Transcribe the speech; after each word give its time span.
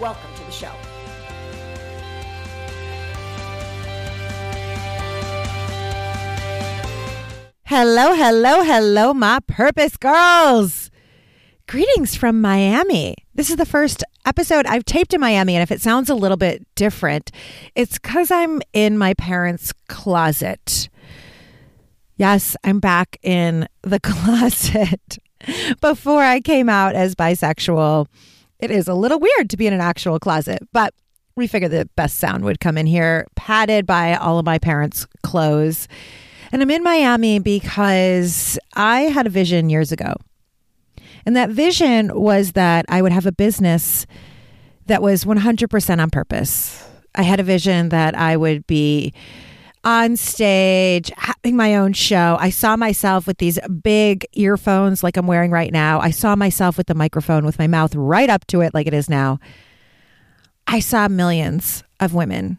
Welcome 0.00 0.34
to 0.34 0.44
the 0.44 0.50
show. 0.50 0.72
Hello, 7.66 8.14
hello, 8.14 8.62
hello, 8.62 9.12
my 9.12 9.40
purpose 9.46 9.98
girls. 9.98 10.90
Greetings 11.68 12.16
from 12.16 12.40
Miami. 12.40 13.14
This 13.34 13.50
is 13.50 13.56
the 13.56 13.66
first 13.66 14.02
episode 14.24 14.64
I've 14.64 14.86
taped 14.86 15.12
in 15.12 15.20
Miami, 15.20 15.54
and 15.54 15.62
if 15.62 15.70
it 15.70 15.82
sounds 15.82 16.08
a 16.08 16.14
little 16.14 16.38
bit 16.38 16.66
different, 16.76 17.30
it's 17.74 17.98
because 17.98 18.30
I'm 18.30 18.62
in 18.72 18.96
my 18.96 19.12
parents' 19.12 19.74
closet. 19.86 20.88
Yes, 22.16 22.56
I'm 22.64 22.80
back 22.80 23.18
in 23.22 23.68
the 23.82 24.00
closet. 24.02 25.18
Before 25.82 26.22
I 26.22 26.40
came 26.40 26.70
out 26.70 26.94
as 26.94 27.14
bisexual, 27.14 28.06
it 28.60 28.70
is 28.70 28.88
a 28.88 28.94
little 28.94 29.18
weird 29.18 29.50
to 29.50 29.56
be 29.56 29.66
in 29.66 29.72
an 29.72 29.80
actual 29.80 30.18
closet, 30.18 30.66
but 30.72 30.94
we 31.36 31.46
figured 31.46 31.70
the 31.70 31.88
best 31.96 32.18
sound 32.18 32.44
would 32.44 32.60
come 32.60 32.76
in 32.76 32.86
here, 32.86 33.26
padded 33.34 33.86
by 33.86 34.14
all 34.14 34.38
of 34.38 34.44
my 34.44 34.58
parents' 34.58 35.06
clothes. 35.22 35.88
And 36.52 36.62
I'm 36.62 36.70
in 36.70 36.82
Miami 36.82 37.38
because 37.38 38.58
I 38.74 39.02
had 39.02 39.26
a 39.26 39.30
vision 39.30 39.70
years 39.70 39.92
ago. 39.92 40.14
And 41.24 41.36
that 41.36 41.50
vision 41.50 42.18
was 42.18 42.52
that 42.52 42.84
I 42.88 43.02
would 43.02 43.12
have 43.12 43.26
a 43.26 43.32
business 43.32 44.06
that 44.86 45.02
was 45.02 45.24
100% 45.24 46.02
on 46.02 46.10
purpose. 46.10 46.86
I 47.14 47.22
had 47.22 47.40
a 47.40 47.44
vision 47.44 47.90
that 47.90 48.16
I 48.16 48.36
would 48.36 48.66
be 48.66 49.12
on 49.84 50.16
stage 50.16 51.10
having 51.16 51.56
my 51.56 51.76
own 51.76 51.92
show. 51.92 52.36
I 52.38 52.50
saw 52.50 52.76
myself 52.76 53.26
with 53.26 53.38
these 53.38 53.58
big 53.82 54.26
earphones 54.32 55.02
like 55.02 55.16
I'm 55.16 55.26
wearing 55.26 55.50
right 55.50 55.72
now. 55.72 56.00
I 56.00 56.10
saw 56.10 56.36
myself 56.36 56.76
with 56.76 56.86
the 56.86 56.94
microphone 56.94 57.44
with 57.46 57.58
my 57.58 57.66
mouth 57.66 57.94
right 57.94 58.28
up 58.28 58.46
to 58.48 58.60
it 58.60 58.74
like 58.74 58.86
it 58.86 58.94
is 58.94 59.08
now. 59.08 59.38
I 60.66 60.80
saw 60.80 61.08
millions 61.08 61.82
of 61.98 62.14
women 62.14 62.58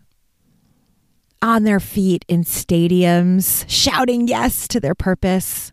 on 1.41 1.63
their 1.63 1.79
feet 1.79 2.23
in 2.27 2.43
stadiums, 2.43 3.65
shouting 3.67 4.27
yes 4.27 4.67
to 4.67 4.79
their 4.79 4.95
purpose. 4.95 5.71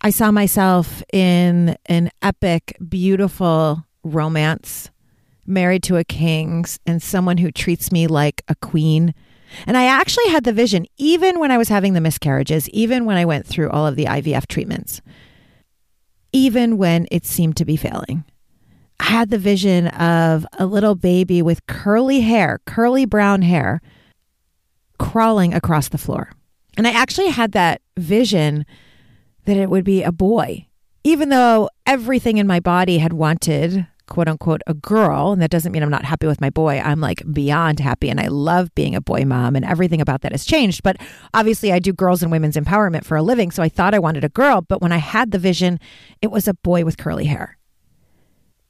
I 0.00 0.10
saw 0.10 0.30
myself 0.30 1.02
in 1.12 1.76
an 1.86 2.10
epic, 2.20 2.76
beautiful 2.88 3.86
romance, 4.02 4.90
married 5.46 5.82
to 5.84 5.96
a 5.96 6.04
king 6.04 6.64
and 6.86 7.02
someone 7.02 7.38
who 7.38 7.50
treats 7.50 7.92
me 7.92 8.06
like 8.06 8.42
a 8.48 8.54
queen. 8.56 9.14
And 9.66 9.76
I 9.76 9.84
actually 9.84 10.28
had 10.28 10.44
the 10.44 10.52
vision, 10.52 10.86
even 10.96 11.38
when 11.38 11.50
I 11.50 11.58
was 11.58 11.68
having 11.68 11.92
the 11.92 12.00
miscarriages, 12.00 12.68
even 12.70 13.04
when 13.04 13.16
I 13.16 13.24
went 13.24 13.46
through 13.46 13.70
all 13.70 13.86
of 13.86 13.96
the 13.96 14.06
IVF 14.06 14.46
treatments, 14.46 15.00
even 16.32 16.78
when 16.78 17.06
it 17.10 17.24
seemed 17.24 17.56
to 17.56 17.64
be 17.64 17.76
failing. 17.76 18.24
I 19.00 19.04
had 19.04 19.30
the 19.30 19.38
vision 19.38 19.88
of 19.88 20.46
a 20.58 20.66
little 20.66 20.94
baby 20.94 21.42
with 21.42 21.66
curly 21.66 22.20
hair, 22.20 22.60
curly 22.66 23.04
brown 23.04 23.42
hair, 23.42 23.80
crawling 24.98 25.52
across 25.52 25.88
the 25.88 25.98
floor. 25.98 26.30
And 26.76 26.86
I 26.86 26.92
actually 26.92 27.28
had 27.28 27.52
that 27.52 27.82
vision 27.96 28.64
that 29.44 29.56
it 29.56 29.68
would 29.68 29.84
be 29.84 30.02
a 30.02 30.12
boy, 30.12 30.66
even 31.04 31.28
though 31.28 31.68
everything 31.86 32.38
in 32.38 32.46
my 32.46 32.60
body 32.60 32.98
had 32.98 33.12
wanted, 33.12 33.86
quote 34.06 34.28
unquote, 34.28 34.62
a 34.66 34.74
girl. 34.74 35.32
And 35.32 35.42
that 35.42 35.50
doesn't 35.50 35.72
mean 35.72 35.82
I'm 35.82 35.90
not 35.90 36.04
happy 36.04 36.26
with 36.26 36.40
my 36.40 36.50
boy. 36.50 36.78
I'm 36.80 37.00
like 37.00 37.22
beyond 37.32 37.80
happy 37.80 38.08
and 38.08 38.20
I 38.20 38.28
love 38.28 38.74
being 38.74 38.94
a 38.94 39.00
boy 39.00 39.24
mom 39.24 39.56
and 39.56 39.64
everything 39.64 40.00
about 40.00 40.22
that 40.22 40.32
has 40.32 40.44
changed. 40.44 40.82
But 40.82 40.96
obviously, 41.34 41.72
I 41.72 41.78
do 41.78 41.92
girls 41.92 42.22
and 42.22 42.30
women's 42.30 42.56
empowerment 42.56 43.04
for 43.04 43.16
a 43.16 43.22
living. 43.22 43.50
So 43.50 43.62
I 43.62 43.68
thought 43.68 43.94
I 43.94 43.98
wanted 43.98 44.24
a 44.24 44.28
girl. 44.28 44.62
But 44.62 44.80
when 44.80 44.92
I 44.92 44.98
had 44.98 45.30
the 45.30 45.38
vision, 45.38 45.80
it 46.20 46.30
was 46.30 46.46
a 46.46 46.54
boy 46.54 46.84
with 46.84 46.98
curly 46.98 47.26
hair. 47.26 47.58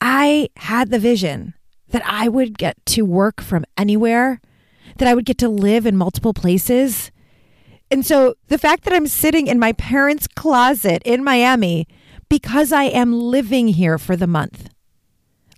I 0.01 0.49
had 0.57 0.91
the 0.91 0.99
vision 0.99 1.55
that 1.89 2.03
I 2.05 2.29
would 2.29 2.59
get 2.59 2.77
to 2.87 3.05
work 3.05 3.41
from 3.41 3.65
anywhere 3.77 4.41
that 4.97 5.09
I 5.09 5.15
would 5.15 5.25
get 5.25 5.39
to 5.39 5.49
live 5.49 5.87
in 5.87 5.97
multiple 5.97 6.35
places. 6.35 7.11
And 7.91 8.05
so 8.05 8.35
the 8.49 8.59
fact 8.59 8.85
that 8.85 8.93
I'm 8.93 9.07
sitting 9.07 9.47
in 9.47 9.59
my 9.59 9.73
parents' 9.73 10.27
closet 10.27 11.03
in 11.05 11.23
Miami 11.23 11.87
because 12.29 12.73
I 12.73 12.85
am 12.85 13.13
living 13.13 13.69
here 13.69 13.99
for 13.99 14.17
the 14.17 14.27
month, 14.27 14.71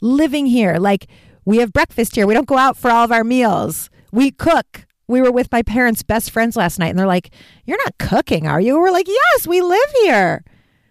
living 0.04 0.47
here, 0.47 0.76
like 0.76 1.09
we 1.44 1.59
have 1.59 1.72
breakfast 1.72 2.15
here. 2.15 2.26
We 2.26 2.34
don't 2.34 2.47
go 2.47 2.59
out 2.59 2.76
for 2.76 2.91
all 2.91 3.04
of 3.04 3.12
our 3.12 3.25
meals. 3.25 3.91
We 4.12 4.31
cook. 4.31 4.87
We 5.06 5.20
were 5.20 5.32
with 5.32 5.53
my 5.53 5.62
parents' 5.62 6.03
best 6.03 6.31
friends 6.31 6.56
last 6.56 6.78
night 6.78 6.88
and 6.88 6.98
they're 6.98 7.06
like, 7.06 7.31
You're 7.65 7.82
not 7.84 7.98
cooking, 7.98 8.47
are 8.47 8.60
you? 8.60 8.78
We're 8.78 8.91
like, 8.91 9.09
Yes, 9.09 9.47
we 9.47 9.60
live 9.60 9.91
here. 10.03 10.44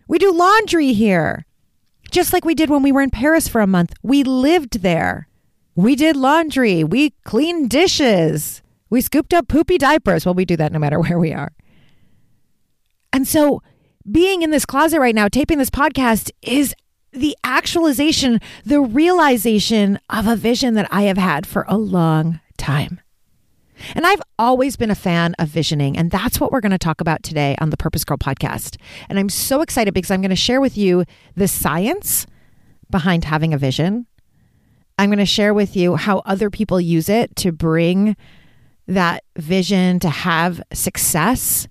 We 0.07 0.18
do 0.18 0.31
laundry 0.31 0.94
here. 0.94 1.46
Just 2.12 2.34
like 2.34 2.46
we 2.46 2.53
did 2.53 2.69
when 2.69 2.84
we 2.84 2.91
were 2.91 3.01
in 3.01 3.09
Paris 3.09 3.47
for 3.47 3.62
a 3.62 3.68
month. 3.68 3.94
We 4.03 4.24
lived 4.24 4.81
there. 4.81 5.28
We 5.75 5.95
did 5.95 6.16
laundry. 6.16 6.84
We 6.84 7.12
cleaned 7.24 7.72
dishes. 7.72 8.62
We 8.91 9.01
scooped 9.01 9.34
up 9.34 9.47
poopy 9.47 9.80
diapers. 9.80 10.25
Well, 10.25 10.35
we 10.35 10.45
do 10.45 10.56
that 10.57 10.72
no 10.72 10.78
matter 10.78 11.00
where 11.00 11.18
we 11.18 11.34
are. 11.34 11.51
And 13.12 13.28
so, 13.28 13.62
being 14.09 14.41
in 14.41 14.51
this 14.51 14.66
closet 14.66 15.00
right 15.00 15.16
now, 15.16 15.28
taping 15.28 15.57
this 15.57 15.69
podcast, 15.69 16.30
is 16.41 16.75
the 17.13 17.38
actualization, 17.44 18.41
the 18.66 18.81
realization 18.81 20.00
of 20.09 20.28
a 20.28 20.35
vision 20.35 20.74
that 20.74 20.88
I 20.91 21.03
have 21.03 21.18
had 21.18 21.46
for 21.46 21.66
a 21.68 21.78
long 21.78 22.40
time. 22.57 23.00
And 23.96 24.06
I've 24.06 24.22
always 24.40 24.75
been 24.75 24.91
a 24.91 24.96
fan 24.96 25.35
of 25.40 25.50
visioning, 25.50 25.97
and 25.97 26.09
that's 26.09 26.40
what 26.40 26.51
we're 26.51 26.62
going 26.62 26.72
to 26.72 26.78
talk 26.78 27.01
about 27.01 27.24
today 27.24 27.56
on 27.59 27.69
the 27.69 27.78
Purpose 27.78 28.03
Girl 28.03 28.18
podcast. 28.18 28.78
And 29.09 29.19
I'm 29.19 29.29
so 29.29 29.62
excited 29.62 29.94
because 29.94 30.12
I'm 30.12 30.22
going 30.22 30.29
to 30.29 30.35
share 30.35 30.62
with 30.62 30.78
you 30.78 31.06
the 31.35 31.47
science 31.47 32.25
behind 32.90 33.25
having 33.25 33.53
a 33.53 33.57
vision. 33.57 34.06
I'm 34.97 35.09
going 35.09 35.18
to 35.19 35.25
share 35.25 35.53
with 35.53 35.75
you 35.75 35.95
how 35.95 36.19
other 36.19 36.50
people 36.50 36.80
use 36.80 37.09
it 37.09 37.35
to 37.38 37.51
bring 37.51 38.16
that 38.88 39.24
vision 39.38 40.00
to 40.00 40.09
have 40.09 40.62
success 40.72 41.68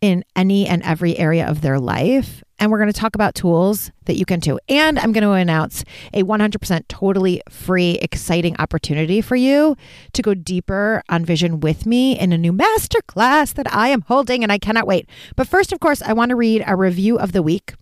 in 0.00 0.24
any 0.36 0.66
and 0.66 0.82
every 0.82 1.16
area 1.18 1.48
of 1.48 1.60
their 1.60 1.78
life. 1.78 2.42
And 2.60 2.70
we're 2.70 2.78
going 2.78 2.92
to 2.92 2.98
talk 2.98 3.14
about 3.14 3.34
tools 3.34 3.90
that 4.04 4.16
you 4.16 4.26
can 4.26 4.40
too. 4.42 4.60
And 4.68 4.98
I'm 4.98 5.12
going 5.12 5.24
to 5.24 5.32
announce 5.32 5.82
a 6.12 6.22
100% 6.22 6.88
totally 6.88 7.40
free, 7.48 7.92
exciting 8.02 8.54
opportunity 8.58 9.22
for 9.22 9.34
you 9.34 9.76
to 10.12 10.20
go 10.20 10.34
deeper 10.34 11.02
on 11.08 11.24
vision 11.24 11.60
with 11.60 11.86
me 11.86 12.18
in 12.18 12.32
a 12.32 12.38
new 12.38 12.52
masterclass 12.52 13.54
that 13.54 13.74
I 13.74 13.88
am 13.88 14.02
holding. 14.02 14.42
And 14.42 14.52
I 14.52 14.58
cannot 14.58 14.86
wait. 14.86 15.08
But 15.36 15.48
first, 15.48 15.72
of 15.72 15.80
course, 15.80 16.02
I 16.02 16.12
want 16.12 16.28
to 16.28 16.36
read 16.36 16.62
a 16.66 16.76
review 16.76 17.18
of 17.18 17.32
the 17.32 17.42
week. 17.42 17.72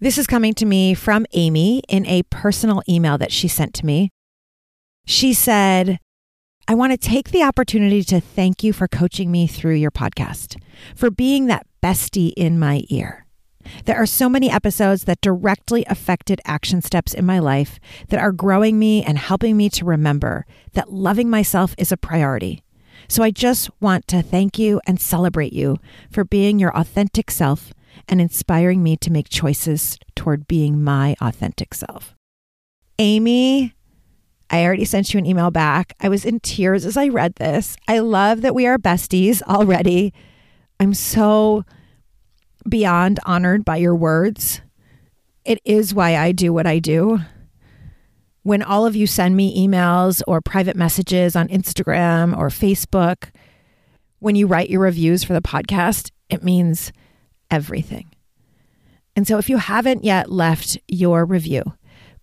This 0.00 0.18
is 0.18 0.26
coming 0.26 0.52
to 0.54 0.66
me 0.66 0.92
from 0.92 1.24
Amy 1.32 1.82
in 1.88 2.04
a 2.06 2.24
personal 2.24 2.82
email 2.86 3.16
that 3.18 3.32
she 3.32 3.48
sent 3.48 3.72
to 3.74 3.86
me. 3.86 4.10
She 5.06 5.32
said, 5.32 5.98
I 6.68 6.74
want 6.74 6.92
to 6.92 6.98
take 6.98 7.30
the 7.30 7.42
opportunity 7.42 8.02
to 8.04 8.20
thank 8.20 8.62
you 8.62 8.72
for 8.72 8.86
coaching 8.86 9.30
me 9.30 9.46
through 9.46 9.74
your 9.76 9.90
podcast, 9.90 10.60
for 10.94 11.10
being 11.10 11.46
that 11.46 11.66
bestie 11.82 12.32
in 12.36 12.58
my 12.58 12.82
ear. 12.88 13.21
There 13.84 13.96
are 13.96 14.06
so 14.06 14.28
many 14.28 14.50
episodes 14.50 15.04
that 15.04 15.20
directly 15.20 15.84
affected 15.88 16.40
action 16.44 16.82
steps 16.82 17.14
in 17.14 17.26
my 17.26 17.38
life 17.38 17.78
that 18.08 18.20
are 18.20 18.32
growing 18.32 18.78
me 18.78 19.02
and 19.02 19.18
helping 19.18 19.56
me 19.56 19.68
to 19.70 19.84
remember 19.84 20.46
that 20.72 20.92
loving 20.92 21.30
myself 21.30 21.74
is 21.78 21.92
a 21.92 21.96
priority. 21.96 22.62
So 23.08 23.22
I 23.22 23.30
just 23.30 23.70
want 23.80 24.06
to 24.08 24.22
thank 24.22 24.58
you 24.58 24.80
and 24.86 25.00
celebrate 25.00 25.52
you 25.52 25.78
for 26.10 26.24
being 26.24 26.58
your 26.58 26.76
authentic 26.76 27.30
self 27.30 27.72
and 28.08 28.20
inspiring 28.20 28.82
me 28.82 28.96
to 28.98 29.12
make 29.12 29.28
choices 29.28 29.98
toward 30.14 30.48
being 30.48 30.82
my 30.82 31.16
authentic 31.20 31.74
self. 31.74 32.14
Amy, 32.98 33.74
I 34.50 34.64
already 34.64 34.84
sent 34.84 35.12
you 35.12 35.18
an 35.18 35.26
email 35.26 35.50
back. 35.50 35.94
I 36.00 36.08
was 36.08 36.24
in 36.24 36.40
tears 36.40 36.84
as 36.84 36.96
I 36.96 37.08
read 37.08 37.36
this. 37.36 37.76
I 37.88 38.00
love 38.00 38.42
that 38.42 38.54
we 38.54 38.66
are 38.66 38.78
besties 38.78 39.42
already. 39.42 40.12
I'm 40.78 40.94
so 40.94 41.64
beyond 42.68 43.20
honored 43.24 43.64
by 43.64 43.76
your 43.76 43.94
words. 43.94 44.60
It 45.44 45.60
is 45.64 45.94
why 45.94 46.16
I 46.16 46.32
do 46.32 46.52
what 46.52 46.66
I 46.66 46.78
do. 46.78 47.18
When 48.42 48.62
all 48.62 48.86
of 48.86 48.96
you 48.96 49.06
send 49.06 49.36
me 49.36 49.66
emails 49.66 50.22
or 50.26 50.40
private 50.40 50.76
messages 50.76 51.36
on 51.36 51.48
Instagram 51.48 52.36
or 52.36 52.48
Facebook, 52.48 53.30
when 54.18 54.36
you 54.36 54.46
write 54.46 54.70
your 54.70 54.80
reviews 54.80 55.24
for 55.24 55.32
the 55.32 55.42
podcast, 55.42 56.10
it 56.28 56.42
means 56.42 56.92
everything. 57.50 58.10
And 59.14 59.26
so 59.26 59.38
if 59.38 59.48
you 59.48 59.58
haven't 59.58 60.04
yet 60.04 60.30
left 60.30 60.78
your 60.88 61.24
review, 61.24 61.62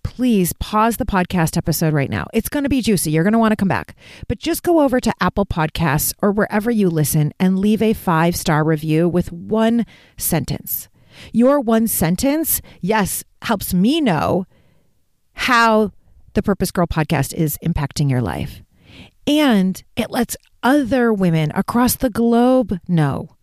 please 0.10 0.54
pause 0.54 0.98
the 0.98 1.06
podcast 1.06 1.56
episode 1.56 1.94
right 1.94 2.10
now. 2.10 2.26
It's 2.34 2.50
going 2.50 2.64
to 2.64 2.70
be 2.70 2.82
juicy. 2.82 3.12
You're 3.12 3.24
going 3.24 3.34
to 3.34 3.40
want 3.40 3.52
to 3.52 3.56
come 3.56 3.68
back. 3.68 3.96
But 4.28 4.40
just 4.40 4.64
go 4.64 4.82
over 4.82 5.00
to 5.00 5.14
Apple 5.22 5.46
Podcasts 5.46 6.14
or 6.20 6.32
wherever 6.32 6.72
you 6.72 6.90
listen 6.90 7.32
and 7.40 7.60
leave 7.60 7.82
a 7.84 7.94
five 7.94 8.36
star 8.36 8.64
review 8.64 9.08
with 9.08 9.32
one 9.32 9.86
sentence. 10.18 10.90
Your 11.32 11.60
one 11.60 11.88
sentence, 11.88 12.60
yes, 12.82 13.24
helps 13.44 13.72
me 13.72 14.02
know 14.02 14.46
how 15.34 15.92
the 16.34 16.42
Purpose 16.42 16.72
Girl 16.72 16.88
podcast 16.88 17.32
is 17.36 17.60
impacting 17.64 18.10
your 18.10 18.22
life. 18.22 18.64
And 19.28 19.82
it 19.96 20.10
lets 20.10 20.36
other 20.64 21.14
women 21.14 21.52
across 21.54 21.96
the 21.96 22.10
globe 22.10 22.80
know 22.88 23.36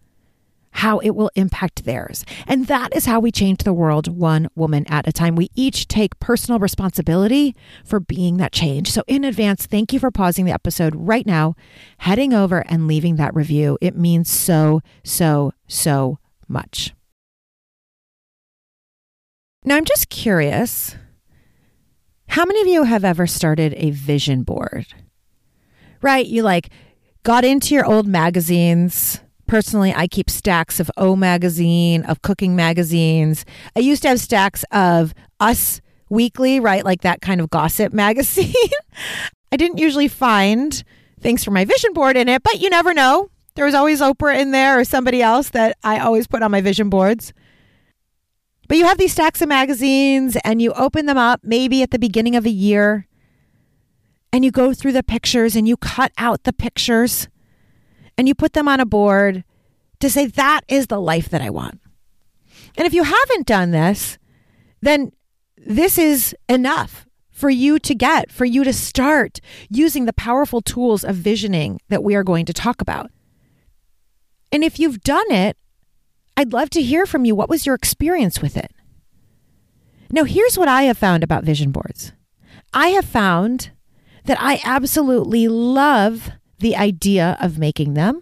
how 0.77 0.99
it 0.99 1.11
will 1.11 1.31
impact 1.35 1.85
theirs. 1.85 2.25
And 2.47 2.67
that 2.67 2.95
is 2.95 3.07
how 3.07 3.19
we 3.19 3.31
change 3.33 3.65
the 3.65 3.73
world 3.73 4.09
one 4.09 4.49
woman 4.55 4.85
at 4.89 5.09
a 5.09 5.13
time. 5.13 5.35
We 5.35 5.51
each 5.55 5.89
take 5.89 6.19
personal 6.21 6.59
responsibility 6.59 7.57
for 7.85 7.99
being 7.99 8.37
that 8.37 8.53
change. 8.53 8.91
So, 8.91 9.03
in 9.07 9.25
advance, 9.25 9.65
thank 9.67 9.93
you 9.93 9.99
for 9.99 10.11
pausing 10.11 10.45
the 10.45 10.53
episode 10.53 10.95
right 10.95 11.27
now, 11.27 11.55
heading 11.99 12.35
over 12.35 12.65
and 12.69 12.87
leaving 12.87 13.17
that 13.17 13.35
review. 13.35 13.79
It 13.81 13.97
means 13.97 14.31
so, 14.31 14.83
so, 15.03 15.53
so 15.67 16.19
much. 16.47 16.95
Now, 19.65 19.77
I'm 19.77 19.85
just 19.85 20.11
curious 20.11 20.95
how 22.29 22.45
many 22.45 22.61
of 22.61 22.67
you 22.67 22.85
have 22.85 23.05
ever 23.05 23.27
started 23.27 23.73
a 23.79 23.93
vision 23.93 24.43
board? 24.43 24.87
Right? 26.03 26.27
You 26.27 26.43
like 26.43 26.69
got 27.23 27.47
into 27.47 27.75
your 27.75 27.87
old 27.87 28.07
magazines. 28.07 29.21
Personally, 29.47 29.95
I 29.95 30.09
keep 30.09 30.29
stacks 30.29 30.81
of 30.81 30.91
O 30.97 31.15
magazine, 31.15 32.05
of 32.05 32.23
cooking 32.23 32.57
magazines. 32.57 33.45
I 33.77 33.81
used 33.81 34.03
to 34.03 34.09
have 34.09 34.21
stacks 34.21 34.65
of 34.73 35.15
Us 35.41 35.81
Weekly, 36.09 36.61
right? 36.61 36.85
Like 36.85 37.03
that 37.03 37.21
kind 37.21 37.41
of 37.41 37.51
gossip 37.51 37.93
magazine. 37.93 38.53
I 39.53 39.57
didn't 39.57 39.79
usually 39.79 40.09
find 40.09 40.83
things 41.21 41.45
for 41.45 41.51
my 41.51 41.65
vision 41.65 41.93
board 41.93 42.17
in 42.17 42.29
it, 42.29 42.43
but 42.43 42.61
you 42.61 42.71
never 42.71 42.93
know. 42.93 43.31
There 43.55 43.65
was 43.65 43.75
always 43.75 44.01
Oprah 44.01 44.39
in 44.39 44.51
there 44.51 44.79
or 44.79 44.85
somebody 44.85 45.23
else 45.23 45.51
that 45.51 45.79
I 45.83 45.99
always 45.99 46.27
put 46.27 46.43
on 46.43 46.51
my 46.51 46.61
vision 46.61 46.91
boards. 46.91 47.33
But 48.69 48.79
you 48.79 48.85
have 48.85 48.99
these 48.99 49.13
stacks 49.13 49.41
of 49.41 49.49
magazines 49.49 50.37
and 50.45 50.61
you 50.61 50.73
open 50.73 51.07
them 51.07 51.17
up 51.17 51.41
maybe 51.43 51.83
at 51.83 51.91
the 51.91 51.99
beginning 51.99 52.37
of 52.37 52.45
a 52.47 52.51
year 52.51 53.07
and 54.33 54.45
you 54.45 54.51
go 54.51 54.75
through 54.75 54.93
the 54.93 55.03
pictures 55.03 55.57
and 55.57 55.67
you 55.67 55.77
cut 55.77 56.13
out 56.19 56.43
the 56.43 56.53
pictures 56.53 57.29
and 58.17 58.29
you 58.29 58.35
put 58.35 58.53
them 58.53 58.69
on 58.69 58.81
a 58.81 58.87
board 58.87 59.45
to 60.01 60.11
say, 60.11 60.27
that 60.27 60.63
is 60.69 60.87
the 60.87 61.01
life 61.01 61.29
that 61.31 61.43
I 61.43 61.51
want. 61.51 61.81
And 62.77 62.87
if 62.87 62.93
you 62.93 63.03
haven't 63.03 63.47
done 63.47 63.71
this, 63.71 64.19
then 64.83 65.13
this 65.57 65.99
is 65.99 66.35
enough 66.49 67.07
for 67.31 67.51
you 67.51 67.79
to 67.79 67.95
get, 67.95 68.31
for 68.31 68.45
you 68.45 68.65
to 68.65 68.73
start 68.73 69.41
using 69.69 70.07
the 70.07 70.13
powerful 70.13 70.61
tools 70.61 71.05
of 71.05 71.17
visioning 71.17 71.81
that 71.89 72.03
we 72.03 72.15
are 72.15 72.25
going 72.25 72.47
to 72.47 72.53
talk 72.53 72.81
about. 72.81 73.11
And 74.53 74.65
if 74.65 74.79
you've 74.79 75.01
done 75.01 75.31
it, 75.31 75.57
I'd 76.37 76.53
love 76.53 76.71
to 76.71 76.83
hear 76.83 77.07
from 77.07 77.25
you. 77.25 77.35
What 77.35 77.49
was 77.49 77.67
your 77.67 77.75
experience 77.75 78.41
with 78.41 78.57
it? 78.57 78.73
Now, 80.11 80.25
here's 80.25 80.57
what 80.57 80.69
I 80.69 80.85
have 80.85 80.99
found 80.99 81.25
about 81.25 81.45
vision 81.45 81.73
boards 81.73 82.13
I 82.73 82.89
have 82.89 83.05
found 83.05 83.71
that 84.25 84.39
I 84.41 84.61
absolutely 84.65 85.49
love 85.49 86.31
the 86.59 86.77
idea 86.77 87.37
of 87.41 87.59
making 87.59 87.95
them. 87.95 88.21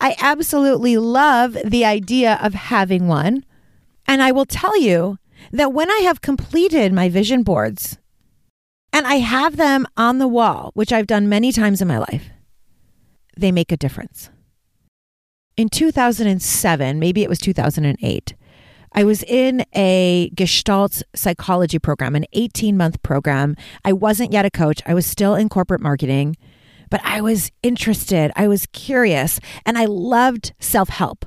I 0.00 0.16
absolutely 0.20 0.96
love 0.96 1.56
the 1.64 1.84
idea 1.84 2.38
of 2.42 2.54
having 2.54 3.06
one. 3.06 3.44
And 4.06 4.22
I 4.22 4.32
will 4.32 4.46
tell 4.46 4.78
you 4.78 5.18
that 5.52 5.72
when 5.72 5.90
I 5.90 5.98
have 5.98 6.20
completed 6.20 6.92
my 6.92 7.08
vision 7.08 7.42
boards 7.42 7.98
and 8.92 9.06
I 9.06 9.16
have 9.16 9.56
them 9.56 9.86
on 9.96 10.18
the 10.18 10.28
wall, 10.28 10.70
which 10.74 10.92
I've 10.92 11.06
done 11.06 11.28
many 11.28 11.52
times 11.52 11.80
in 11.80 11.88
my 11.88 11.98
life, 11.98 12.30
they 13.36 13.52
make 13.52 13.72
a 13.72 13.76
difference 13.76 14.30
in 15.56 15.68
2007, 15.68 16.98
maybe 16.98 17.22
it 17.22 17.28
was 17.28 17.38
2008, 17.38 18.34
I 18.94 19.04
was 19.04 19.22
in 19.22 19.64
a 19.74 20.30
Gestalt 20.34 21.02
psychology 21.14 21.78
program, 21.78 22.14
an 22.14 22.26
18 22.34 22.76
month 22.76 23.02
program. 23.02 23.56
I 23.86 23.94
wasn't 23.94 24.32
yet 24.32 24.44
a 24.44 24.50
coach, 24.50 24.82
I 24.86 24.94
was 24.94 25.06
still 25.06 25.34
in 25.34 25.48
corporate 25.48 25.80
marketing, 25.80 26.36
but 26.92 27.00
I 27.04 27.22
was 27.22 27.50
interested, 27.62 28.30
I 28.36 28.48
was 28.48 28.66
curious, 28.66 29.40
and 29.64 29.78
I 29.78 29.86
loved 29.86 30.52
self 30.60 30.90
help, 30.90 31.24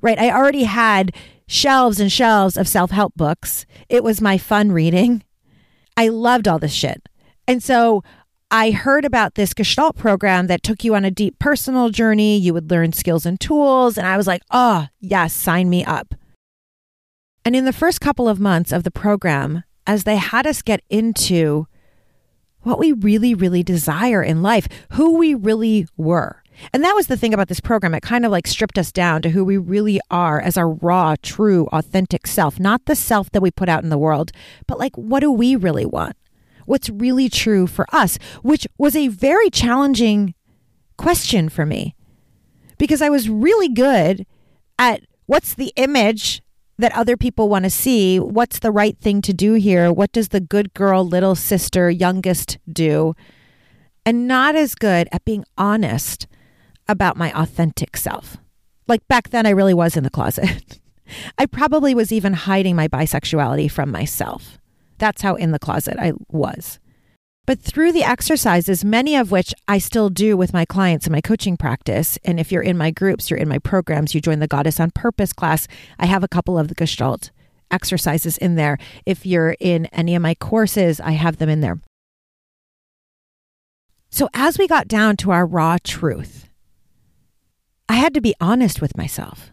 right? 0.00 0.16
I 0.16 0.30
already 0.30 0.62
had 0.62 1.10
shelves 1.48 1.98
and 1.98 2.10
shelves 2.10 2.56
of 2.56 2.68
self 2.68 2.92
help 2.92 3.14
books. 3.16 3.66
It 3.88 4.04
was 4.04 4.20
my 4.20 4.38
fun 4.38 4.70
reading. 4.70 5.24
I 5.96 6.06
loved 6.06 6.46
all 6.46 6.60
this 6.60 6.72
shit. 6.72 7.08
And 7.48 7.60
so 7.60 8.04
I 8.52 8.70
heard 8.70 9.04
about 9.04 9.34
this 9.34 9.54
Gestalt 9.54 9.96
program 9.96 10.46
that 10.46 10.62
took 10.62 10.84
you 10.84 10.94
on 10.94 11.04
a 11.04 11.10
deep 11.10 11.40
personal 11.40 11.88
journey. 11.90 12.38
You 12.38 12.54
would 12.54 12.70
learn 12.70 12.92
skills 12.92 13.26
and 13.26 13.40
tools. 13.40 13.98
And 13.98 14.06
I 14.06 14.16
was 14.16 14.28
like, 14.28 14.42
oh, 14.52 14.86
yes, 15.00 15.34
sign 15.34 15.68
me 15.68 15.84
up. 15.84 16.14
And 17.44 17.56
in 17.56 17.64
the 17.64 17.72
first 17.72 18.00
couple 18.00 18.28
of 18.28 18.38
months 18.38 18.70
of 18.70 18.84
the 18.84 18.92
program, 18.92 19.64
as 19.84 20.04
they 20.04 20.16
had 20.16 20.46
us 20.46 20.62
get 20.62 20.80
into 20.88 21.66
what 22.62 22.78
we 22.78 22.92
really, 22.92 23.34
really 23.34 23.62
desire 23.62 24.22
in 24.22 24.42
life, 24.42 24.68
who 24.92 25.16
we 25.16 25.34
really 25.34 25.86
were. 25.96 26.42
And 26.72 26.82
that 26.82 26.94
was 26.94 27.06
the 27.06 27.16
thing 27.16 27.32
about 27.32 27.48
this 27.48 27.60
program. 27.60 27.94
It 27.94 28.02
kind 28.02 28.24
of 28.24 28.32
like 28.32 28.46
stripped 28.46 28.78
us 28.78 28.90
down 28.90 29.22
to 29.22 29.30
who 29.30 29.44
we 29.44 29.56
really 29.56 30.00
are 30.10 30.40
as 30.40 30.56
our 30.56 30.70
raw, 30.70 31.14
true, 31.22 31.68
authentic 31.72 32.26
self, 32.26 32.58
not 32.58 32.86
the 32.86 32.96
self 32.96 33.30
that 33.30 33.40
we 33.40 33.50
put 33.50 33.68
out 33.68 33.84
in 33.84 33.90
the 33.90 33.98
world, 33.98 34.32
but 34.66 34.78
like, 34.78 34.96
what 34.96 35.20
do 35.20 35.30
we 35.30 35.54
really 35.54 35.86
want? 35.86 36.16
what's 36.68 36.90
really 36.90 37.28
true 37.28 37.66
for 37.66 37.86
us, 37.92 38.18
which 38.42 38.66
was 38.76 38.94
a 38.94 39.08
very 39.08 39.50
challenging 39.50 40.34
question 40.96 41.48
for 41.48 41.64
me 41.64 41.96
because 42.76 43.00
I 43.00 43.08
was 43.08 43.28
really 43.28 43.68
good 43.68 44.26
at 44.78 45.02
what's 45.26 45.54
the 45.54 45.72
image 45.76 46.42
that 46.78 46.94
other 46.94 47.16
people 47.16 47.48
want 47.48 47.64
to 47.64 47.70
see? 47.70 48.18
What's 48.18 48.60
the 48.60 48.70
right 48.70 48.96
thing 48.98 49.20
to 49.22 49.32
do 49.32 49.54
here? 49.54 49.92
What 49.92 50.12
does 50.12 50.28
the 50.28 50.40
good 50.40 50.72
girl, 50.74 51.04
little 51.04 51.34
sister, 51.34 51.90
youngest 51.90 52.58
do? 52.72 53.14
And 54.06 54.26
not 54.26 54.56
as 54.56 54.74
good 54.74 55.08
at 55.12 55.24
being 55.24 55.44
honest 55.58 56.26
about 56.88 57.16
my 57.16 57.32
authentic 57.38 57.96
self. 57.96 58.38
Like 58.86 59.06
back 59.08 59.30
then, 59.30 59.44
I 59.44 59.50
really 59.50 59.74
was 59.74 59.96
in 59.96 60.04
the 60.04 60.10
closet. 60.10 60.80
I 61.38 61.46
probably 61.46 61.94
was 61.94 62.12
even 62.12 62.32
hiding 62.32 62.76
my 62.76 62.88
bisexuality 62.88 63.70
from 63.70 63.90
myself. 63.90 64.58
That's 64.98 65.22
how 65.22 65.34
in 65.34 65.50
the 65.52 65.58
closet 65.58 65.96
I 65.98 66.12
was. 66.28 66.78
But 67.48 67.60
through 67.60 67.92
the 67.92 68.04
exercises, 68.04 68.84
many 68.84 69.16
of 69.16 69.30
which 69.30 69.54
I 69.66 69.78
still 69.78 70.10
do 70.10 70.36
with 70.36 70.52
my 70.52 70.66
clients 70.66 71.06
in 71.06 71.12
my 71.14 71.22
coaching 71.22 71.56
practice, 71.56 72.18
and 72.22 72.38
if 72.38 72.52
you're 72.52 72.60
in 72.60 72.76
my 72.76 72.90
groups, 72.90 73.30
you're 73.30 73.38
in 73.38 73.48
my 73.48 73.58
programs, 73.58 74.14
you 74.14 74.20
join 74.20 74.40
the 74.40 74.46
Goddess 74.46 74.78
on 74.78 74.90
Purpose 74.90 75.32
class, 75.32 75.66
I 75.98 76.04
have 76.04 76.22
a 76.22 76.28
couple 76.28 76.58
of 76.58 76.68
the 76.68 76.74
Gestalt 76.74 77.30
exercises 77.70 78.36
in 78.36 78.56
there. 78.56 78.76
If 79.06 79.24
you're 79.24 79.56
in 79.60 79.86
any 79.86 80.14
of 80.14 80.20
my 80.20 80.34
courses, 80.34 81.00
I 81.00 81.12
have 81.12 81.38
them 81.38 81.48
in 81.48 81.62
there. 81.62 81.80
So 84.10 84.28
as 84.34 84.58
we 84.58 84.68
got 84.68 84.86
down 84.86 85.16
to 85.16 85.30
our 85.30 85.46
raw 85.46 85.78
truth, 85.82 86.50
I 87.88 87.94
had 87.94 88.12
to 88.12 88.20
be 88.20 88.34
honest 88.42 88.82
with 88.82 88.94
myself 88.94 89.52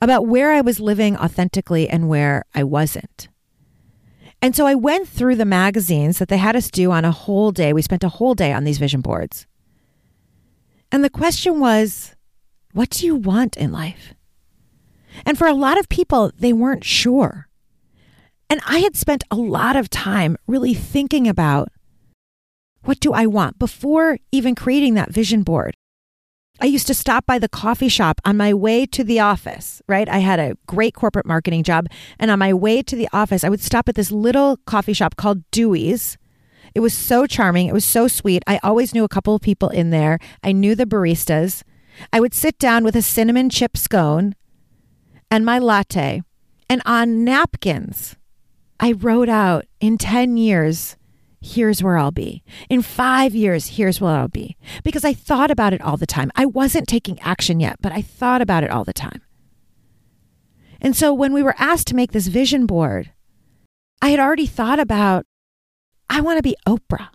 about 0.00 0.28
where 0.28 0.52
I 0.52 0.60
was 0.60 0.78
living 0.78 1.16
authentically 1.16 1.88
and 1.88 2.08
where 2.08 2.44
I 2.54 2.62
wasn't. 2.62 3.26
And 4.42 4.54
so 4.54 4.66
I 4.66 4.74
went 4.74 5.08
through 5.08 5.36
the 5.36 5.44
magazines 5.44 6.18
that 6.18 6.28
they 6.28 6.36
had 6.36 6.56
us 6.56 6.70
do 6.70 6.92
on 6.92 7.04
a 7.04 7.10
whole 7.10 7.52
day. 7.52 7.72
We 7.72 7.82
spent 7.82 8.04
a 8.04 8.08
whole 8.08 8.34
day 8.34 8.52
on 8.52 8.64
these 8.64 8.78
vision 8.78 9.00
boards. 9.00 9.46
And 10.92 11.02
the 11.02 11.10
question 11.10 11.58
was, 11.58 12.14
what 12.72 12.90
do 12.90 13.06
you 13.06 13.16
want 13.16 13.56
in 13.56 13.72
life? 13.72 14.14
And 15.24 15.38
for 15.38 15.46
a 15.46 15.54
lot 15.54 15.78
of 15.78 15.88
people, 15.88 16.30
they 16.38 16.52
weren't 16.52 16.84
sure. 16.84 17.48
And 18.48 18.60
I 18.66 18.78
had 18.78 18.96
spent 18.96 19.24
a 19.30 19.36
lot 19.36 19.74
of 19.76 19.90
time 19.90 20.36
really 20.46 20.74
thinking 20.74 21.26
about 21.26 21.68
what 22.84 23.00
do 23.00 23.12
I 23.12 23.26
want 23.26 23.58
before 23.58 24.18
even 24.30 24.54
creating 24.54 24.94
that 24.94 25.10
vision 25.10 25.42
board. 25.42 25.76
I 26.60 26.66
used 26.66 26.86
to 26.86 26.94
stop 26.94 27.26
by 27.26 27.38
the 27.38 27.48
coffee 27.48 27.88
shop 27.88 28.20
on 28.24 28.36
my 28.36 28.54
way 28.54 28.86
to 28.86 29.04
the 29.04 29.20
office, 29.20 29.82
right? 29.86 30.08
I 30.08 30.18
had 30.18 30.38
a 30.38 30.56
great 30.66 30.94
corporate 30.94 31.26
marketing 31.26 31.62
job. 31.62 31.88
And 32.18 32.30
on 32.30 32.38
my 32.38 32.54
way 32.54 32.82
to 32.82 32.96
the 32.96 33.08
office, 33.12 33.44
I 33.44 33.50
would 33.50 33.60
stop 33.60 33.88
at 33.88 33.94
this 33.94 34.10
little 34.10 34.56
coffee 34.66 34.94
shop 34.94 35.16
called 35.16 35.48
Dewey's. 35.50 36.16
It 36.74 36.80
was 36.80 36.94
so 36.94 37.26
charming. 37.26 37.68
It 37.68 37.74
was 37.74 37.84
so 37.84 38.08
sweet. 38.08 38.42
I 38.46 38.58
always 38.62 38.94
knew 38.94 39.04
a 39.04 39.08
couple 39.08 39.34
of 39.34 39.42
people 39.42 39.68
in 39.68 39.90
there. 39.90 40.18
I 40.42 40.52
knew 40.52 40.74
the 40.74 40.86
baristas. 40.86 41.62
I 42.12 42.20
would 42.20 42.34
sit 42.34 42.58
down 42.58 42.84
with 42.84 42.96
a 42.96 43.02
cinnamon 43.02 43.50
chip 43.50 43.76
scone 43.76 44.34
and 45.30 45.44
my 45.44 45.58
latte. 45.58 46.22
And 46.68 46.82
on 46.84 47.24
napkins, 47.24 48.16
I 48.80 48.92
wrote 48.92 49.28
out 49.28 49.66
in 49.80 49.98
10 49.98 50.36
years 50.36 50.96
here's 51.46 51.82
where 51.82 51.96
I'll 51.96 52.10
be. 52.10 52.42
In 52.68 52.82
five 52.82 53.34
years, 53.34 53.68
here's 53.76 54.00
where 54.00 54.16
I'll 54.16 54.28
be. 54.28 54.56
Because 54.84 55.04
I 55.04 55.14
thought 55.14 55.50
about 55.50 55.72
it 55.72 55.80
all 55.80 55.96
the 55.96 56.06
time. 56.06 56.30
I 56.34 56.46
wasn't 56.46 56.88
taking 56.88 57.18
action 57.20 57.60
yet, 57.60 57.76
but 57.80 57.92
I 57.92 58.02
thought 58.02 58.42
about 58.42 58.64
it 58.64 58.70
all 58.70 58.84
the 58.84 58.92
time. 58.92 59.22
And 60.80 60.96
so 60.96 61.14
when 61.14 61.32
we 61.32 61.42
were 61.42 61.54
asked 61.58 61.86
to 61.88 61.96
make 61.96 62.12
this 62.12 62.26
vision 62.26 62.66
board, 62.66 63.12
I 64.02 64.10
had 64.10 64.20
already 64.20 64.46
thought 64.46 64.78
about, 64.78 65.24
I 66.10 66.20
want 66.20 66.38
to 66.38 66.42
be 66.42 66.56
Oprah. 66.66 67.08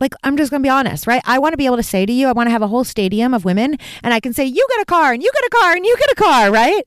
Like, 0.00 0.14
I'm 0.22 0.36
just 0.36 0.50
going 0.50 0.62
to 0.62 0.66
be 0.66 0.70
honest, 0.70 1.06
right? 1.06 1.22
I 1.24 1.38
want 1.38 1.52
to 1.54 1.56
be 1.56 1.66
able 1.66 1.76
to 1.76 1.82
say 1.82 2.06
to 2.06 2.12
you, 2.12 2.28
I 2.28 2.32
want 2.32 2.46
to 2.46 2.52
have 2.52 2.62
a 2.62 2.68
whole 2.68 2.84
stadium 2.84 3.34
of 3.34 3.44
women 3.44 3.76
and 4.02 4.14
I 4.14 4.20
can 4.20 4.32
say, 4.32 4.44
you 4.44 4.66
get 4.76 4.82
a 4.82 4.84
car 4.84 5.12
and 5.12 5.22
you 5.22 5.30
get 5.32 5.44
a 5.44 5.50
car 5.50 5.72
and 5.74 5.84
you 5.84 5.96
get 5.96 6.10
a 6.12 6.14
car, 6.14 6.52
right? 6.52 6.86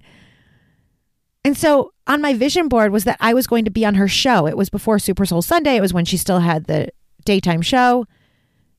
And 1.43 1.57
so 1.57 1.91
on 2.05 2.21
my 2.21 2.33
vision 2.33 2.67
board 2.67 2.91
was 2.91 3.03
that 3.05 3.17
I 3.19 3.33
was 3.33 3.48
going 3.48 3.65
to 3.65 3.71
be 3.71 3.86
on 3.86 3.95
her 3.95 4.07
show. 4.07 4.48
It 4.48 4.57
was 4.57 4.69
before 4.69 5.00
Super 5.00 5.25
Soul 5.25 5.41
Sunday. 5.41 5.75
It 5.75 5.81
was 5.81 5.93
when 5.93 6.05
she 6.05 6.17
still 6.17 6.39
had 6.39 6.65
the 6.65 6.89
daytime 7.25 7.62
show. 7.62 8.05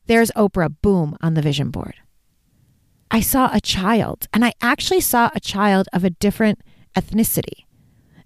There's 0.07 0.31
Oprah, 0.31 0.75
boom, 0.81 1.17
on 1.21 1.33
the 1.33 1.41
vision 1.41 1.71
board. 1.71 1.95
I 3.11 3.19
saw 3.21 3.49
a 3.53 3.61
child, 3.61 4.27
and 4.33 4.43
I 4.43 4.53
actually 4.59 5.01
saw 5.01 5.29
a 5.35 5.39
child 5.39 5.87
of 5.93 6.03
a 6.03 6.09
different 6.09 6.59
ethnicity. 6.95 7.65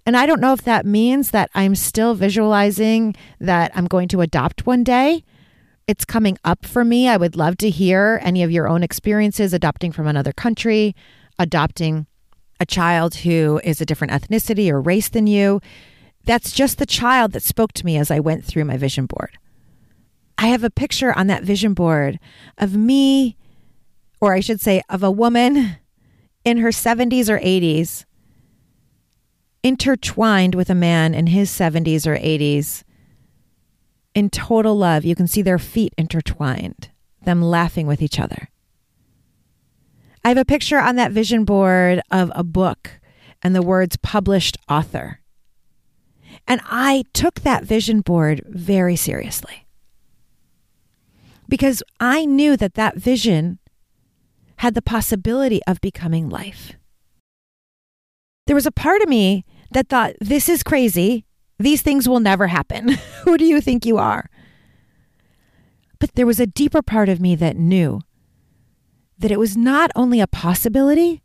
And 0.06 0.16
I 0.16 0.24
don't 0.24 0.40
know 0.40 0.54
if 0.54 0.62
that 0.62 0.86
means 0.86 1.32
that 1.32 1.50
I'm 1.54 1.74
still 1.74 2.14
visualizing 2.14 3.14
that 3.38 3.70
I'm 3.74 3.86
going 3.86 4.08
to 4.08 4.22
adopt 4.22 4.66
one 4.66 4.82
day. 4.82 5.22
It's 5.86 6.04
coming 6.04 6.38
up 6.44 6.64
for 6.64 6.84
me. 6.84 7.08
I 7.08 7.16
would 7.16 7.36
love 7.36 7.58
to 7.58 7.70
hear 7.70 8.18
any 8.22 8.42
of 8.42 8.50
your 8.50 8.66
own 8.66 8.82
experiences 8.82 9.52
adopting 9.52 9.92
from 9.92 10.06
another 10.06 10.32
country, 10.32 10.96
adopting 11.38 12.06
a 12.60 12.66
child 12.66 13.16
who 13.16 13.60
is 13.64 13.80
a 13.80 13.86
different 13.86 14.12
ethnicity 14.12 14.70
or 14.70 14.80
race 14.80 15.08
than 15.08 15.26
you. 15.26 15.60
That's 16.24 16.52
just 16.52 16.78
the 16.78 16.86
child 16.86 17.32
that 17.32 17.42
spoke 17.42 17.72
to 17.74 17.86
me 17.86 17.96
as 17.96 18.10
I 18.10 18.20
went 18.20 18.44
through 18.44 18.64
my 18.64 18.76
vision 18.76 19.06
board. 19.06 19.38
I 20.36 20.48
have 20.48 20.62
a 20.62 20.70
picture 20.70 21.16
on 21.16 21.26
that 21.28 21.42
vision 21.42 21.74
board 21.74 22.18
of 22.58 22.76
me, 22.76 23.36
or 24.20 24.34
I 24.34 24.40
should 24.40 24.60
say, 24.60 24.82
of 24.88 25.02
a 25.02 25.10
woman 25.10 25.76
in 26.44 26.58
her 26.58 26.68
70s 26.68 27.28
or 27.28 27.38
80s, 27.38 28.04
intertwined 29.62 30.54
with 30.54 30.70
a 30.70 30.74
man 30.74 31.14
in 31.14 31.28
his 31.28 31.50
70s 31.50 32.06
or 32.06 32.16
80s 32.16 32.84
in 34.14 34.30
total 34.30 34.76
love. 34.76 35.04
You 35.04 35.14
can 35.14 35.26
see 35.26 35.42
their 35.42 35.58
feet 35.58 35.94
intertwined, 35.98 36.90
them 37.22 37.42
laughing 37.42 37.86
with 37.86 38.00
each 38.00 38.20
other. 38.20 38.48
I 40.24 40.28
have 40.28 40.38
a 40.38 40.44
picture 40.44 40.78
on 40.78 40.96
that 40.96 41.12
vision 41.12 41.44
board 41.44 42.00
of 42.10 42.30
a 42.34 42.44
book 42.44 43.00
and 43.42 43.54
the 43.54 43.62
words 43.62 43.96
published 43.96 44.56
author. 44.68 45.20
And 46.46 46.60
I 46.64 47.04
took 47.12 47.40
that 47.40 47.64
vision 47.64 48.00
board 48.00 48.42
very 48.46 48.96
seriously 48.96 49.66
because 51.48 51.82
I 52.00 52.24
knew 52.24 52.56
that 52.56 52.74
that 52.74 52.96
vision 52.96 53.58
had 54.56 54.74
the 54.74 54.82
possibility 54.82 55.60
of 55.66 55.80
becoming 55.80 56.28
life. 56.28 56.72
There 58.46 58.56
was 58.56 58.66
a 58.66 58.72
part 58.72 59.02
of 59.02 59.08
me 59.08 59.44
that 59.70 59.88
thought, 59.88 60.14
this 60.20 60.48
is 60.48 60.62
crazy. 60.62 61.24
These 61.58 61.82
things 61.82 62.08
will 62.08 62.20
never 62.20 62.46
happen. 62.46 62.88
Who 63.24 63.36
do 63.36 63.44
you 63.44 63.60
think 63.60 63.84
you 63.84 63.98
are? 63.98 64.30
But 65.98 66.14
there 66.14 66.26
was 66.26 66.40
a 66.40 66.46
deeper 66.46 66.82
part 66.82 67.08
of 67.08 67.20
me 67.20 67.34
that 67.36 67.56
knew 67.56 68.00
that 69.18 69.30
it 69.30 69.38
was 69.38 69.56
not 69.56 69.90
only 69.96 70.20
a 70.20 70.26
possibility, 70.26 71.22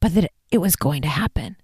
but 0.00 0.14
that 0.14 0.30
it 0.50 0.58
was 0.58 0.76
going 0.76 1.02
to 1.02 1.08
happen. 1.08 1.56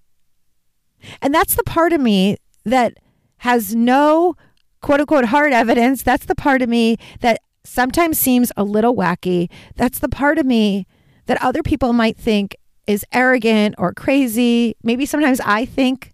And 1.23 1.34
that's 1.34 1.54
the 1.54 1.64
part 1.64 1.92
of 1.92 2.00
me 2.00 2.38
that 2.64 2.99
has 3.38 3.75
no 3.75 4.37
quote 4.80 5.00
unquote 5.00 5.26
hard 5.26 5.52
evidence. 5.52 6.02
That's 6.02 6.26
the 6.26 6.34
part 6.34 6.62
of 6.62 6.68
me 6.68 6.96
that 7.20 7.40
sometimes 7.64 8.18
seems 8.18 8.52
a 8.56 8.64
little 8.64 8.94
wacky. 8.94 9.50
That's 9.76 9.99
the 9.99 10.08
part 10.08 10.38
of 10.38 10.46
me 10.46 10.87
that 11.26 11.42
other 11.42 11.62
people 11.62 11.92
might 11.92 12.16
think 12.16 12.56
is 12.87 13.04
arrogant 13.12 13.75
or 13.78 13.94
crazy. 13.94 14.76
Maybe 14.82 15.06
sometimes 15.06 15.40
I 15.40 15.64
think 15.64 16.12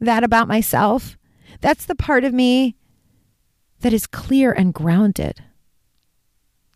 that 0.00 0.24
about 0.24 0.48
myself. 0.48 1.16
That's 1.60 1.86
the 1.86 1.94
part 1.94 2.24
of 2.24 2.32
me 2.32 2.76
that 3.80 3.92
is 3.92 4.06
clear 4.06 4.52
and 4.52 4.74
grounded. 4.74 5.42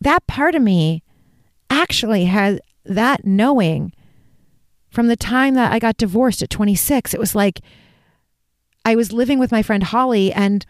That 0.01 0.25
part 0.27 0.55
of 0.55 0.61
me 0.61 1.03
actually 1.81 2.25
had 2.25 2.61
that 2.85 3.25
knowing 3.25 3.93
from 4.89 5.07
the 5.07 5.15
time 5.15 5.55
that 5.55 5.71
I 5.71 5.79
got 5.79 5.97
divorced 5.97 6.41
at 6.41 6.49
26. 6.49 7.13
It 7.13 7.19
was 7.19 7.35
like 7.35 7.61
I 8.85 8.95
was 8.95 9.11
living 9.11 9.39
with 9.39 9.51
my 9.51 9.61
friend 9.61 9.83
Holly 9.83 10.31
and 10.31 10.65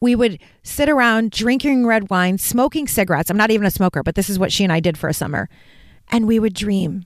we 0.00 0.14
would 0.14 0.38
sit 0.62 0.88
around 0.88 1.30
drinking 1.30 1.86
red 1.86 2.10
wine, 2.10 2.38
smoking 2.38 2.86
cigarettes. 2.86 3.30
I'm 3.30 3.36
not 3.36 3.50
even 3.50 3.66
a 3.66 3.70
smoker, 3.70 4.02
but 4.02 4.14
this 4.14 4.28
is 4.28 4.38
what 4.38 4.52
she 4.52 4.62
and 4.62 4.72
I 4.72 4.80
did 4.80 4.98
for 4.98 5.08
a 5.08 5.14
summer. 5.14 5.48
And 6.08 6.26
we 6.26 6.38
would 6.38 6.54
dream. 6.54 7.04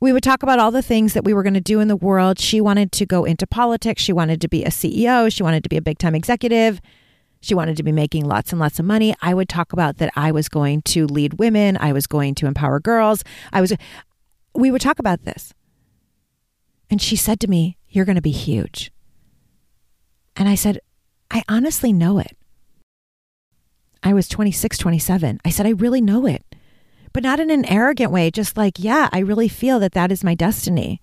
We 0.00 0.12
would 0.12 0.22
talk 0.22 0.42
about 0.42 0.58
all 0.58 0.70
the 0.70 0.82
things 0.82 1.14
that 1.14 1.24
we 1.24 1.34
were 1.34 1.42
going 1.42 1.54
to 1.54 1.60
do 1.60 1.80
in 1.80 1.88
the 1.88 1.96
world. 1.96 2.38
She 2.38 2.60
wanted 2.60 2.92
to 2.92 3.06
go 3.06 3.24
into 3.24 3.46
politics. 3.46 4.02
She 4.02 4.12
wanted 4.12 4.40
to 4.42 4.48
be 4.48 4.62
a 4.62 4.68
CEO. 4.68 5.32
She 5.32 5.42
wanted 5.42 5.62
to 5.64 5.68
be 5.68 5.76
a 5.76 5.82
big 5.82 5.98
time 5.98 6.14
executive. 6.14 6.80
She 7.40 7.54
wanted 7.54 7.76
to 7.76 7.82
be 7.82 7.92
making 7.92 8.24
lots 8.24 8.52
and 8.52 8.60
lots 8.60 8.78
of 8.78 8.86
money. 8.86 9.14
I 9.22 9.34
would 9.34 9.48
talk 9.48 9.72
about 9.72 9.98
that 9.98 10.12
I 10.16 10.32
was 10.32 10.48
going 10.48 10.82
to 10.82 11.06
lead 11.06 11.34
women, 11.34 11.76
I 11.78 11.92
was 11.92 12.06
going 12.06 12.34
to 12.36 12.46
empower 12.46 12.80
girls. 12.80 13.22
I 13.52 13.60
was 13.60 13.72
we 14.54 14.70
would 14.70 14.80
talk 14.80 14.98
about 14.98 15.24
this. 15.24 15.52
And 16.88 17.00
she 17.02 17.16
said 17.16 17.40
to 17.40 17.48
me, 17.48 17.76
"You're 17.88 18.04
going 18.04 18.16
to 18.16 18.22
be 18.22 18.30
huge." 18.30 18.90
And 20.34 20.48
I 20.48 20.54
said, 20.54 20.80
"I 21.30 21.42
honestly 21.48 21.92
know 21.92 22.18
it." 22.18 22.36
I 24.02 24.12
was 24.12 24.28
26, 24.28 24.78
27. 24.78 25.40
I 25.44 25.50
said, 25.50 25.66
"I 25.66 25.70
really 25.70 26.00
know 26.00 26.26
it." 26.26 26.44
But 27.12 27.22
not 27.22 27.40
in 27.40 27.50
an 27.50 27.64
arrogant 27.64 28.12
way, 28.12 28.30
just 28.30 28.56
like, 28.56 28.78
"Yeah, 28.78 29.08
I 29.12 29.18
really 29.18 29.48
feel 29.48 29.78
that 29.80 29.92
that 29.92 30.12
is 30.12 30.22
my 30.24 30.34
destiny 30.34 31.00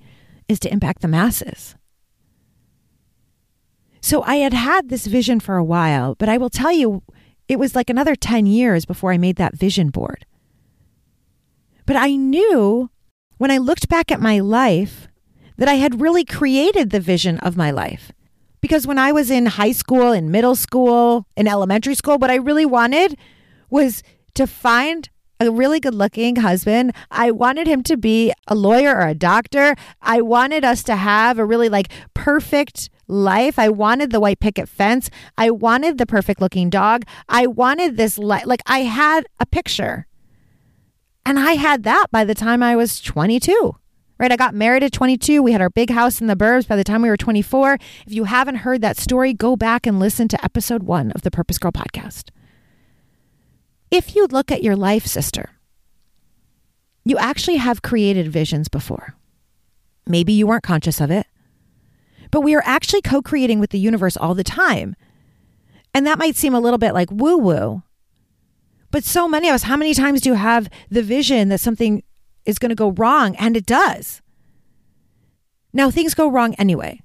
is 0.48 0.60
to 0.60 0.72
impact 0.72 1.02
the 1.02 1.08
masses." 1.08 1.75
So 4.04 4.22
I 4.24 4.36
had 4.36 4.54
had 4.54 4.90
this 4.90 5.08
vision 5.08 5.40
for 5.40 5.56
a 5.56 5.64
while, 5.64 6.14
but 6.16 6.28
I 6.28 6.38
will 6.38 6.50
tell 6.50 6.74
you, 6.74 7.04
it 7.48 7.58
was 7.58 7.74
like 7.74 7.90
another 7.90 8.18
10 8.18 8.46
years 8.46 8.84
before 8.84 9.14
I 9.14 9.18
made 9.18 9.38
that 9.38 9.56
vision 9.56 9.92
board. 9.92 10.26
But 11.86 11.96
I 11.96 12.18
knew 12.18 12.90
when 13.38 13.50
I 13.50 13.60
looked 13.60 13.88
back 13.88 14.12
at 14.12 14.20
my 14.20 14.40
life 14.40 15.08
that 15.56 15.70
I 15.70 15.76
had 15.76 16.02
really 16.02 16.26
created 16.26 16.90
the 16.90 17.00
vision 17.00 17.40
of 17.40 17.56
my 17.56 17.72
life. 17.72 18.12
Because 18.60 18.86
when 18.86 19.00
I 19.00 19.14
was 19.14 19.32
in 19.32 19.46
high 19.46 19.72
school, 19.72 20.12
in 20.12 20.30
middle 20.30 20.56
school, 20.56 21.26
in 21.38 21.48
elementary 21.48 21.96
school, 21.96 22.18
what 22.18 22.30
I 22.30 22.36
really 22.36 22.66
wanted 22.66 23.18
was 23.70 24.04
to 24.34 24.46
find 24.46 25.10
a 25.40 25.50
really 25.50 25.80
good 25.80 25.96
looking 25.96 26.36
husband. 26.36 26.92
I 27.10 27.32
wanted 27.32 27.68
him 27.68 27.82
to 27.84 27.96
be 27.96 28.34
a 28.50 28.56
lawyer 28.56 28.94
or 28.94 29.08
a 29.08 29.16
doctor. 29.16 29.76
I 30.02 30.20
wanted 30.20 30.66
us 30.66 30.84
to 30.84 30.98
have 30.98 31.40
a 31.40 31.46
really 31.46 31.70
like 31.70 31.88
perfect 32.14 32.90
life. 33.08 33.60
I 33.60 33.70
wanted 33.70 34.12
the 34.12 34.20
white 34.20 34.40
picket 34.40 34.70
fence. 34.70 35.10
I 35.38 35.50
wanted 35.50 35.98
the 35.98 36.06
perfect 36.06 36.42
looking 36.42 36.70
dog. 36.70 37.04
I 37.30 37.48
wanted 37.48 37.98
this 37.98 38.18
li- 38.18 38.44
like 38.46 38.62
I 38.66 38.80
had 38.80 39.26
a 39.40 39.46
picture. 39.46 40.08
And 41.26 41.40
I 41.40 41.54
had 41.54 41.84
that 41.84 42.08
by 42.12 42.26
the 42.26 42.36
time 42.36 42.62
I 42.62 42.76
was 42.76 43.00
22. 43.02 43.76
Right? 44.20 44.32
I 44.32 44.36
got 44.36 44.54
married 44.54 44.84
at 44.84 44.92
22. 44.92 45.42
We 45.42 45.52
had 45.52 45.62
our 45.62 45.70
big 45.70 45.90
house 45.90 46.22
in 46.22 46.28
the 46.28 46.36
burbs 46.36 46.68
by 46.68 46.76
the 46.76 46.84
time 46.84 47.02
we 47.02 47.10
were 47.10 47.18
24. 47.18 47.78
If 48.06 48.14
you 48.14 48.26
haven't 48.26 48.58
heard 48.58 48.82
that 48.82 48.98
story, 48.98 49.34
go 49.34 49.56
back 49.56 49.86
and 49.86 50.00
listen 50.00 50.28
to 50.30 50.46
episode 50.46 50.84
1 50.84 51.12
of 51.12 51.24
the 51.24 51.32
Purpose 51.32 51.58
Girl 51.58 51.72
podcast. 51.72 52.30
If 53.92 54.16
you 54.16 54.28
look 54.28 54.52
at 54.52 54.64
your 54.64 54.76
life, 54.76 55.06
sister, 55.06 55.50
you 57.04 57.18
actually 57.18 57.58
have 57.58 57.82
created 57.82 58.32
visions 58.32 58.70
before. 58.70 59.16
Maybe 60.08 60.32
you 60.32 60.48
weren't 60.48 60.64
conscious 60.64 61.02
of 61.02 61.12
it 61.12 61.28
but 62.34 62.42
we 62.42 62.56
are 62.56 62.63
actually 62.66 63.04
co 63.04 63.22
creating 63.22 63.60
with 63.60 63.70
the 63.70 63.78
universe 63.78 64.18
all 64.18 64.34
the 64.34 64.44
time. 64.44 64.96
And 65.94 66.08
that 66.08 66.18
might 66.18 66.36
seem 66.36 66.56
a 66.56 66.60
little 66.60 66.80
bit 66.80 66.96
like 66.96 67.12
woo 67.12 67.38
woo. 67.38 67.84
But 68.90 69.04
so 69.04 69.28
many 69.28 69.50
of 69.50 69.54
us, 69.54 69.63
how 69.63 69.78
many 69.78 69.94
times 69.94 70.22
do 70.22 70.30
you 70.30 70.36
have 70.36 70.68
the 70.90 71.04
vision 71.04 71.50
that 71.50 71.60
something 71.60 72.02
is 72.44 72.58
going 72.58 72.70
to 72.70 72.75
go 72.75 72.90
wrong? 72.90 73.36
And 73.36 73.56
it 73.56 73.68
does. 73.68 74.24
Now, 75.74 75.92
things 75.92 76.16
go 76.16 76.28
wrong 76.28 76.56
anyway. 76.56 77.02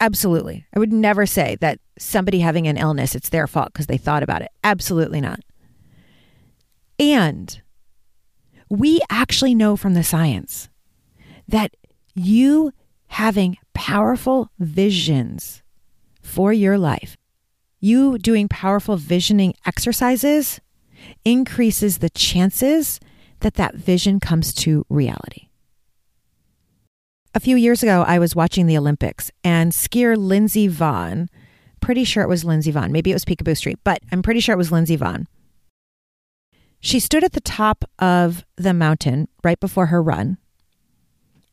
Absolutely. 0.00 0.66
I 0.74 0.80
would 0.80 0.92
never 0.92 1.26
say 1.26 1.56
that 1.60 1.78
somebody 1.96 2.40
having 2.40 2.66
an 2.66 2.76
illness, 2.76 3.14
it's 3.14 3.28
their 3.28 3.46
fault 3.46 3.72
because 3.72 3.86
they 3.86 3.98
thought 3.98 4.24
about 4.24 4.42
it. 4.42 4.50
Absolutely 4.64 5.20
not. 5.20 5.40
And 6.98 7.62
we 8.68 9.00
actually 9.10 9.54
know 9.54 9.76
from 9.76 9.94
the 9.94 10.02
science 10.02 10.68
that 11.46 11.76
you 12.16 12.72
having 13.06 13.58
powerful 13.86 14.50
visions 14.58 15.62
for 16.20 16.52
your 16.52 16.76
life, 16.76 17.16
you 17.78 18.18
doing 18.18 18.48
powerful 18.48 18.96
visioning 18.96 19.54
exercises 19.64 20.60
increases 21.24 21.98
the 21.98 22.10
chances 22.10 22.98
that 23.40 23.54
that 23.54 23.76
vision 23.76 24.18
comes 24.18 24.52
to 24.52 24.84
reality. 24.88 25.50
A 27.32 27.38
few 27.38 27.54
years 27.54 27.84
ago, 27.84 28.02
I 28.04 28.18
was 28.18 28.34
watching 28.34 28.66
the 28.66 28.76
Olympics 28.76 29.30
and 29.44 29.70
skier 29.70 30.16
Lindsey 30.16 30.68
Vonn, 30.68 31.28
pretty 31.80 32.02
sure 32.02 32.24
it 32.24 32.28
was 32.28 32.44
Lindsey 32.44 32.72
Vonn, 32.72 32.90
maybe 32.90 33.12
it 33.12 33.14
was 33.14 33.24
Picabo 33.24 33.56
Street, 33.56 33.78
but 33.84 34.00
I'm 34.10 34.20
pretty 34.20 34.40
sure 34.40 34.52
it 34.52 34.58
was 34.58 34.72
Lindsey 34.72 34.98
Vonn. 34.98 35.26
She 36.80 36.98
stood 36.98 37.22
at 37.22 37.34
the 37.34 37.40
top 37.40 37.84
of 38.00 38.44
the 38.56 38.74
mountain 38.74 39.28
right 39.44 39.60
before 39.60 39.86
her 39.86 40.02
run 40.02 40.38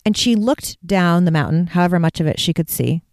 and 0.06 0.18
she 0.18 0.36
looked 0.36 0.78
down 0.86 1.26
the 1.26 1.32
mountain, 1.32 1.68
however 1.68 2.00
much 2.00 2.20
of 2.20 2.28
it 2.28 2.40
she 2.40 2.54
could 2.54 2.70
see. 2.70 3.04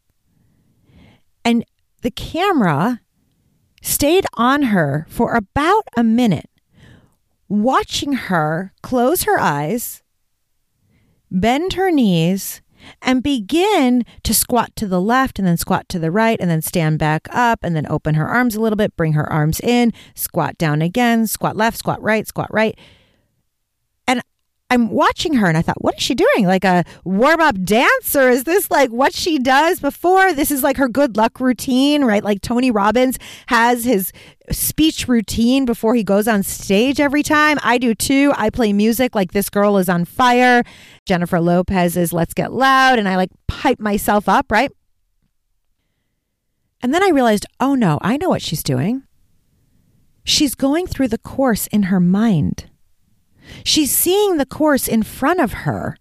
And 1.44 1.64
the 2.02 2.10
camera 2.10 3.00
stayed 3.82 4.26
on 4.34 4.62
her 4.64 5.06
for 5.08 5.34
about 5.34 5.84
a 5.96 6.02
minute, 6.02 6.50
watching 7.48 8.12
her 8.14 8.72
close 8.82 9.22
her 9.22 9.38
eyes, 9.38 10.02
bend 11.30 11.74
her 11.74 11.90
knees, 11.90 12.62
and 13.02 13.22
begin 13.22 14.04
to 14.22 14.34
squat 14.34 14.74
to 14.76 14.86
the 14.86 15.00
left 15.00 15.38
and 15.38 15.46
then 15.46 15.56
squat 15.56 15.88
to 15.88 15.98
the 15.98 16.10
right 16.10 16.38
and 16.40 16.50
then 16.50 16.62
stand 16.62 16.98
back 16.98 17.28
up 17.30 17.60
and 17.62 17.76
then 17.76 17.86
open 17.88 18.14
her 18.14 18.26
arms 18.26 18.54
a 18.56 18.60
little 18.60 18.76
bit, 18.76 18.96
bring 18.96 19.12
her 19.12 19.30
arms 19.30 19.60
in, 19.60 19.92
squat 20.14 20.56
down 20.58 20.82
again, 20.82 21.26
squat 21.26 21.56
left, 21.56 21.78
squat 21.78 22.02
right, 22.02 22.26
squat 22.26 22.52
right. 22.52 22.78
I'm 24.70 24.88
watching 24.88 25.34
her 25.34 25.48
and 25.48 25.58
I 25.58 25.62
thought, 25.62 25.82
what 25.82 25.96
is 25.96 26.02
she 26.02 26.14
doing? 26.14 26.46
Like 26.46 26.64
a 26.64 26.84
warm 27.04 27.40
up 27.40 27.60
dance? 27.64 28.14
Or 28.14 28.30
is 28.30 28.44
this 28.44 28.70
like 28.70 28.90
what 28.90 29.12
she 29.12 29.38
does 29.38 29.80
before? 29.80 30.32
This 30.32 30.52
is 30.52 30.62
like 30.62 30.76
her 30.76 30.88
good 30.88 31.16
luck 31.16 31.40
routine, 31.40 32.04
right? 32.04 32.22
Like 32.22 32.40
Tony 32.40 32.70
Robbins 32.70 33.18
has 33.48 33.84
his 33.84 34.12
speech 34.52 35.08
routine 35.08 35.64
before 35.64 35.96
he 35.96 36.04
goes 36.04 36.28
on 36.28 36.44
stage 36.44 37.00
every 37.00 37.24
time. 37.24 37.58
I 37.64 37.78
do 37.78 37.96
too. 37.96 38.32
I 38.36 38.48
play 38.48 38.72
music 38.72 39.16
like 39.16 39.32
this 39.32 39.50
girl 39.50 39.76
is 39.76 39.88
on 39.88 40.04
fire. 40.04 40.62
Jennifer 41.04 41.40
Lopez 41.40 41.96
is 41.96 42.12
Let's 42.12 42.32
Get 42.32 42.52
Loud. 42.52 43.00
And 43.00 43.08
I 43.08 43.16
like 43.16 43.30
pipe 43.48 43.80
myself 43.80 44.28
up, 44.28 44.52
right? 44.52 44.70
And 46.80 46.94
then 46.94 47.02
I 47.02 47.08
realized, 47.08 47.44
oh 47.58 47.74
no, 47.74 47.98
I 48.02 48.16
know 48.16 48.28
what 48.28 48.40
she's 48.40 48.62
doing. 48.62 49.02
She's 50.22 50.54
going 50.54 50.86
through 50.86 51.08
the 51.08 51.18
course 51.18 51.66
in 51.66 51.84
her 51.84 51.98
mind. 51.98 52.69
She's 53.64 53.96
seeing 53.96 54.36
the 54.36 54.46
course 54.46 54.88
in 54.88 55.02
front 55.02 55.40
of 55.40 55.52
her. 55.52 55.96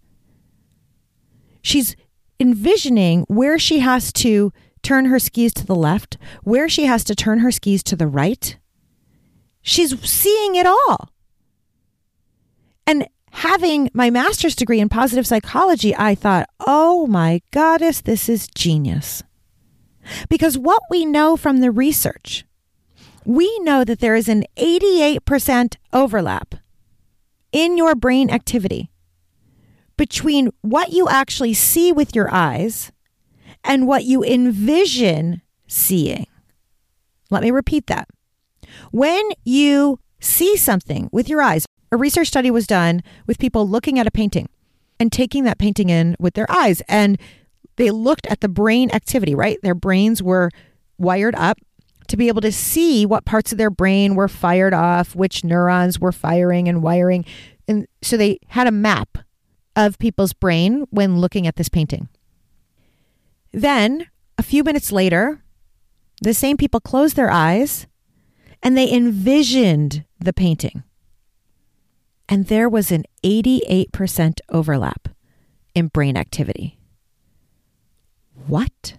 She's 1.62 1.96
envisioning 2.38 3.24
where 3.28 3.58
she 3.58 3.80
has 3.80 4.12
to 4.14 4.52
turn 4.82 5.06
her 5.06 5.18
skis 5.18 5.52
to 5.54 5.66
the 5.66 5.74
left, 5.74 6.16
where 6.42 6.68
she 6.68 6.86
has 6.86 7.04
to 7.04 7.14
turn 7.14 7.40
her 7.40 7.50
skis 7.50 7.82
to 7.84 7.96
the 7.96 8.06
right. 8.06 8.56
She's 9.62 9.98
seeing 10.08 10.54
it 10.56 10.66
all. 10.66 11.10
And 12.86 13.06
having 13.32 13.90
my 13.92 14.10
master's 14.10 14.56
degree 14.56 14.80
in 14.80 14.88
positive 14.88 15.26
psychology, 15.26 15.94
I 15.94 16.14
thought, 16.14 16.48
oh 16.66 17.06
my 17.06 17.42
goddess, 17.50 18.00
this 18.00 18.28
is 18.28 18.48
genius. 18.54 19.22
Because 20.28 20.56
what 20.56 20.82
we 20.90 21.04
know 21.04 21.36
from 21.36 21.58
the 21.58 21.70
research, 21.70 22.44
we 23.24 23.58
know 23.60 23.84
that 23.84 24.00
there 24.00 24.14
is 24.14 24.28
an 24.28 24.44
88% 24.56 25.76
overlap 25.92 26.54
in 27.52 27.76
your 27.76 27.94
brain 27.94 28.30
activity 28.30 28.90
between 29.96 30.50
what 30.62 30.92
you 30.92 31.08
actually 31.08 31.54
see 31.54 31.92
with 31.92 32.14
your 32.14 32.32
eyes 32.32 32.90
and 33.64 33.86
what 33.86 34.04
you 34.04 34.24
envision 34.24 35.42
seeing. 35.66 36.26
Let 37.30 37.42
me 37.42 37.50
repeat 37.50 37.86
that. 37.86 38.08
When 38.90 39.22
you 39.44 39.98
see 40.20 40.56
something 40.56 41.08
with 41.12 41.28
your 41.28 41.42
eyes, 41.42 41.66
a 41.92 41.96
research 41.96 42.28
study 42.28 42.50
was 42.50 42.66
done 42.66 43.02
with 43.26 43.38
people 43.38 43.68
looking 43.68 43.98
at 43.98 44.06
a 44.06 44.10
painting 44.10 44.48
and 44.98 45.10
taking 45.10 45.44
that 45.44 45.58
painting 45.58 45.90
in 45.90 46.16
with 46.18 46.34
their 46.34 46.50
eyes. 46.50 46.82
And 46.88 47.20
they 47.76 47.90
looked 47.90 48.26
at 48.26 48.40
the 48.40 48.48
brain 48.48 48.90
activity, 48.92 49.34
right? 49.34 49.58
Their 49.62 49.74
brains 49.74 50.22
were 50.22 50.50
wired 50.98 51.34
up 51.34 51.58
to 52.10 52.16
be 52.16 52.26
able 52.26 52.40
to 52.40 52.50
see 52.50 53.06
what 53.06 53.24
parts 53.24 53.52
of 53.52 53.58
their 53.58 53.70
brain 53.70 54.16
were 54.16 54.26
fired 54.26 54.74
off, 54.74 55.14
which 55.14 55.44
neurons 55.44 56.00
were 56.00 56.10
firing 56.10 56.68
and 56.68 56.82
wiring. 56.82 57.24
And 57.68 57.86
so 58.02 58.16
they 58.16 58.40
had 58.48 58.66
a 58.66 58.72
map 58.72 59.18
of 59.76 59.96
people's 60.00 60.32
brain 60.32 60.86
when 60.90 61.20
looking 61.20 61.46
at 61.46 61.54
this 61.54 61.68
painting. 61.68 62.08
Then, 63.52 64.08
a 64.36 64.42
few 64.42 64.64
minutes 64.64 64.90
later, 64.90 65.44
the 66.20 66.34
same 66.34 66.56
people 66.56 66.80
closed 66.80 67.14
their 67.14 67.30
eyes 67.30 67.86
and 68.60 68.76
they 68.76 68.92
envisioned 68.92 70.04
the 70.18 70.32
painting. 70.32 70.82
And 72.28 72.48
there 72.48 72.68
was 72.68 72.90
an 72.90 73.04
88% 73.22 74.40
overlap 74.48 75.08
in 75.76 75.86
brain 75.86 76.16
activity. 76.16 76.76
What? 78.48 78.94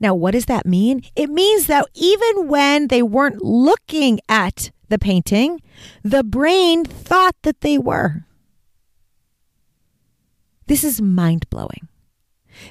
Now, 0.00 0.14
what 0.14 0.32
does 0.32 0.46
that 0.46 0.66
mean? 0.66 1.02
It 1.16 1.28
means 1.30 1.66
that 1.66 1.86
even 1.94 2.48
when 2.48 2.88
they 2.88 3.02
weren't 3.02 3.42
looking 3.42 4.20
at 4.28 4.70
the 4.88 4.98
painting, 4.98 5.60
the 6.02 6.22
brain 6.24 6.84
thought 6.84 7.36
that 7.42 7.60
they 7.60 7.78
were. 7.78 8.24
This 10.66 10.84
is 10.84 11.00
mind 11.00 11.48
blowing. 11.50 11.88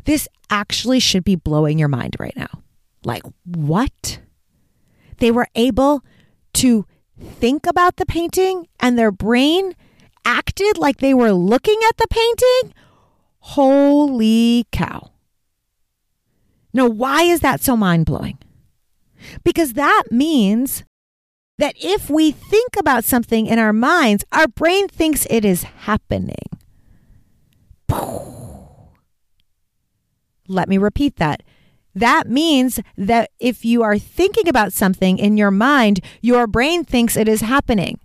This 0.05 0.27
actually 0.49 0.99
should 0.99 1.23
be 1.23 1.35
blowing 1.35 1.79
your 1.79 1.87
mind 1.87 2.15
right 2.19 2.35
now. 2.35 2.63
Like, 3.03 3.23
what? 3.45 4.19
They 5.17 5.31
were 5.31 5.47
able 5.55 6.03
to 6.53 6.85
think 7.19 7.65
about 7.65 7.97
the 7.97 8.05
painting 8.05 8.67
and 8.79 8.97
their 8.97 9.11
brain 9.11 9.73
acted 10.25 10.77
like 10.77 10.97
they 10.97 11.13
were 11.13 11.31
looking 11.31 11.79
at 11.87 11.97
the 11.97 12.07
painting? 12.09 12.73
Holy 13.39 14.65
cow. 14.71 15.11
Now, 16.73 16.87
why 16.87 17.23
is 17.23 17.39
that 17.41 17.61
so 17.61 17.75
mind 17.77 18.05
blowing? 18.05 18.37
Because 19.43 19.73
that 19.73 20.03
means 20.11 20.83
that 21.57 21.75
if 21.81 22.09
we 22.09 22.31
think 22.31 22.75
about 22.77 23.03
something 23.03 23.47
in 23.47 23.57
our 23.57 23.73
minds, 23.73 24.23
our 24.31 24.47
brain 24.47 24.87
thinks 24.87 25.25
it 25.29 25.43
is 25.43 25.63
happening. 25.63 26.35
Let 30.47 30.69
me 30.69 30.77
repeat 30.77 31.17
that. 31.17 31.43
That 31.95 32.29
means 32.29 32.79
that 32.95 33.31
if 33.39 33.65
you 33.65 33.81
are 33.81 33.97
thinking 33.97 34.47
about 34.47 34.71
something 34.71 35.17
in 35.17 35.35
your 35.35 35.49
mind, 35.49 35.99
your 36.21 36.45
brain 36.45 36.83
thinks 36.83 37.17
it 37.17 37.27
is 37.27 37.41
happening. 37.41 37.99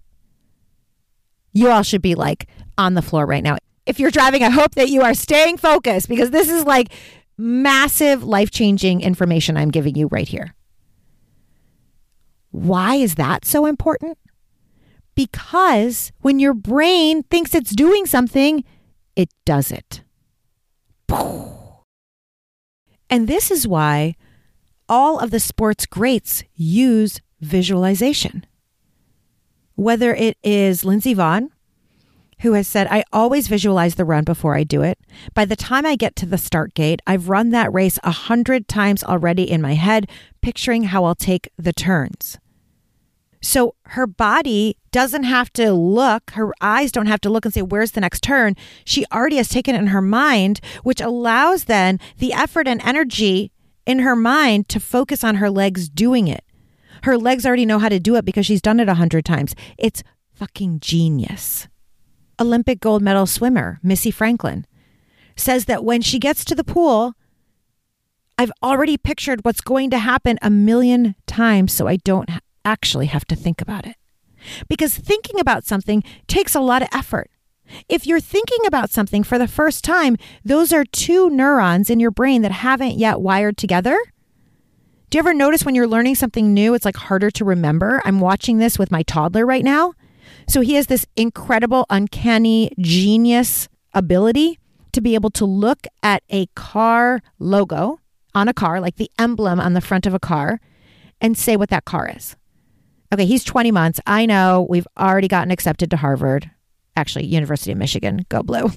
You 1.52 1.68
all 1.68 1.82
should 1.82 2.00
be 2.00 2.14
like 2.14 2.48
on 2.78 2.94
the 2.94 3.02
floor 3.02 3.26
right 3.26 3.42
now. 3.42 3.58
If 3.84 4.00
you're 4.00 4.10
driving, 4.10 4.42
I 4.42 4.48
hope 4.48 4.76
that 4.76 4.88
you 4.88 5.02
are 5.02 5.12
staying 5.12 5.58
focused 5.58 6.08
because 6.08 6.30
this 6.30 6.48
is 6.48 6.64
like 6.64 6.90
massive 7.42 8.22
life 8.22 8.50
changing 8.50 9.00
information 9.00 9.56
I'm 9.56 9.70
giving 9.70 9.96
you 9.96 10.06
right 10.08 10.28
here. 10.28 10.54
Why 12.52 12.94
is 12.96 13.16
that 13.16 13.44
so 13.44 13.66
important? 13.66 14.16
Because 15.14 16.12
when 16.20 16.38
your 16.38 16.54
brain 16.54 17.22
thinks 17.24 17.54
it's 17.54 17.74
doing 17.74 18.06
something, 18.06 18.64
it 19.16 19.28
does 19.44 19.72
it. 19.72 20.02
And 23.10 23.28
this 23.28 23.50
is 23.50 23.66
why 23.68 24.14
all 24.88 25.18
of 25.18 25.30
the 25.30 25.40
sports 25.40 25.84
greats 25.84 26.44
use 26.54 27.20
visualization. 27.40 28.46
Whether 29.74 30.14
it 30.14 30.36
is 30.42 30.84
Lindsey 30.84 31.14
Vonn, 31.14 31.48
who 32.42 32.52
has 32.54 32.66
said, 32.66 32.88
I 32.90 33.04
always 33.12 33.48
visualize 33.48 33.94
the 33.94 34.04
run 34.04 34.24
before 34.24 34.56
I 34.56 34.64
do 34.64 34.82
it. 34.82 34.98
By 35.32 35.44
the 35.44 35.56
time 35.56 35.86
I 35.86 35.96
get 35.96 36.16
to 36.16 36.26
the 36.26 36.38
start 36.38 36.74
gate, 36.74 37.00
I've 37.06 37.28
run 37.28 37.50
that 37.50 37.72
race 37.72 37.98
a 38.02 38.10
hundred 38.10 38.68
times 38.68 39.04
already 39.04 39.48
in 39.48 39.62
my 39.62 39.74
head, 39.74 40.10
picturing 40.40 40.84
how 40.84 41.04
I'll 41.04 41.14
take 41.14 41.48
the 41.56 41.72
turns. 41.72 42.38
So 43.40 43.74
her 43.86 44.06
body 44.06 44.76
doesn't 44.90 45.22
have 45.24 45.52
to 45.54 45.72
look, 45.72 46.32
her 46.32 46.52
eyes 46.60 46.92
don't 46.92 47.06
have 47.06 47.20
to 47.22 47.30
look 47.30 47.44
and 47.44 47.54
say, 47.54 47.62
Where's 47.62 47.92
the 47.92 48.00
next 48.00 48.22
turn? 48.22 48.56
She 48.84 49.04
already 49.12 49.36
has 49.36 49.48
taken 49.48 49.74
it 49.74 49.78
in 49.78 49.88
her 49.88 50.02
mind, 50.02 50.60
which 50.82 51.00
allows 51.00 51.64
then 51.64 51.98
the 52.18 52.32
effort 52.32 52.68
and 52.68 52.80
energy 52.82 53.52
in 53.86 54.00
her 54.00 54.16
mind 54.16 54.68
to 54.68 54.80
focus 54.80 55.24
on 55.24 55.36
her 55.36 55.50
legs 55.50 55.88
doing 55.88 56.28
it. 56.28 56.44
Her 57.04 57.16
legs 57.18 57.44
already 57.46 57.66
know 57.66 57.80
how 57.80 57.88
to 57.88 57.98
do 57.98 58.16
it 58.16 58.24
because 58.24 58.46
she's 58.46 58.62
done 58.62 58.80
it 58.80 58.88
a 58.88 58.94
hundred 58.94 59.24
times. 59.24 59.54
It's 59.76 60.02
fucking 60.34 60.80
genius. 60.80 61.68
Olympic 62.42 62.80
gold 62.80 63.02
medal 63.02 63.26
swimmer, 63.26 63.78
Missy 63.82 64.10
Franklin, 64.10 64.66
says 65.36 65.64
that 65.64 65.84
when 65.84 66.02
she 66.02 66.18
gets 66.18 66.44
to 66.44 66.54
the 66.54 66.64
pool, 66.64 67.14
I've 68.36 68.52
already 68.62 68.96
pictured 68.96 69.44
what's 69.44 69.60
going 69.60 69.90
to 69.90 69.98
happen 69.98 70.38
a 70.42 70.50
million 70.50 71.14
times 71.26 71.72
so 71.72 71.86
I 71.86 71.96
don't 71.96 72.28
actually 72.64 73.06
have 73.06 73.24
to 73.26 73.36
think 73.36 73.60
about 73.60 73.86
it. 73.86 73.96
Because 74.68 74.96
thinking 74.96 75.38
about 75.38 75.64
something 75.64 76.02
takes 76.26 76.54
a 76.54 76.60
lot 76.60 76.82
of 76.82 76.88
effort. 76.92 77.30
If 77.88 78.06
you're 78.06 78.20
thinking 78.20 78.66
about 78.66 78.90
something 78.90 79.22
for 79.22 79.38
the 79.38 79.48
first 79.48 79.84
time, 79.84 80.16
those 80.44 80.72
are 80.72 80.84
two 80.84 81.30
neurons 81.30 81.88
in 81.88 82.00
your 82.00 82.10
brain 82.10 82.42
that 82.42 82.52
haven't 82.52 82.98
yet 82.98 83.20
wired 83.20 83.56
together. 83.56 83.96
Do 85.10 85.16
you 85.16 85.20
ever 85.20 85.34
notice 85.34 85.64
when 85.64 85.74
you're 85.74 85.86
learning 85.86 86.16
something 86.16 86.52
new, 86.52 86.74
it's 86.74 86.84
like 86.84 86.96
harder 86.96 87.30
to 87.30 87.44
remember? 87.44 88.02
I'm 88.04 88.18
watching 88.18 88.58
this 88.58 88.78
with 88.78 88.90
my 88.90 89.02
toddler 89.02 89.46
right 89.46 89.64
now. 89.64 89.94
So 90.48 90.60
he 90.60 90.74
has 90.74 90.86
this 90.86 91.06
incredible, 91.16 91.86
uncanny, 91.90 92.72
genius 92.78 93.68
ability 93.94 94.58
to 94.92 95.00
be 95.00 95.14
able 95.14 95.30
to 95.30 95.44
look 95.44 95.86
at 96.02 96.22
a 96.30 96.46
car 96.54 97.22
logo 97.38 98.00
on 98.34 98.48
a 98.48 98.54
car, 98.54 98.80
like 98.80 98.96
the 98.96 99.10
emblem 99.18 99.60
on 99.60 99.72
the 99.72 99.80
front 99.80 100.06
of 100.06 100.14
a 100.14 100.18
car, 100.18 100.60
and 101.20 101.36
say 101.36 101.56
what 101.56 101.70
that 101.70 101.84
car 101.84 102.10
is. 102.14 102.36
Okay, 103.12 103.26
he's 103.26 103.44
20 103.44 103.70
months. 103.70 104.00
I 104.06 104.26
know 104.26 104.66
we've 104.68 104.86
already 104.98 105.28
gotten 105.28 105.50
accepted 105.50 105.90
to 105.90 105.98
Harvard, 105.98 106.50
actually, 106.96 107.26
University 107.26 107.72
of 107.72 107.78
Michigan. 107.78 108.24
Go 108.28 108.42
blue. 108.42 108.70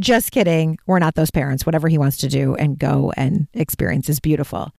Just 0.00 0.32
kidding. 0.32 0.76
We're 0.86 0.98
not 0.98 1.14
those 1.14 1.30
parents. 1.30 1.64
Whatever 1.64 1.88
he 1.88 1.98
wants 1.98 2.18
to 2.18 2.28
do 2.28 2.54
and 2.56 2.78
go 2.78 3.12
and 3.16 3.48
experience 3.54 4.08
is 4.08 4.20
beautiful. 4.20 4.70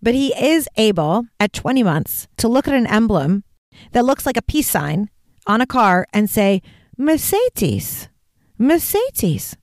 But 0.00 0.14
he 0.14 0.34
is 0.34 0.68
able 0.76 1.26
at 1.38 1.52
20 1.52 1.82
months 1.82 2.28
to 2.38 2.48
look 2.48 2.66
at 2.66 2.74
an 2.74 2.86
emblem 2.86 3.44
that 3.92 4.04
looks 4.04 4.26
like 4.26 4.36
a 4.36 4.42
peace 4.42 4.68
sign 4.68 5.10
on 5.46 5.60
a 5.60 5.66
car 5.66 6.06
and 6.12 6.28
say, 6.28 6.62
Mercedes, 6.96 8.08
Mercedes. 8.58 9.56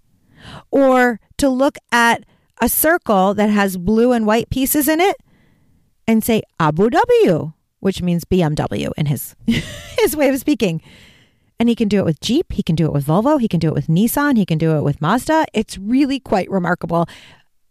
Or 0.72 1.20
to 1.38 1.50
look 1.50 1.78
at 1.92 2.24
a 2.62 2.70
circle 2.70 3.34
that 3.34 3.50
has 3.50 3.78
blue 3.78 4.12
and 4.12 4.26
white 4.26 4.50
pieces 4.50 4.88
in 4.88 5.00
it 5.00 5.18
and 6.08 6.24
say 6.24 6.42
Abu 6.60 6.90
Dhabi, 6.90 7.54
which 7.80 8.02
means 8.02 8.26
BMW 8.26 8.92
in 8.98 9.06
his 9.06 9.36
his 10.00 10.16
way 10.16 10.30
of 10.30 10.38
speaking. 10.40 10.82
And 11.60 11.68
he 11.68 11.76
can 11.76 11.90
do 11.90 12.00
it 12.00 12.06
with 12.06 12.22
Jeep, 12.22 12.54
he 12.54 12.64
can 12.64 12.76
do 12.76 12.86
it 12.86 12.94
with 12.94 13.06
Volvo, 13.06 13.40
he 13.40 13.50
can 13.50 13.60
do 13.60 13.68
it 13.68 13.74
with 13.74 13.88
Nissan, 13.88 14.38
he 14.38 14.46
can 14.46 14.58
do 14.58 14.78
it 14.78 14.82
with 14.82 15.02
Mazda. 15.02 15.46
It's 15.54 15.78
really 15.78 16.20
quite 16.20 16.50
remarkable. 16.50 17.08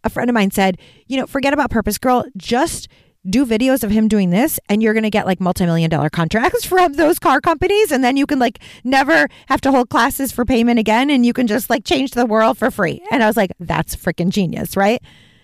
A 0.03 0.09
friend 0.09 0.29
of 0.29 0.35
mine 0.35 0.51
said, 0.51 0.77
you 1.07 1.17
know, 1.17 1.25
forget 1.25 1.53
about 1.53 1.71
Purpose 1.71 1.97
Girl, 1.97 2.23
just 2.37 2.87
do 3.27 3.45
videos 3.45 3.83
of 3.83 3.91
him 3.91 4.07
doing 4.07 4.29
this 4.29 4.59
and 4.69 4.81
you're 4.81 4.93
going 4.93 5.03
to 5.03 5.09
get 5.09 5.25
like 5.25 5.41
multi-million 5.41 5.89
dollar 5.89 6.09
contracts 6.09 6.65
from 6.65 6.93
those 6.93 7.19
car 7.19 7.41
companies 7.41 7.91
and 7.91 8.03
then 8.03 8.15
you 8.15 8.25
can 8.25 8.39
like 8.39 8.59
never 8.83 9.27
have 9.47 9.59
to 9.61 9.71
hold 9.71 9.89
classes 9.89 10.31
for 10.31 10.45
payment 10.45 10.79
again 10.79 11.09
and 11.09 11.25
you 11.25 11.33
can 11.33 11.45
just 11.45 11.69
like 11.69 11.83
change 11.83 12.11
the 12.11 12.25
world 12.25 12.57
for 12.57 12.71
free. 12.71 13.01
And 13.11 13.21
I 13.21 13.27
was 13.27 13.35
like, 13.35 13.51
that's 13.59 13.95
freaking 13.95 14.29
genius, 14.29 14.77
right? 14.77 15.01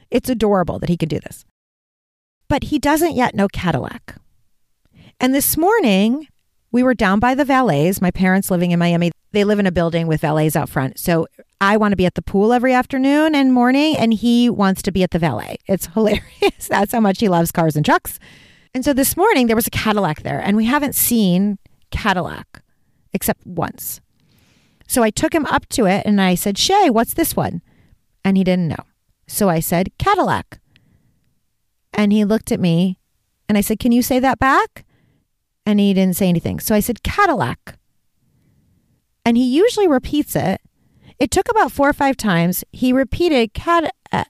It's 0.09 0.29
adorable 0.29 0.79
that 0.79 0.89
he 0.89 0.97
can 0.97 1.09
do 1.09 1.19
this. 1.19 1.43
But 2.47 2.65
he 2.65 2.79
doesn't 2.79 3.15
yet 3.15 3.35
know 3.35 3.47
Cadillac. 3.47 4.15
And 5.19 5.33
this 5.33 5.57
morning, 5.57 6.27
we 6.75 6.83
were 6.83 6.93
down 6.93 7.21
by 7.21 7.33
the 7.33 7.45
valets. 7.45 8.01
My 8.01 8.11
parents 8.11 8.51
living 8.51 8.71
in 8.71 8.79
Miami, 8.79 9.09
they 9.31 9.45
live 9.45 9.59
in 9.59 9.65
a 9.65 9.71
building 9.71 10.07
with 10.07 10.19
valets 10.19 10.57
out 10.57 10.67
front. 10.67 10.99
So 10.99 11.25
I 11.61 11.77
want 11.77 11.93
to 11.93 11.95
be 11.95 12.05
at 12.05 12.15
the 12.15 12.21
pool 12.21 12.51
every 12.51 12.73
afternoon 12.73 13.33
and 13.33 13.53
morning, 13.53 13.95
and 13.95 14.13
he 14.13 14.49
wants 14.49 14.81
to 14.81 14.91
be 14.91 15.01
at 15.01 15.11
the 15.11 15.17
valet. 15.17 15.55
It's 15.67 15.85
hilarious. 15.93 16.67
That's 16.67 16.91
how 16.91 16.99
much 16.99 17.21
he 17.21 17.29
loves 17.29 17.53
cars 17.53 17.77
and 17.77 17.85
trucks. 17.85 18.19
And 18.73 18.83
so 18.83 18.91
this 18.91 19.15
morning, 19.15 19.47
there 19.47 19.55
was 19.55 19.67
a 19.67 19.71
Cadillac 19.71 20.23
there, 20.23 20.41
and 20.41 20.57
we 20.57 20.65
haven't 20.65 20.95
seen 20.95 21.59
Cadillac 21.91 22.61
except 23.13 23.47
once. 23.47 24.01
So 24.85 25.01
I 25.01 25.11
took 25.11 25.33
him 25.33 25.45
up 25.45 25.69
to 25.69 25.85
it 25.85 26.05
and 26.05 26.19
I 26.19 26.35
said, 26.35 26.57
Shay, 26.57 26.89
what's 26.89 27.13
this 27.13 27.38
one? 27.38 27.61
And 28.25 28.35
he 28.35 28.43
didn't 28.43 28.67
know. 28.67 28.83
So 29.27 29.47
I 29.47 29.61
said, 29.61 29.93
Cadillac. 29.97 30.59
And 31.93 32.11
he 32.11 32.25
looked 32.25 32.51
at 32.51 32.59
me 32.59 32.99
and 33.47 33.57
I 33.57 33.61
said, 33.61 33.79
Can 33.79 33.93
you 33.93 34.01
say 34.01 34.19
that 34.19 34.39
back? 34.39 34.83
And 35.65 35.80
he 35.80 35.93
didn't 35.93 36.15
say 36.15 36.30
anything. 36.30 36.60
So 36.60 36.75
I 36.75 36.80
said, 36.80 37.04
Cadillac. 37.04 37.78
And 39.25 39.38
he 39.38 39.43
usually 39.43 39.88
repeats 39.88 40.36
it. 40.36 40.62
It 41.17 41.32
took 41.32 41.49
about 41.49 41.71
four 41.71 41.89
or 41.89 41.93
five 41.93 42.17
times. 42.17 42.63
He 42.71 42.93
repeated 42.93 43.54
cat, 43.54 43.93
uh, 44.12 44.25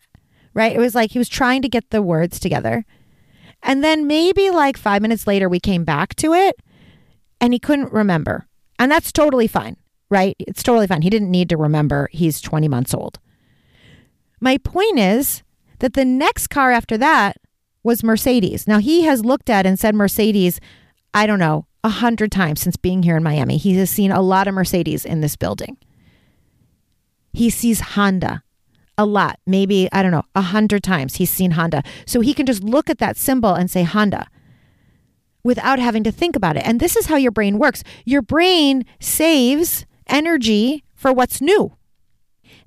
right? 0.53 0.73
It 0.75 0.79
was 0.79 0.95
like 0.95 1.11
he 1.11 1.19
was 1.19 1.27
trying 1.27 1.61
to 1.63 1.69
get 1.69 1.89
the 1.89 2.01
words 2.01 2.39
together. 2.39 2.85
And 3.61 3.83
then 3.83 4.07
maybe 4.07 4.49
like 4.49 4.77
five 4.77 5.01
minutes 5.01 5.27
later, 5.27 5.49
we 5.49 5.59
came 5.59 5.83
back 5.83 6.15
to 6.15 6.33
it 6.33 6.55
and 7.41 7.51
he 7.51 7.59
couldn't 7.59 7.91
remember. 7.91 8.47
And 8.77 8.91
that's 8.91 9.11
totally 9.11 9.47
fine, 9.47 9.77
right? 10.09 10.35
It's 10.39 10.63
totally 10.63 10.87
fine. 10.87 11.01
He 11.01 11.09
didn't 11.09 11.31
need 11.31 11.49
to 11.49 11.57
remember 11.57 12.09
he's 12.11 12.39
20 12.41 12.67
months 12.67 12.93
old. 12.93 13.19
My 14.39 14.57
point 14.57 14.99
is 14.99 15.43
that 15.79 15.93
the 15.93 16.05
next 16.05 16.47
car 16.47 16.71
after 16.71 16.97
that 16.97 17.37
was 17.83 18.03
Mercedes. 18.03 18.67
Now 18.67 18.79
he 18.79 19.03
has 19.03 19.25
looked 19.25 19.49
at 19.49 19.65
and 19.65 19.79
said 19.79 19.95
Mercedes, 19.95 20.59
I 21.15 21.25
don't 21.25 21.39
know, 21.39 21.65
a 21.83 21.89
hundred 21.89 22.31
times 22.31 22.59
since 22.59 22.75
being 22.75 23.01
here 23.01 23.15
in 23.15 23.23
Miami. 23.23 23.57
He 23.57 23.75
has 23.77 23.89
seen 23.89 24.11
a 24.11 24.21
lot 24.21 24.47
of 24.47 24.53
Mercedes 24.53 25.05
in 25.05 25.21
this 25.21 25.37
building. 25.37 25.77
He 27.31 27.49
sees 27.49 27.79
Honda 27.79 28.43
a 28.97 29.05
lot, 29.05 29.39
maybe, 29.45 29.89
I 29.91 30.03
don't 30.03 30.11
know, 30.11 30.25
a 30.35 30.41
hundred 30.41 30.83
times 30.83 31.15
he's 31.15 31.29
seen 31.29 31.51
Honda. 31.51 31.83
So 32.05 32.19
he 32.19 32.33
can 32.33 32.45
just 32.45 32.63
look 32.63 32.89
at 32.89 32.97
that 32.99 33.17
symbol 33.17 33.53
and 33.53 33.71
say 33.71 33.83
Honda 33.83 34.27
without 35.43 35.79
having 35.79 36.03
to 36.03 36.11
think 36.11 36.35
about 36.35 36.57
it. 36.57 36.65
And 36.65 36.79
this 36.79 36.97
is 36.97 37.05
how 37.05 37.15
your 37.15 37.31
brain 37.31 37.59
works. 37.59 37.83
Your 38.03 38.21
brain 38.21 38.85
saves 38.99 39.85
energy 40.07 40.83
for 40.95 41.13
what's 41.13 41.39
new. 41.39 41.77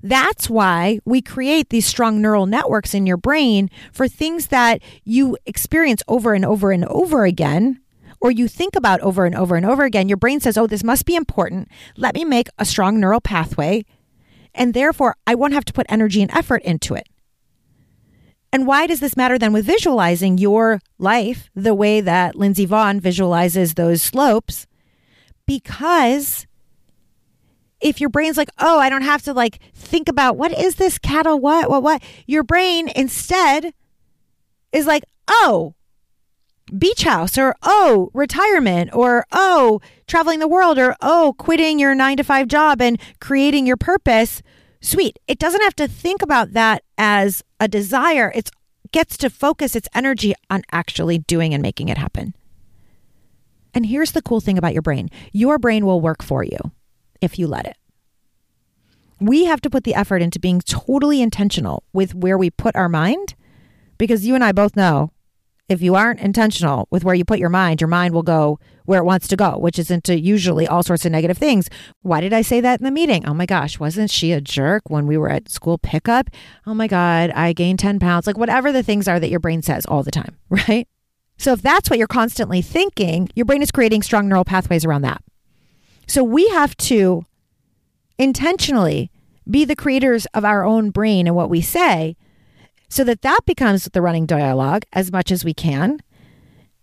That's 0.01 0.49
why 0.49 0.99
we 1.05 1.21
create 1.21 1.69
these 1.69 1.85
strong 1.85 2.21
neural 2.21 2.45
networks 2.45 2.93
in 2.93 3.05
your 3.05 3.17
brain 3.17 3.69
for 3.91 4.07
things 4.07 4.47
that 4.47 4.81
you 5.03 5.37
experience 5.45 6.01
over 6.07 6.33
and 6.33 6.45
over 6.45 6.71
and 6.71 6.85
over 6.85 7.25
again, 7.25 7.81
or 8.21 8.31
you 8.31 8.47
think 8.47 8.75
about 8.75 8.99
over 9.01 9.25
and 9.25 9.35
over 9.35 9.55
and 9.55 9.65
over 9.65 9.83
again. 9.83 10.09
Your 10.09 10.17
brain 10.17 10.39
says, 10.39 10.57
Oh, 10.57 10.67
this 10.67 10.83
must 10.83 11.05
be 11.05 11.15
important. 11.15 11.69
Let 11.95 12.15
me 12.15 12.25
make 12.25 12.47
a 12.57 12.65
strong 12.65 12.99
neural 12.99 13.21
pathway. 13.21 13.85
And 14.53 14.73
therefore, 14.73 15.15
I 15.25 15.35
won't 15.35 15.53
have 15.53 15.65
to 15.65 15.73
put 15.73 15.85
energy 15.89 16.21
and 16.21 16.31
effort 16.31 16.63
into 16.63 16.95
it. 16.95 17.07
And 18.51 18.65
why 18.65 18.87
does 18.87 18.99
this 18.99 19.15
matter 19.15 19.37
then 19.37 19.53
with 19.53 19.65
visualizing 19.65 20.37
your 20.37 20.81
life 20.97 21.49
the 21.55 21.75
way 21.75 22.01
that 22.01 22.35
Lindsey 22.35 22.65
Vonn 22.65 22.99
visualizes 22.99 23.75
those 23.75 24.01
slopes? 24.01 24.65
Because 25.45 26.47
if 27.79 28.01
your 28.01 28.09
brain's 28.09 28.37
like, 28.37 28.49
oh, 28.57 28.79
I 28.79 28.89
don't 28.89 29.03
have 29.03 29.21
to 29.23 29.33
like 29.33 29.59
think 29.73 30.09
about 30.09 30.35
what 30.35 30.57
is 30.57 30.75
this 30.75 30.97
cattle, 30.97 31.39
what, 31.39 31.69
what, 31.69 31.83
what, 31.83 32.03
your 32.25 32.43
brain 32.43 32.89
instead 32.95 33.73
is 34.71 34.87
like, 34.87 35.03
oh, 35.27 35.75
beach 36.77 37.03
house 37.03 37.37
or 37.37 37.55
oh, 37.63 38.09
retirement 38.13 38.89
or 38.93 39.25
oh, 39.31 39.81
traveling 40.07 40.39
the 40.39 40.47
world 40.47 40.77
or 40.77 40.95
oh, 41.01 41.35
quitting 41.37 41.79
your 41.79 41.95
nine 41.95 42.17
to 42.17 42.23
five 42.23 42.47
job 42.47 42.81
and 42.81 42.99
creating 43.19 43.65
your 43.65 43.77
purpose. 43.77 44.41
Sweet. 44.81 45.19
It 45.27 45.39
doesn't 45.39 45.61
have 45.61 45.75
to 45.77 45.87
think 45.87 46.21
about 46.21 46.53
that 46.53 46.83
as 46.97 47.43
a 47.59 47.67
desire. 47.67 48.31
It 48.33 48.49
gets 48.91 49.17
to 49.17 49.29
focus 49.29 49.75
its 49.75 49.89
energy 49.93 50.33
on 50.49 50.63
actually 50.71 51.19
doing 51.19 51.53
and 51.53 51.61
making 51.61 51.89
it 51.89 51.97
happen. 51.97 52.33
And 53.73 53.85
here's 53.85 54.13
the 54.13 54.21
cool 54.21 54.41
thing 54.41 54.57
about 54.57 54.73
your 54.73 54.81
brain 54.81 55.09
your 55.31 55.57
brain 55.57 55.85
will 55.85 56.01
work 56.01 56.23
for 56.23 56.43
you 56.43 56.57
if 57.21 57.37
you 57.37 57.47
let 57.47 57.65
it. 57.65 57.77
We 59.19 59.45
have 59.45 59.61
to 59.61 59.69
put 59.69 59.83
the 59.83 59.95
effort 59.95 60.21
into 60.21 60.39
being 60.39 60.61
totally 60.61 61.21
intentional 61.21 61.83
with 61.91 62.15
where 62.15 62.37
we 62.37 62.49
put 62.49 62.75
our 62.75 62.89
mind 62.89 63.35
because 63.97 64.25
you 64.25 64.33
and 64.33 64.43
I 64.43 64.53
both 64.53 64.75
know 64.75 65.11
if 65.69 65.83
you 65.83 65.93
aren't 65.93 66.19
intentional 66.19 66.87
with 66.89 67.03
where 67.03 67.13
you 67.13 67.23
put 67.23 67.39
your 67.39 67.49
mind, 67.49 67.79
your 67.79 67.87
mind 67.87 68.13
will 68.13 68.23
go 68.23 68.59
where 68.85 68.99
it 68.99 69.05
wants 69.05 69.27
to 69.27 69.35
go, 69.35 69.55
which 69.59 69.77
is 69.77 69.91
into 69.91 70.19
usually 70.19 70.67
all 70.67 70.81
sorts 70.81 71.05
of 71.05 71.11
negative 71.11 71.37
things. 71.37 71.69
Why 72.01 72.21
did 72.21 72.33
I 72.33 72.41
say 72.41 72.59
that 72.59 72.79
in 72.79 72.85
the 72.85 72.91
meeting? 72.91 73.23
Oh 73.27 73.35
my 73.35 73.45
gosh, 73.45 73.79
wasn't 73.79 74.09
she 74.09 74.31
a 74.31 74.41
jerk 74.41 74.89
when 74.89 75.05
we 75.05 75.15
were 75.15 75.29
at 75.29 75.47
school 75.47 75.77
pickup? 75.77 76.31
Oh 76.65 76.73
my 76.73 76.87
God, 76.87 77.29
I 77.31 77.53
gained 77.53 77.77
10 77.77 77.99
pounds. 77.99 78.25
Like 78.25 78.37
whatever 78.37 78.71
the 78.71 78.81
things 78.81 79.07
are 79.07 79.19
that 79.19 79.29
your 79.29 79.39
brain 79.39 79.61
says 79.61 79.85
all 79.85 80.01
the 80.01 80.09
time, 80.09 80.37
right? 80.49 80.87
So 81.37 81.53
if 81.53 81.61
that's 81.61 81.89
what 81.89 81.99
you're 81.99 82.07
constantly 82.07 82.63
thinking, 82.63 83.29
your 83.35 83.45
brain 83.45 83.61
is 83.61 83.71
creating 83.71 84.01
strong 84.01 84.27
neural 84.27 84.43
pathways 84.43 84.83
around 84.83 85.03
that. 85.03 85.23
So 86.07 86.23
we 86.23 86.49
have 86.49 86.75
to 86.77 87.23
intentionally 88.17 89.11
be 89.47 89.65
the 89.65 89.75
creators 89.75 90.25
of 90.33 90.43
our 90.43 90.63
own 90.63 90.89
brain 90.89 91.27
and 91.27 91.35
what 91.35 91.49
we 91.49 91.61
say 91.61 92.17
so 92.89 93.03
that 93.03 93.21
that 93.21 93.39
becomes 93.45 93.85
the 93.85 94.01
running 94.01 94.25
dialogue 94.25 94.83
as 94.93 95.11
much 95.11 95.31
as 95.31 95.45
we 95.45 95.53
can. 95.53 95.99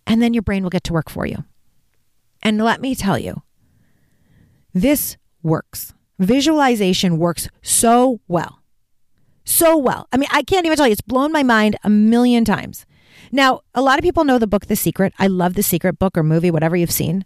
And 0.07 0.23
then 0.23 0.33
your 0.33 0.43
brain 0.43 0.63
will 0.63 0.71
get 0.71 0.85
to 0.85 0.93
work 0.93 1.11
for 1.11 1.27
you. 1.27 1.45
And 2.43 2.59
let 2.59 2.81
me 2.81 2.95
tell 2.95 3.19
you, 3.19 3.43
this 4.73 5.17
works. 5.43 5.93
Visualization 6.19 7.19
works 7.19 7.49
so 7.61 8.21
well. 8.29 8.63
So 9.45 9.77
well. 9.77 10.09
I 10.13 10.17
mean, 10.17 10.29
I 10.33 10.43
can't 10.43 10.65
even 10.65 10.77
tell 10.77 10.87
you, 10.87 10.93
it's 10.93 11.01
blown 11.01 11.33
my 11.33 11.43
mind 11.43 11.77
a 11.83 11.91
million 11.91 12.45
times. 12.45 12.87
Now, 13.33 13.61
a 13.75 13.83
lot 13.83 13.99
of 13.99 14.03
people 14.03 14.25
know 14.25 14.39
the 14.39 14.47
book 14.47 14.67
The 14.67 14.77
Secret. 14.77 15.13
I 15.19 15.27
love 15.27 15.55
The 15.55 15.63
Secret 15.63 15.99
book 15.99 16.17
or 16.17 16.23
movie, 16.23 16.51
whatever 16.51 16.77
you've 16.77 16.91
seen. 16.91 17.25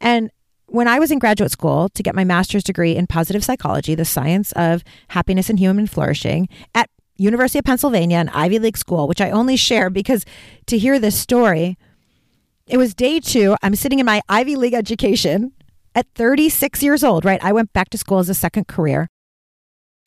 And 0.00 0.30
when 0.66 0.88
I 0.88 0.98
was 0.98 1.10
in 1.10 1.18
graduate 1.18 1.50
school 1.50 1.88
to 1.90 2.02
get 2.02 2.14
my 2.14 2.24
master's 2.24 2.64
degree 2.64 2.96
in 2.96 3.06
positive 3.06 3.44
psychology, 3.44 3.94
the 3.94 4.04
science 4.04 4.52
of 4.52 4.82
happiness 5.08 5.48
and 5.48 5.58
human 5.58 5.86
flourishing 5.86 6.48
at 6.74 6.90
University 7.16 7.58
of 7.58 7.64
Pennsylvania, 7.64 8.18
an 8.18 8.28
Ivy 8.30 8.58
League 8.58 8.76
school, 8.76 9.06
which 9.06 9.20
I 9.20 9.30
only 9.30 9.56
share 9.56 9.90
because 9.90 10.24
to 10.66 10.78
hear 10.78 10.98
this 10.98 11.18
story, 11.18 11.78
it 12.66 12.76
was 12.76 12.94
day 12.94 13.20
two. 13.20 13.56
I'm 13.62 13.74
sitting 13.74 13.98
in 13.98 14.06
my 14.06 14.22
Ivy 14.28 14.56
League 14.56 14.74
education 14.74 15.52
at 15.94 16.06
36 16.14 16.82
years 16.82 17.04
old, 17.04 17.24
right? 17.24 17.42
I 17.42 17.52
went 17.52 17.72
back 17.72 17.90
to 17.90 17.98
school 17.98 18.18
as 18.18 18.28
a 18.28 18.34
second 18.34 18.66
career. 18.66 19.08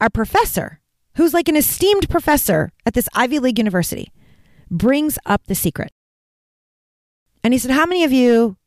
Our 0.01 0.09
professor, 0.09 0.81
who's 1.15 1.33
like 1.33 1.47
an 1.47 1.55
esteemed 1.55 2.09
professor 2.09 2.71
at 2.85 2.93
this 2.93 3.07
Ivy 3.13 3.39
League 3.39 3.57
university, 3.57 4.11
brings 4.69 5.17
up 5.25 5.45
the 5.47 5.55
secret. 5.55 5.91
And 7.43 7.53
he 7.53 7.57
said, 7.57 7.71
How 7.71 7.85
many 7.85 8.03
of 8.03 8.11
you 8.11 8.57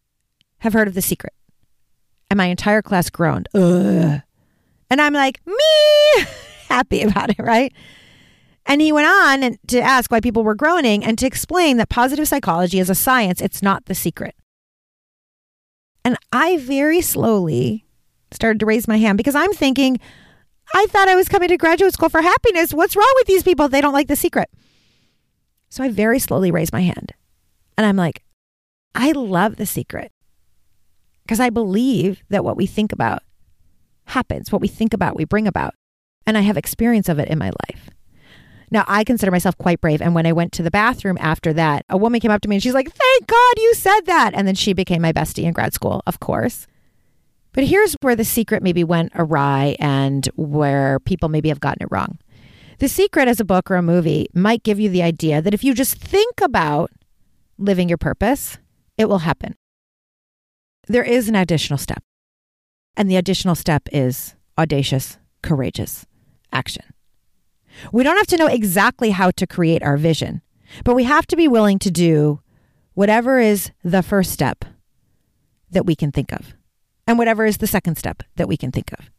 have 0.59 0.73
heard 0.73 0.89
of 0.89 0.95
the 0.95 1.03
secret? 1.03 1.35
And 2.31 2.39
my 2.39 2.47
entire 2.47 2.81
class 2.81 3.11
groaned. 3.11 3.49
Ugh. 3.55 4.23
And 4.91 5.01
I'm 5.01 5.13
like, 5.13 5.41
me, 5.47 6.25
happy 6.69 7.03
about 7.03 7.31
it, 7.31 7.39
right? 7.39 7.73
And 8.67 8.81
he 8.81 8.93
went 8.93 9.07
on 9.07 9.59
to 9.69 9.81
ask 9.81 10.11
why 10.11 10.21
people 10.21 10.45
were 10.45 10.55
groaning 10.55 11.05
and 11.05 11.19
to 11.19 11.27
explain 11.27 11.77
that 11.79 11.89
positive 11.89 12.29
psychology 12.29 12.79
is 12.79 12.91
a 12.91 12.95
science, 12.95 13.41
it's 13.41 13.63
not 13.63 13.87
the 13.87 13.95
secret. 13.95 14.35
And 16.05 16.17
I 16.33 16.57
very 16.59 17.01
slowly 17.01 17.85
started 18.31 18.61
to 18.61 18.67
raise 18.67 18.87
my 18.87 18.97
hand 18.97 19.17
because 19.17 19.35
I'm 19.35 19.53
thinking, 19.53 19.99
I 20.75 20.87
thought 20.89 21.09
I 21.09 21.17
was 21.17 21.29
coming 21.29 21.49
to 21.49 21.57
graduate 21.57 21.93
school 21.93 22.09
for 22.09 22.23
happiness. 22.23 22.73
What's 22.73 22.97
wrong 22.97 23.13
with 23.17 23.27
these 23.27 23.43
people? 23.43 23.69
They 23.69 23.81
don't 23.81 23.93
like 23.93 24.09
the 24.09 24.17
secret. 24.17 24.49
So 25.69 25.85
I 25.85 25.89
very 25.89 26.19
slowly 26.19 26.51
raised 26.51 26.73
my 26.73 26.81
hand 26.81 27.13
and 27.77 27.87
I'm 27.87 27.97
like, 27.97 28.23
I 28.95 29.13
love 29.13 29.57
the 29.57 29.67
secret 29.67 30.13
because 31.23 31.41
I 31.41 31.51
believe 31.51 32.23
that 32.29 32.45
what 32.45 32.57
we 32.57 32.67
think 32.67 32.93
about 32.93 33.23
happens, 34.07 34.51
what 34.51 34.61
we 34.61 34.69
think 34.69 34.93
about, 34.93 35.17
we 35.17 35.25
bring 35.25 35.47
about. 35.47 35.75
And 36.27 36.37
I 36.37 36.43
have 36.43 36.57
experience 36.57 37.09
of 37.09 37.19
it 37.19 37.29
in 37.29 37.39
my 37.39 37.51
life. 37.69 37.91
Now, 38.71 38.85
I 38.87 39.03
consider 39.05 39.33
myself 39.33 39.59
quite 39.59 39.81
brave. 39.81 40.01
And 40.01 40.15
when 40.15 40.27
I 40.27 40.33
went 40.33 40.53
to 40.53 40.63
the 40.63 40.71
bathroom 40.71 41.19
after 41.21 41.53
that, 41.55 41.85
a 41.89 41.97
woman 41.97 42.21
came 42.21 42.31
up 42.31 42.41
to 42.43 42.49
me 42.49 42.57
and 42.57 42.63
she's 42.63 42.75
like, 42.75 42.91
Thank 42.93 43.27
God 43.27 43.55
you 43.59 43.75
said 43.75 44.01
that. 44.03 44.33
And 44.35 44.47
then 44.47 44.55
she 44.55 44.73
became 44.73 45.03
my 45.03 45.13
bestie 45.13 45.45
in 45.45 45.53
grad 45.53 45.75
school, 45.75 46.03
of 46.07 46.21
course. 46.21 46.67
But 47.53 47.65
here's 47.65 47.97
where 48.01 48.15
the 48.15 48.25
secret 48.25 48.63
maybe 48.63 48.85
went 48.85 49.13
awry 49.15 49.77
and 49.81 50.27
where 50.37 51.01
people 51.01 51.29
maybe 51.29 51.49
have 51.49 51.61
gotten 51.61 51.83
it 51.83 51.89
wrong. 51.91 52.19
The 52.79 52.89
secret 52.89 53.29
as 53.29 53.41
a 53.41 53.45
book 53.45 53.71
or 53.71 53.77
a 53.77 53.83
movie 53.83 54.29
might 54.35 54.63
give 54.63 54.79
you 54.79 54.89
the 54.89 55.03
idea 55.03 55.43
that 55.43 55.53
if 55.53 55.65
you 55.65 55.75
just 55.75 55.97
think 55.97 56.41
about 56.41 56.91
living 57.59 57.89
your 57.89 57.99
purpose, 57.99 58.57
it 58.97 59.09
will 59.09 59.19
happen. 59.19 59.57
There 60.87 61.05
is 61.05 61.29
an 61.29 61.35
additional 61.35 61.79
step. 61.79 62.03
And 62.97 63.11
the 63.11 63.17
additional 63.17 63.55
step 63.55 63.89
is 63.93 64.35
audacious, 64.57 65.19
courageous 65.43 66.07
action. 66.53 66.90
We 67.93 68.03
don't 68.03 68.17
have 68.17 68.27
to 68.29 68.37
know 68.37 68.47
exactly 68.47 69.11
how 69.11 69.31
to 69.33 69.47
create 69.47 69.83
our 69.83 69.97
vision, 69.97 70.43
but 70.85 70.95
we 70.95 71.05
have 71.05 71.27
to 71.29 71.37
be 71.37 71.49
willing 71.49 71.79
to 71.81 71.91
do 71.91 72.41
whatever 72.95 73.39
is 73.39 73.71
the 73.83 74.03
first 74.03 74.33
step 74.33 74.65
that 75.71 75.87
we 75.87 75.95
can 75.95 76.13
think 76.13 76.33
of, 76.33 76.55
and 77.07 77.19
whatever 77.19 77.47
is 77.47 77.59
the 77.59 77.67
second 77.67 77.97
step 77.97 78.23
that 78.37 78.49
we 78.49 78.57
can 78.57 78.73
think 78.73 78.93
of. 78.93 79.11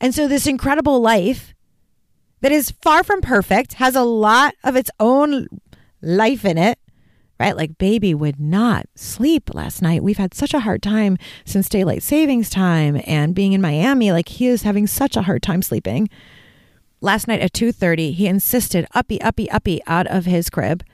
And 0.00 0.14
so, 0.14 0.26
this 0.26 0.46
incredible 0.46 1.00
life 1.00 1.54
that 2.40 2.52
is 2.52 2.72
far 2.82 3.02
from 3.04 3.20
perfect 3.20 3.74
has 3.74 3.94
a 3.94 4.02
lot 4.02 4.54
of 4.64 4.76
its 4.76 4.90
own 4.98 5.46
life 6.00 6.44
in 6.44 6.58
it, 6.58 6.78
right? 7.38 7.56
Like, 7.56 7.78
baby 7.78 8.14
would 8.14 8.40
not 8.40 8.86
sleep 8.94 9.54
last 9.54 9.82
night. 9.82 10.02
We've 10.02 10.18
had 10.18 10.34
such 10.34 10.54
a 10.54 10.60
hard 10.60 10.82
time 10.82 11.18
since 11.44 11.68
daylight 11.68 12.02
savings 12.02 12.50
time 12.50 13.00
and 13.06 13.34
being 13.34 13.52
in 13.52 13.60
Miami. 13.60 14.12
Like, 14.12 14.28
he 14.28 14.46
is 14.46 14.62
having 14.62 14.86
such 14.86 15.16
a 15.16 15.22
hard 15.22 15.42
time 15.42 15.62
sleeping 15.62 16.08
last 17.00 17.28
night 17.28 17.40
at 17.40 17.52
2.30 17.52 18.14
he 18.14 18.26
insisted 18.26 18.86
uppy 18.94 19.20
uppy 19.20 19.50
uppy 19.50 19.80
out 19.86 20.06
of 20.08 20.24
his 20.24 20.50
crib 20.50 20.84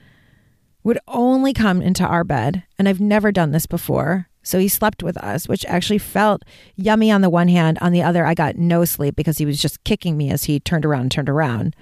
would 0.83 0.99
only 1.07 1.53
come 1.53 1.81
into 1.81 2.05
our 2.05 2.23
bed 2.23 2.63
and 2.77 2.87
i've 2.87 3.01
never 3.01 3.31
done 3.31 3.51
this 3.51 3.65
before. 3.65 4.27
So 4.43 4.59
he 4.59 4.67
slept 4.67 5.01
with 5.01 5.17
us 5.17 5.47
which 5.47 5.65
actually 5.65 5.97
felt 5.97 6.43
yummy 6.75 7.09
on 7.09 7.21
the 7.21 7.29
one 7.29 7.47
hand. 7.47 7.79
On 7.81 7.91
the 7.91 8.03
other 8.03 8.25
i 8.25 8.33
got 8.33 8.55
no 8.55 8.85
sleep 8.85 9.15
because 9.15 9.39
he 9.39 9.45
was 9.45 9.61
just 9.61 9.83
kicking 9.83 10.15
me 10.17 10.29
as 10.29 10.43
he 10.43 10.59
turned 10.59 10.85
around 10.85 11.01
and 11.01 11.11
turned 11.11 11.29
around. 11.29 11.75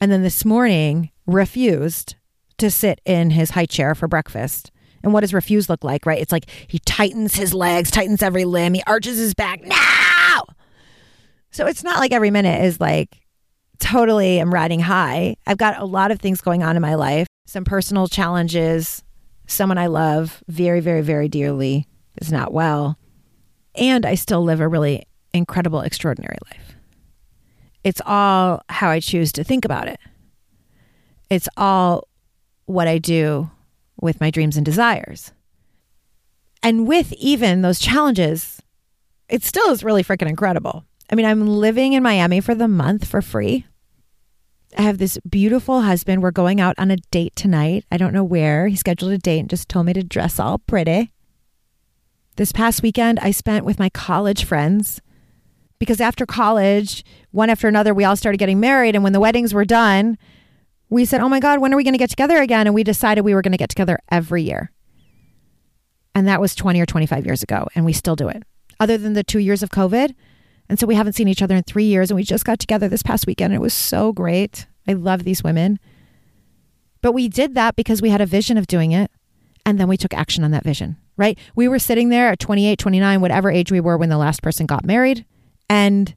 And 0.00 0.10
then 0.10 0.22
this 0.22 0.44
morning 0.44 1.10
refused 1.26 2.16
to 2.58 2.70
sit 2.70 3.00
in 3.04 3.30
his 3.30 3.50
high 3.50 3.66
chair 3.66 3.94
for 3.94 4.08
breakfast. 4.08 4.70
And 5.02 5.12
what 5.12 5.20
does 5.20 5.34
refuse 5.34 5.68
look 5.68 5.84
like 5.84 6.06
right? 6.06 6.20
It's 6.20 6.32
like 6.32 6.48
he 6.66 6.78
tightens 6.78 7.34
his 7.34 7.52
legs 7.52 7.90
tightens 7.90 8.22
every 8.22 8.46
limb 8.46 8.72
he 8.72 8.82
arches 8.86 9.18
his 9.18 9.34
back. 9.34 9.62
Now 9.62 10.03
so 11.54 11.66
it's 11.66 11.84
not 11.84 12.00
like 12.00 12.10
every 12.10 12.32
minute 12.32 12.64
is 12.64 12.80
like 12.80 13.16
totally 13.78 14.40
I'm 14.40 14.52
riding 14.52 14.80
high. 14.80 15.36
I've 15.46 15.56
got 15.56 15.78
a 15.78 15.84
lot 15.84 16.10
of 16.10 16.18
things 16.18 16.40
going 16.40 16.64
on 16.64 16.74
in 16.74 16.82
my 16.82 16.96
life, 16.96 17.28
some 17.46 17.64
personal 17.64 18.08
challenges, 18.08 19.04
someone 19.46 19.78
I 19.78 19.86
love 19.86 20.42
very, 20.48 20.80
very, 20.80 21.00
very 21.00 21.28
dearly 21.28 21.86
is 22.20 22.32
not 22.32 22.52
well. 22.52 22.98
And 23.76 24.04
I 24.04 24.16
still 24.16 24.42
live 24.42 24.58
a 24.58 24.66
really 24.66 25.06
incredible, 25.32 25.82
extraordinary 25.82 26.38
life. 26.50 26.74
It's 27.84 28.00
all 28.04 28.60
how 28.68 28.88
I 28.90 28.98
choose 28.98 29.30
to 29.32 29.44
think 29.44 29.64
about 29.64 29.86
it. 29.86 30.00
It's 31.30 31.48
all 31.56 32.08
what 32.66 32.88
I 32.88 32.98
do 32.98 33.48
with 34.00 34.20
my 34.20 34.32
dreams 34.32 34.56
and 34.56 34.66
desires. 34.66 35.30
And 36.64 36.88
with 36.88 37.12
even 37.12 37.62
those 37.62 37.78
challenges, 37.78 38.60
it 39.28 39.44
still 39.44 39.70
is 39.70 39.84
really 39.84 40.02
freaking 40.02 40.28
incredible. 40.28 40.84
I 41.10 41.14
mean, 41.14 41.26
I'm 41.26 41.46
living 41.46 41.92
in 41.92 42.02
Miami 42.02 42.40
for 42.40 42.54
the 42.54 42.68
month 42.68 43.06
for 43.06 43.20
free. 43.20 43.66
I 44.76 44.82
have 44.82 44.98
this 44.98 45.18
beautiful 45.28 45.82
husband. 45.82 46.22
We're 46.22 46.32
going 46.32 46.60
out 46.60 46.74
on 46.78 46.90
a 46.90 46.96
date 46.96 47.36
tonight. 47.36 47.84
I 47.92 47.96
don't 47.96 48.12
know 48.12 48.24
where. 48.24 48.66
He 48.68 48.76
scheduled 48.76 49.12
a 49.12 49.18
date 49.18 49.40
and 49.40 49.50
just 49.50 49.68
told 49.68 49.86
me 49.86 49.92
to 49.92 50.02
dress 50.02 50.40
all 50.40 50.58
pretty. 50.58 51.12
This 52.36 52.50
past 52.50 52.82
weekend, 52.82 53.20
I 53.20 53.30
spent 53.30 53.64
with 53.64 53.78
my 53.78 53.88
college 53.90 54.44
friends 54.44 55.00
because 55.78 56.00
after 56.00 56.26
college, 56.26 57.04
one 57.30 57.50
after 57.50 57.68
another, 57.68 57.94
we 57.94 58.04
all 58.04 58.16
started 58.16 58.38
getting 58.38 58.58
married. 58.58 58.96
And 58.96 59.04
when 59.04 59.12
the 59.12 59.20
weddings 59.20 59.54
were 59.54 59.64
done, 59.64 60.18
we 60.88 61.04
said, 61.04 61.20
Oh 61.20 61.28
my 61.28 61.40
God, 61.40 61.60
when 61.60 61.72
are 61.72 61.76
we 61.76 61.84
going 61.84 61.94
to 61.94 61.98
get 61.98 62.10
together 62.10 62.38
again? 62.38 62.66
And 62.66 62.74
we 62.74 62.82
decided 62.82 63.22
we 63.22 63.34
were 63.34 63.42
going 63.42 63.52
to 63.52 63.58
get 63.58 63.68
together 63.68 64.00
every 64.10 64.42
year. 64.42 64.72
And 66.14 66.26
that 66.26 66.40
was 66.40 66.54
20 66.54 66.80
or 66.80 66.86
25 66.86 67.26
years 67.26 67.42
ago. 67.42 67.68
And 67.74 67.84
we 67.84 67.92
still 67.92 68.16
do 68.16 68.28
it. 68.28 68.42
Other 68.80 68.98
than 68.98 69.12
the 69.12 69.24
two 69.24 69.38
years 69.38 69.62
of 69.62 69.70
COVID, 69.70 70.14
and 70.68 70.78
so 70.78 70.86
we 70.86 70.94
haven't 70.94 71.12
seen 71.12 71.28
each 71.28 71.42
other 71.42 71.54
in 71.54 71.62
three 71.62 71.84
years. 71.84 72.10
And 72.10 72.16
we 72.16 72.24
just 72.24 72.44
got 72.44 72.58
together 72.58 72.88
this 72.88 73.02
past 73.02 73.26
weekend. 73.26 73.52
And 73.52 73.60
it 73.60 73.62
was 73.62 73.74
so 73.74 74.12
great. 74.12 74.66
I 74.88 74.94
love 74.94 75.24
these 75.24 75.44
women. 75.44 75.78
But 77.02 77.12
we 77.12 77.28
did 77.28 77.54
that 77.54 77.76
because 77.76 78.00
we 78.00 78.10
had 78.10 78.20
a 78.20 78.26
vision 78.26 78.56
of 78.56 78.66
doing 78.66 78.92
it. 78.92 79.10
And 79.66 79.78
then 79.78 79.88
we 79.88 79.96
took 79.96 80.14
action 80.14 80.44
on 80.44 80.50
that 80.50 80.64
vision, 80.64 80.96
right? 81.16 81.38
We 81.54 81.68
were 81.68 81.78
sitting 81.78 82.10
there 82.10 82.28
at 82.28 82.38
28, 82.38 82.78
29, 82.78 83.20
whatever 83.20 83.50
age 83.50 83.72
we 83.72 83.80
were 83.80 83.96
when 83.96 84.10
the 84.10 84.18
last 84.18 84.42
person 84.42 84.66
got 84.66 84.84
married. 84.84 85.24
And 85.70 86.14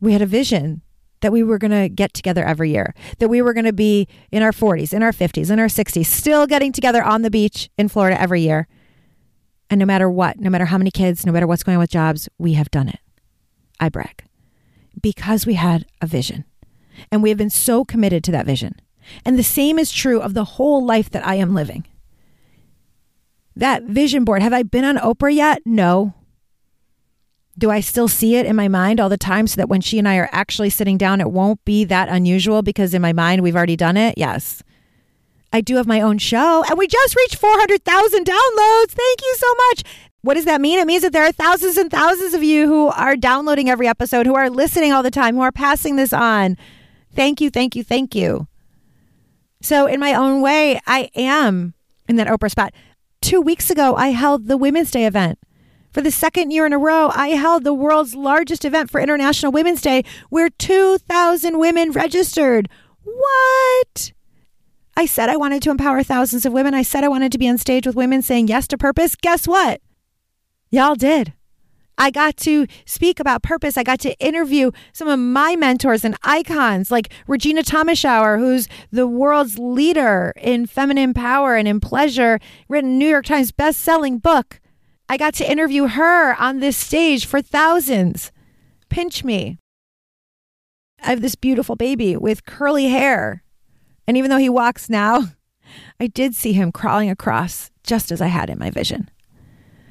we 0.00 0.12
had 0.12 0.22
a 0.22 0.26
vision 0.26 0.82
that 1.20 1.32
we 1.32 1.42
were 1.42 1.58
going 1.58 1.70
to 1.70 1.88
get 1.88 2.14
together 2.14 2.44
every 2.44 2.70
year, 2.70 2.94
that 3.18 3.28
we 3.28 3.42
were 3.42 3.52
going 3.52 3.64
to 3.64 3.72
be 3.72 4.06
in 4.30 4.42
our 4.42 4.52
40s, 4.52 4.92
in 4.92 5.02
our 5.02 5.10
50s, 5.10 5.50
in 5.50 5.58
our 5.58 5.66
60s, 5.66 6.06
still 6.06 6.46
getting 6.46 6.70
together 6.70 7.02
on 7.02 7.22
the 7.22 7.30
beach 7.30 7.70
in 7.78 7.88
Florida 7.88 8.20
every 8.20 8.42
year. 8.42 8.68
And 9.70 9.78
no 9.78 9.86
matter 9.86 10.08
what, 10.10 10.38
no 10.38 10.50
matter 10.50 10.66
how 10.66 10.78
many 10.78 10.90
kids, 10.90 11.24
no 11.24 11.32
matter 11.32 11.46
what's 11.46 11.62
going 11.62 11.76
on 11.76 11.80
with 11.80 11.90
jobs, 11.90 12.28
we 12.38 12.52
have 12.52 12.70
done 12.70 12.88
it. 12.88 12.98
I 13.80 13.88
brag 13.88 14.24
because 15.00 15.46
we 15.46 15.54
had 15.54 15.86
a 16.00 16.06
vision 16.06 16.44
and 17.10 17.22
we 17.22 17.28
have 17.28 17.38
been 17.38 17.50
so 17.50 17.84
committed 17.84 18.24
to 18.24 18.32
that 18.32 18.46
vision. 18.46 18.80
And 19.24 19.38
the 19.38 19.42
same 19.42 19.78
is 19.78 19.92
true 19.92 20.20
of 20.20 20.34
the 20.34 20.44
whole 20.44 20.84
life 20.84 21.10
that 21.10 21.26
I 21.26 21.34
am 21.34 21.54
living. 21.54 21.86
That 23.56 23.84
vision 23.84 24.24
board, 24.24 24.42
have 24.42 24.52
I 24.52 24.62
been 24.62 24.84
on 24.84 24.96
Oprah 24.96 25.34
yet? 25.34 25.62
No. 25.64 26.14
Do 27.56 27.70
I 27.70 27.80
still 27.80 28.08
see 28.08 28.36
it 28.36 28.46
in 28.46 28.56
my 28.56 28.66
mind 28.66 28.98
all 28.98 29.08
the 29.08 29.16
time 29.16 29.46
so 29.46 29.56
that 29.56 29.68
when 29.68 29.80
she 29.80 29.98
and 29.98 30.08
I 30.08 30.16
are 30.16 30.28
actually 30.32 30.70
sitting 30.70 30.98
down, 30.98 31.20
it 31.20 31.30
won't 31.30 31.64
be 31.64 31.84
that 31.84 32.08
unusual 32.08 32.62
because 32.62 32.94
in 32.94 33.02
my 33.02 33.12
mind 33.12 33.42
we've 33.42 33.54
already 33.54 33.76
done 33.76 33.96
it? 33.96 34.16
Yes. 34.16 34.62
I 35.52 35.60
do 35.60 35.76
have 35.76 35.86
my 35.86 36.00
own 36.00 36.18
show 36.18 36.64
and 36.68 36.76
we 36.76 36.88
just 36.88 37.14
reached 37.14 37.36
400,000 37.36 38.24
downloads. 38.24 38.90
Thank 38.90 39.20
you 39.22 39.34
so 39.36 39.54
much. 39.68 39.84
What 40.24 40.34
does 40.34 40.46
that 40.46 40.62
mean? 40.62 40.78
It 40.78 40.86
means 40.86 41.02
that 41.02 41.12
there 41.12 41.26
are 41.26 41.32
thousands 41.32 41.76
and 41.76 41.90
thousands 41.90 42.32
of 42.32 42.42
you 42.42 42.66
who 42.66 42.86
are 42.86 43.14
downloading 43.14 43.68
every 43.68 43.86
episode, 43.86 44.24
who 44.24 44.34
are 44.34 44.48
listening 44.48 44.90
all 44.90 45.02
the 45.02 45.10
time, 45.10 45.34
who 45.34 45.42
are 45.42 45.52
passing 45.52 45.96
this 45.96 46.14
on. 46.14 46.56
Thank 47.14 47.42
you, 47.42 47.50
thank 47.50 47.76
you, 47.76 47.84
thank 47.84 48.14
you. 48.14 48.48
So, 49.60 49.86
in 49.86 50.00
my 50.00 50.14
own 50.14 50.40
way, 50.40 50.80
I 50.86 51.10
am 51.14 51.74
in 52.08 52.16
that 52.16 52.26
Oprah 52.26 52.50
spot. 52.50 52.72
Two 53.20 53.42
weeks 53.42 53.68
ago, 53.68 53.96
I 53.96 54.08
held 54.12 54.46
the 54.48 54.56
Women's 54.56 54.90
Day 54.90 55.04
event. 55.04 55.38
For 55.92 56.00
the 56.00 56.10
second 56.10 56.52
year 56.52 56.64
in 56.64 56.72
a 56.72 56.78
row, 56.78 57.10
I 57.14 57.28
held 57.28 57.62
the 57.62 57.74
world's 57.74 58.14
largest 58.14 58.64
event 58.64 58.90
for 58.90 59.02
International 59.02 59.52
Women's 59.52 59.82
Day 59.82 60.04
where 60.30 60.48
2,000 60.48 61.58
women 61.58 61.90
registered. 61.90 62.70
What? 63.02 64.12
I 64.96 65.04
said 65.04 65.28
I 65.28 65.36
wanted 65.36 65.62
to 65.64 65.70
empower 65.70 66.02
thousands 66.02 66.46
of 66.46 66.54
women. 66.54 66.72
I 66.72 66.80
said 66.82 67.04
I 67.04 67.08
wanted 67.08 67.30
to 67.32 67.38
be 67.38 67.46
on 67.46 67.58
stage 67.58 67.86
with 67.86 67.94
women 67.94 68.22
saying 68.22 68.48
yes 68.48 68.66
to 68.68 68.78
purpose. 68.78 69.16
Guess 69.16 69.46
what? 69.46 69.82
Y'all 70.74 70.96
did. 70.96 71.32
I 71.96 72.10
got 72.10 72.36
to 72.38 72.66
speak 72.84 73.20
about 73.20 73.44
purpose. 73.44 73.76
I 73.76 73.84
got 73.84 74.00
to 74.00 74.18
interview 74.18 74.72
some 74.92 75.06
of 75.06 75.20
my 75.20 75.54
mentors 75.54 76.04
and 76.04 76.16
icons 76.24 76.90
like 76.90 77.12
Regina 77.28 77.62
Thomashauer, 77.62 78.40
who's 78.40 78.66
the 78.90 79.06
world's 79.06 79.56
leader 79.56 80.32
in 80.36 80.66
feminine 80.66 81.14
power 81.14 81.54
and 81.54 81.68
in 81.68 81.78
pleasure, 81.78 82.40
written 82.68 82.98
New 82.98 83.06
York 83.06 83.24
Times 83.24 83.52
best-selling 83.52 84.18
book. 84.18 84.60
I 85.08 85.16
got 85.16 85.34
to 85.34 85.48
interview 85.48 85.86
her 85.86 86.34
on 86.42 86.58
this 86.58 86.76
stage 86.76 87.24
for 87.24 87.40
thousands. 87.40 88.32
Pinch 88.88 89.22
me. 89.22 89.58
I 91.04 91.10
have 91.10 91.20
this 91.20 91.36
beautiful 91.36 91.76
baby 91.76 92.16
with 92.16 92.46
curly 92.46 92.88
hair. 92.88 93.44
And 94.08 94.16
even 94.16 94.28
though 94.28 94.38
he 94.38 94.48
walks 94.48 94.90
now, 94.90 95.28
I 96.00 96.08
did 96.08 96.34
see 96.34 96.52
him 96.52 96.72
crawling 96.72 97.10
across 97.10 97.70
just 97.84 98.10
as 98.10 98.20
I 98.20 98.26
had 98.26 98.50
in 98.50 98.58
my 98.58 98.70
vision. 98.70 99.08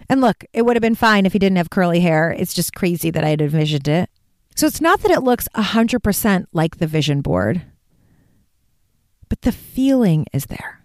And 0.09 0.21
look, 0.21 0.43
it 0.53 0.63
would 0.63 0.75
have 0.75 0.81
been 0.81 0.95
fine 0.95 1.25
if 1.25 1.33
he 1.33 1.39
didn't 1.39 1.57
have 1.57 1.69
curly 1.69 2.01
hair. 2.01 2.31
It's 2.31 2.53
just 2.53 2.75
crazy 2.75 3.09
that 3.11 3.23
I 3.23 3.29
had 3.29 3.41
envisioned 3.41 3.87
it. 3.87 4.09
So 4.55 4.67
it's 4.67 4.81
not 4.81 5.01
that 5.01 5.11
it 5.11 5.21
looks 5.23 5.47
100% 5.55 6.45
like 6.53 6.77
the 6.77 6.87
vision 6.87 7.21
board, 7.21 7.63
but 9.29 9.41
the 9.41 9.51
feeling 9.51 10.25
is 10.31 10.45
there. 10.45 10.81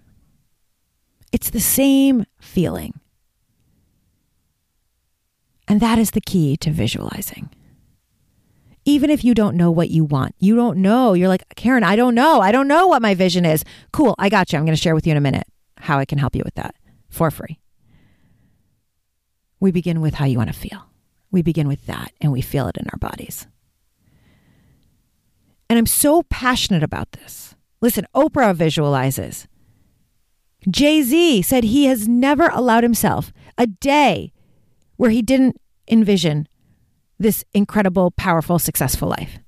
It's 1.33 1.51
the 1.51 1.61
same 1.61 2.25
feeling. 2.41 3.01
And 5.67 5.81
that 5.81 5.99
is 5.99 6.13
the 6.13 6.23
key 6.23 6.57
to 6.59 6.71
visualizing. 6.71 7.51
even 8.89 9.11
if 9.11 9.23
you 9.23 9.35
don't 9.35 9.55
know 9.55 9.71
what 9.71 9.91
you 9.91 10.03
want. 10.03 10.35
You 10.39 10.57
don't 10.57 10.79
know. 10.79 11.13
You're 11.13 11.29
like, 11.29 11.45
Carin, 11.57 11.85
I 11.85 11.95
don't 11.95 12.15
know. 12.15 12.41
I 12.41 12.51
don't 12.51 12.67
know 12.67 12.87
what 12.87 13.03
my 13.03 13.15
vision 13.15 13.45
is. 13.45 13.63
Cool. 13.93 14.15
I 14.19 14.31
got 14.31 14.51
you. 14.51 14.59
I'm 14.59 14.65
going 14.65 14.75
to 14.75 14.81
share 14.81 14.95
with 14.95 15.07
you 15.07 15.11
in 15.11 15.19
a 15.19 15.21
minute 15.21 15.47
how 15.77 15.99
I 15.99 16.07
can 16.07 16.17
help 16.17 16.35
you 16.35 16.43
with 16.43 16.55
that 16.55 16.75
for 17.11 17.31
free. 17.31 17.59
We 19.61 19.71
begin 19.71 20.01
with 20.01 20.15
how 20.15 20.25
you 20.25 20.39
want 20.39 20.53
to 20.53 20.59
feel. 20.59 20.87
We 21.31 21.43
begin 21.43 21.69
with 21.69 21.87
that 21.87 22.13
and 22.21 22.33
we 22.33 22.41
feel 22.41 22.69
it 22.69 22.77
in 22.77 22.87
our 22.93 22.99
bodies. 22.99 23.47
And 25.69 25.79
I'm 25.79 25.87
so 25.87 26.23
passionate 26.25 26.83
about 26.83 27.13
this. 27.13 27.55
Listen, 27.81 28.07
Oprah 28.15 28.55
visualizes. 28.55 29.47
Jay 30.69 31.03
Z 31.03 31.43
said 31.43 31.65
he 31.65 31.85
has 31.85 32.09
never 32.09 32.49
allowed 32.49 32.83
himself 32.83 33.33
a 33.57 33.67
day 33.67 34.33
where 34.97 35.11
he 35.11 35.23
didn't 35.23 35.61
envision 35.87 36.49
this 37.19 37.45
incredible, 37.53 38.11
powerful, 38.13 38.59
successful 38.59 39.09
life. 39.09 39.39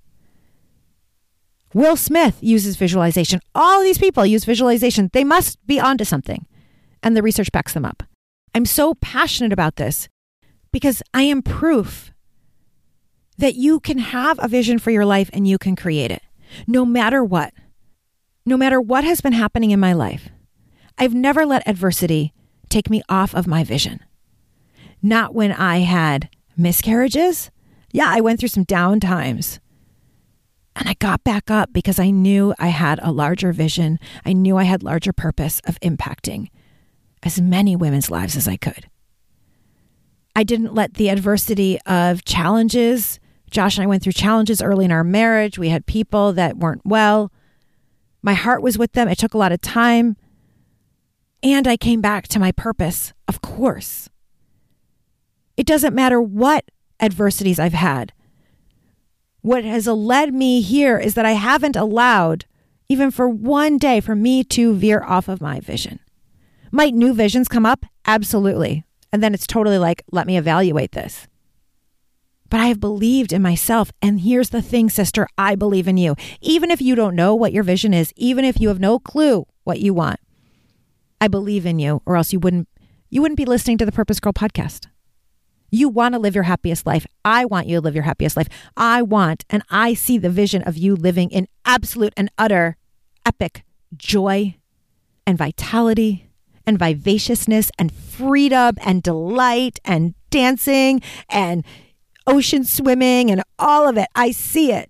Will 1.73 1.97
Smith 1.97 2.39
uses 2.41 2.77
visualization. 2.77 3.41
All 3.55 3.81
these 3.83 3.99
people 3.99 4.27
use 4.27 4.45
visualization. 4.45 5.09
They 5.13 5.25
must 5.25 5.65
be 5.67 5.79
onto 5.79 6.05
something. 6.05 6.47
And 7.03 7.17
the 7.17 7.23
research 7.23 7.53
backs 7.53 7.73
them 7.73 7.85
up. 7.85 8.03
I'm 8.55 8.67
so 8.67 8.95
passionate 8.95 9.53
about 9.53 9.77
this 9.77 10.09
because 10.73 11.03
I 11.15 11.23
am 11.23 11.43
proof 11.43 12.13
that 13.39 13.55
you 13.55 13.81
can 13.81 13.99
have 13.99 14.39
a 14.43 14.49
vision 14.49 14.79
for 14.79 14.91
your 14.91 15.05
life 15.05 15.31
and 15.33 15.47
you 15.47 15.59
can 15.59 15.77
create 15.77 16.11
it 16.11 16.23
no 16.67 16.85
matter 16.85 17.25
what. 17.25 17.53
No 18.47 18.57
matter 18.57 18.81
what 18.81 19.05
has 19.05 19.21
been 19.21 19.33
happening 19.33 19.71
in 19.71 19.81
my 19.81 19.93
life, 19.93 20.31
I've 20.99 21.15
never 21.15 21.47
let 21.47 21.67
adversity 21.69 22.33
take 22.69 22.91
me 22.91 23.03
off 23.09 23.35
of 23.35 23.47
my 23.47 23.65
vision. 23.65 24.01
Not 25.03 25.35
when 25.35 25.53
I 25.53 25.79
had 25.79 26.29
miscarriages, 26.57 27.51
yeah, 27.93 28.07
I 28.09 28.21
went 28.21 28.41
through 28.41 28.49
some 28.49 28.65
down 28.65 29.01
times. 29.01 29.61
And 30.77 30.89
I 30.89 30.95
got 30.95 31.25
back 31.25 31.51
up 31.51 31.73
because 31.73 31.99
I 31.99 32.11
knew 32.11 32.55
I 32.59 32.69
had 32.69 33.01
a 33.03 33.13
larger 33.13 33.53
vision. 33.53 33.99
I 34.25 34.33
knew 34.33 34.57
I 34.57 34.65
had 34.65 34.83
larger 34.83 35.13
purpose 35.13 35.61
of 35.67 35.79
impacting 35.81 36.49
as 37.23 37.41
many 37.41 37.77
women's 37.77 38.11
lives 38.11 38.37
as 38.37 38.49
I 38.49 38.57
could. 38.57 38.89
I 40.35 40.43
didn't 40.43 40.75
let 40.75 40.95
the 40.95 41.09
adversity 41.09 41.79
of 41.87 42.25
challenges. 42.25 43.19
Josh 43.51 43.77
and 43.77 43.85
I 43.85 43.87
went 43.87 44.03
through 44.03 44.13
challenges 44.13 44.63
early 44.63 44.85
in 44.85 44.93
our 44.93 45.05
marriage. 45.05 45.59
We 45.59 45.69
had 45.69 45.87
people 45.87 46.33
that 46.35 46.57
weren't 46.57 46.83
well. 46.85 47.33
My 48.23 48.35
heart 48.35 48.63
was 48.63 48.79
with 48.79 48.93
them. 48.93 49.09
It 49.09 49.19
took 49.19 49.35
a 49.35 49.39
lot 49.39 49.53
of 49.53 49.61
time. 49.61 50.17
And 51.43 51.67
I 51.67 51.77
came 51.77 52.01
back 52.01 52.29
to 52.29 52.39
my 52.39 52.53
purpose, 52.53 53.13
of 53.27 53.41
course. 53.41 54.09
It 55.57 55.67
doesn't 55.67 55.95
matter 55.95 56.21
what 56.21 56.71
adversities 57.01 57.59
I've 57.59 57.73
had. 57.73 58.13
What 59.41 59.65
has 59.65 59.87
led 59.87 60.35
me 60.35 60.61
here 60.61 60.99
is 60.99 61.15
that 61.15 61.25
I 61.25 61.33
haven't 61.33 61.77
allowed, 61.77 62.45
even 62.89 63.11
for 63.11 63.29
one 63.29 63.79
day, 63.79 64.01
for 64.01 64.15
me 64.15 64.45
to 64.45 64.75
veer 64.75 65.03
off 65.03 65.29
of 65.29 65.41
my 65.41 65.61
vision. 65.61 66.01
Might 66.71 66.95
new 66.95 67.13
visions 67.13 67.49
come 67.49 67.67
up? 67.67 67.85
Absolutely. 68.07 68.85
And 69.13 69.23
then 69.23 69.35
it's 69.35 69.47
totally 69.47 69.79
like, 69.79 70.05
let 70.13 70.27
me 70.27 70.39
evaluate 70.39 70.93
this. 70.93 71.27
But 72.49 72.61
I 72.61 72.67
have 72.67 72.81
believed 72.81 73.33
in 73.33 73.43
myself. 73.43 73.93
And 74.03 74.21
here's 74.21 74.51
the 74.51 74.63
thing, 74.63 74.91
sister 74.91 75.29
I 75.39 75.55
believe 75.55 75.87
in 75.89 75.97
you. 75.97 76.17
Even 76.41 76.71
if 76.71 76.83
you 76.83 76.95
don't 76.95 77.15
know 77.15 77.35
what 77.35 77.53
your 77.53 77.63
vision 77.63 77.95
is, 77.95 78.13
even 78.17 78.45
if 78.45 78.61
you 78.61 78.69
have 78.69 78.81
no 78.81 78.99
clue 78.99 79.47
what 79.65 79.81
you 79.81 79.95
want, 79.95 80.19
I 81.21 81.29
believe 81.29 81.67
in 81.67 81.79
you, 81.79 82.03
or 82.07 82.17
else 82.17 82.33
you 82.33 82.41
wouldn't. 82.41 82.69
You 83.09 83.23
wouldn't 83.23 83.39
be 83.39 83.45
listening 83.45 83.79
to 83.79 83.87
the 83.87 83.93
Purpose 83.93 84.21
Girl 84.21 84.33
podcast. 84.33 84.87
You 85.71 85.89
want 85.89 86.15
to 86.15 86.19
live 86.19 86.35
your 86.35 86.45
happiest 86.45 86.87
life. 86.87 87.07
I 87.25 87.45
want 87.45 87.67
you 87.67 87.77
to 87.77 87.81
live 87.81 87.95
your 87.95 88.05
happiest 88.05 88.37
life. 88.37 88.49
I 88.77 89.03
want 89.03 89.45
and 89.51 89.63
I 89.71 89.95
see 89.95 90.19
the 90.19 90.31
vision 90.31 90.63
of 90.63 90.77
you 90.77 90.97
living 90.97 91.31
in 91.31 91.47
absolute 91.65 92.13
and 92.17 92.31
utter 92.39 92.77
epic 93.25 93.65
joy 93.97 94.57
and 95.27 95.39
vitality 95.39 96.30
and 96.71 96.79
vivaciousness 96.79 97.71
and 97.79 97.93
freedom 97.93 98.77
and 98.81 99.03
delight 99.03 99.81
and 99.85 100.15
dancing 100.31 101.03
and 101.29 101.65
ocean 102.29 102.63
swimming 102.63 103.29
and 103.29 103.43
all 103.59 103.89
of 103.89 103.99
it. 103.99 104.07
I 104.15 104.31
see 104.31 104.73
it. 104.73 104.89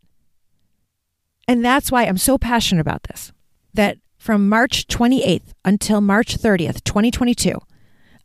And 1.49 1.65
that's 1.65 1.91
why 1.91 2.05
I'm 2.05 2.19
so 2.19 2.37
passionate 2.37 2.83
about 2.83 3.05
this. 3.05 3.33
That 3.73 3.97
from 4.19 4.49
March 4.49 4.87
28th 4.89 5.55
until 5.65 6.03
March 6.03 6.37
30th, 6.37 6.85
2022, 6.85 7.59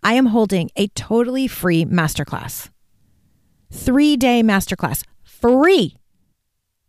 I 0.03 0.13
am 0.13 0.27
holding 0.27 0.69
a 0.75 0.87
totally 0.89 1.47
free 1.47 1.85
masterclass. 1.85 2.69
Three 3.71 4.17
day 4.17 4.43
masterclass, 4.43 5.03
free 5.23 5.95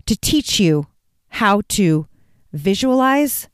to 0.07 0.16
teach 0.16 0.59
you 0.59 0.88
how 1.29 1.62
to 1.68 2.09
visualize 2.52 3.48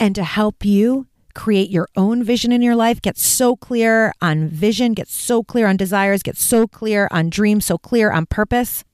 and 0.00 0.14
to 0.16 0.24
help 0.24 0.64
you 0.64 1.06
create 1.34 1.70
your 1.70 1.88
own 1.96 2.22
vision 2.22 2.52
in 2.52 2.62
your 2.62 2.76
life, 2.76 3.02
get 3.02 3.18
so 3.18 3.56
clear 3.56 4.12
on 4.20 4.48
vision, 4.48 4.94
get 4.94 5.08
so 5.08 5.42
clear 5.42 5.66
on 5.66 5.76
desires, 5.76 6.22
get 6.22 6.36
so 6.36 6.66
clear 6.66 7.08
on 7.10 7.30
dreams, 7.30 7.64
so 7.64 7.76
clear 7.76 8.10
on 8.10 8.26
purpose. 8.26 8.84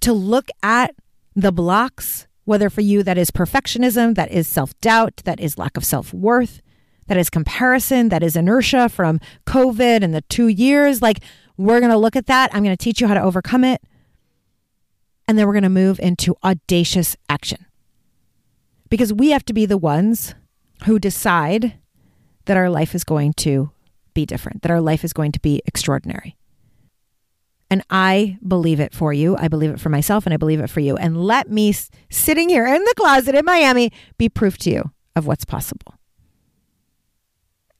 To 0.00 0.12
look 0.12 0.48
at 0.62 0.94
the 1.36 1.52
blocks, 1.52 2.26
whether 2.44 2.68
for 2.68 2.80
you 2.80 3.02
that 3.02 3.18
is 3.18 3.30
perfectionism, 3.30 4.14
that 4.16 4.32
is 4.32 4.48
self 4.48 4.78
doubt, 4.80 5.22
that 5.24 5.40
is 5.40 5.58
lack 5.58 5.76
of 5.76 5.84
self 5.84 6.12
worth, 6.12 6.60
that 7.06 7.16
is 7.16 7.30
comparison, 7.30 8.08
that 8.08 8.22
is 8.22 8.36
inertia 8.36 8.88
from 8.88 9.20
COVID 9.46 10.02
and 10.02 10.14
the 10.14 10.22
two 10.22 10.48
years. 10.48 11.02
Like, 11.02 11.20
we're 11.56 11.80
going 11.80 11.92
to 11.92 11.98
look 11.98 12.16
at 12.16 12.26
that. 12.26 12.52
I'm 12.54 12.64
going 12.64 12.76
to 12.76 12.82
teach 12.82 13.00
you 13.00 13.06
how 13.06 13.14
to 13.14 13.22
overcome 13.22 13.64
it. 13.64 13.82
And 15.28 15.38
then 15.38 15.46
we're 15.46 15.52
going 15.52 15.62
to 15.62 15.68
move 15.68 16.00
into 16.00 16.34
audacious 16.42 17.16
action. 17.28 17.66
Because 18.88 19.12
we 19.12 19.30
have 19.30 19.44
to 19.46 19.52
be 19.52 19.64
the 19.66 19.78
ones 19.78 20.34
who 20.84 20.98
decide 20.98 21.78
that 22.46 22.56
our 22.56 22.70
life 22.70 22.94
is 22.94 23.04
going 23.04 23.32
to 23.34 23.70
be 24.14 24.26
different, 24.26 24.62
that 24.62 24.70
our 24.70 24.80
life 24.80 25.04
is 25.04 25.12
going 25.12 25.32
to 25.32 25.40
be 25.40 25.62
extraordinary. 25.66 26.36
And 27.70 27.82
I 27.88 28.36
believe 28.46 28.80
it 28.80 28.94
for 28.94 29.14
you. 29.14 29.34
I 29.38 29.48
believe 29.48 29.70
it 29.70 29.80
for 29.80 29.88
myself 29.88 30.26
and 30.26 30.34
I 30.34 30.36
believe 30.36 30.60
it 30.60 30.68
for 30.68 30.80
you. 30.80 30.96
And 30.96 31.24
let 31.24 31.50
me, 31.50 31.72
sitting 32.10 32.50
here 32.50 32.66
in 32.66 32.84
the 32.84 32.94
closet 32.96 33.34
in 33.34 33.46
Miami, 33.46 33.90
be 34.18 34.28
proof 34.28 34.58
to 34.58 34.70
you 34.70 34.90
of 35.16 35.26
what's 35.26 35.46
possible. 35.46 35.94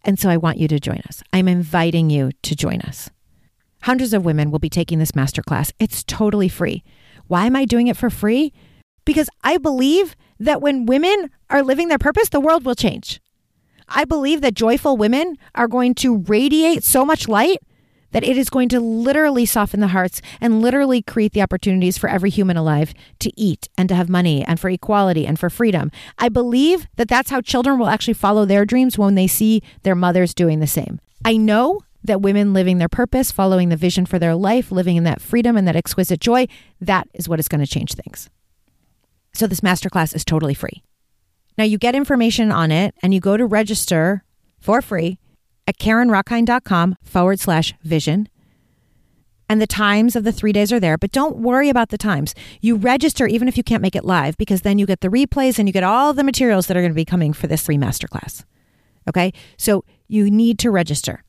And 0.05 0.19
so 0.19 0.31
I 0.31 0.39
want 0.39 0.59
you 0.59 0.67
to 0.69 0.81
join 0.81 1.03
us. 1.07 1.23
I'm 1.33 1.47
inviting 1.47 2.09
you 2.09 2.31
to 2.43 2.57
join 2.57 2.81
us. 2.81 3.11
Hundreds 3.83 4.15
of 4.15 4.25
women 4.25 4.51
will 4.51 4.59
be 4.59 4.71
taking 4.71 4.99
this 4.99 5.13
masterclass. 5.13 5.73
It's 5.79 6.03
totally 6.05 6.49
free. 6.49 6.83
Why 7.27 7.47
am 7.47 7.55
I 7.55 7.65
doing 7.67 7.89
it 7.89 7.97
for 7.97 8.11
free? 8.11 8.53
Because 9.05 9.29
I 9.45 9.59
believe 9.59 10.17
that 10.45 10.61
when 10.61 10.87
women 10.87 11.31
are 11.51 11.63
living 11.63 11.89
their 11.89 11.99
purpose, 11.99 12.29
the 12.29 12.41
world 12.41 12.65
will 12.65 12.75
change. 12.75 13.21
I 13.89 14.05
believe 14.05 14.41
that 14.41 14.55
joyful 14.55 14.97
women 14.97 15.37
are 15.55 15.69
going 15.69 15.95
to 15.97 16.19
radiate 16.19 16.83
so 16.83 17.05
much 17.05 17.29
light 17.29 17.59
that 18.13 18.25
it 18.25 18.37
is 18.37 18.51
going 18.51 18.69
to 18.69 18.81
literally 18.81 19.47
soften 19.47 19.81
the 19.81 19.89
hearts 19.89 20.21
and 20.41 20.61
literally 20.61 21.03
create 21.03 21.33
the 21.33 21.43
opportunities 21.43 21.97
for 21.97 22.09
every 22.09 22.31
human 22.31 22.57
alive 22.57 22.93
to 23.21 23.33
eat 23.41 23.69
and 23.77 23.89
to 23.89 23.95
have 23.95 24.09
money 24.09 24.45
and 24.45 24.61
for 24.61 24.69
equality 24.69 25.27
and 25.27 25.39
for 25.39 25.49
freedom. 25.49 25.91
I 26.19 26.29
believe 26.29 26.89
that 26.97 27.09
that's 27.09 27.31
how 27.31 27.41
children 27.41 27.79
will 27.79 27.89
actually 27.89 28.15
follow 28.15 28.45
their 28.45 28.65
dreams 28.65 28.99
when 28.99 29.15
they 29.15 29.27
see 29.27 29.63
their 29.83 29.95
mothers 29.95 30.35
doing 30.35 30.61
the 30.61 30.67
same. 30.67 31.01
I 31.25 31.37
know 31.37 31.81
that 32.05 32.21
women 32.21 32.53
living 32.53 32.79
their 32.79 32.89
purpose, 32.89 33.31
following 33.31 33.69
the 33.69 33.77
vision 33.77 34.05
for 34.05 34.19
their 34.19 34.35
life, 34.35 34.73
living 34.73 34.97
in 34.97 35.05
that 35.05 35.23
freedom 35.23 35.57
and 35.57 35.67
that 35.67 35.77
exquisite 35.77 36.21
joy, 36.21 36.47
that 36.81 37.09
is 37.15 37.29
what 37.29 37.41
is 37.41 37.49
going 37.49 37.61
to 37.61 37.67
change 37.67 37.95
things. 37.95 38.29
So 39.33 39.47
this 39.47 39.61
masterclass 39.61 40.15
is 40.15 40.25
totally 40.25 40.55
free. 40.55 40.83
Now 41.59 41.65
you 41.65 41.79
get 41.79 41.95
information 41.95 42.51
on 42.51 42.71
it 42.71 42.95
and 43.03 43.13
you 43.13 43.21
go 43.21 43.37
to 43.37 43.47
register 43.47 44.25
for 44.59 44.83
free 44.83 45.19
at 45.67 45.79
CarinRockind.com 45.79 46.97
forward 47.03 47.41
slash 47.41 47.75
vision. 47.83 48.29
And 49.49 49.61
the 49.61 49.67
times 49.67 50.17
of 50.17 50.25
the 50.25 50.33
three 50.33 50.53
days 50.53 50.73
are 50.73 50.81
there, 50.81 50.97
but 50.97 51.13
don't 51.13 51.37
worry 51.37 51.69
about 51.69 51.91
the 51.91 51.99
times. 51.99 52.35
You 52.63 52.77
register 52.77 53.27
even 53.27 53.49
if 53.49 53.57
you 53.57 53.63
can't 53.63 53.83
make 53.83 53.95
it 53.95 54.05
live 54.05 54.37
because 54.39 54.63
then 54.63 54.79
you 54.79 54.87
get 54.87 55.01
the 55.01 55.09
replays 55.09 55.59
and 55.59 55.69
you 55.69 55.73
get 55.73 55.85
all 55.85 56.15
the 56.15 56.25
materials 56.25 56.67
that 56.67 56.77
are 56.77 56.81
going 56.81 56.93
to 56.93 56.97
be 56.97 57.05
coming 57.05 57.35
for 57.35 57.47
this 57.47 57.67
free 57.67 57.77
masterclass. 57.77 58.45
Okay. 59.09 59.33
So 59.59 59.85
you 60.09 60.31
need 60.31 60.59
to 60.61 60.71
register 60.71 61.23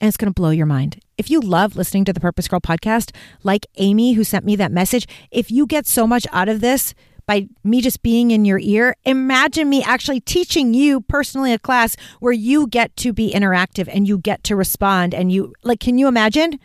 and 0.00 0.08
it's 0.08 0.16
going 0.16 0.32
to 0.32 0.34
blow 0.34 0.50
your 0.50 0.66
mind. 0.66 1.00
If 1.16 1.30
you 1.30 1.40
love 1.40 1.76
listening 1.76 2.04
to 2.06 2.12
the 2.12 2.20
Purpose 2.20 2.48
Girl 2.48 2.60
podcast, 2.60 3.14
like 3.44 3.66
Amy, 3.76 4.14
who 4.14 4.24
sent 4.24 4.44
me 4.44 4.56
that 4.56 4.72
message, 4.72 5.06
if 5.30 5.50
you 5.50 5.66
get 5.66 5.86
so 5.86 6.06
much 6.06 6.26
out 6.32 6.48
of 6.48 6.60
this, 6.60 6.94
by 7.26 7.48
me 7.64 7.80
just 7.80 8.02
being 8.02 8.30
in 8.30 8.44
your 8.44 8.58
ear. 8.58 8.96
Imagine 9.04 9.68
me 9.68 9.82
actually 9.82 10.20
teaching 10.20 10.74
you 10.74 11.00
personally 11.02 11.52
a 11.52 11.58
class 11.58 11.96
where 12.20 12.32
you 12.32 12.66
get 12.66 12.96
to 12.96 13.12
be 13.12 13.32
interactive 13.32 13.88
and 13.92 14.06
you 14.06 14.18
get 14.18 14.44
to 14.44 14.56
respond. 14.56 15.14
And 15.14 15.32
you, 15.32 15.54
like, 15.62 15.80
can 15.80 15.98
you 15.98 16.08
imagine? 16.08 16.58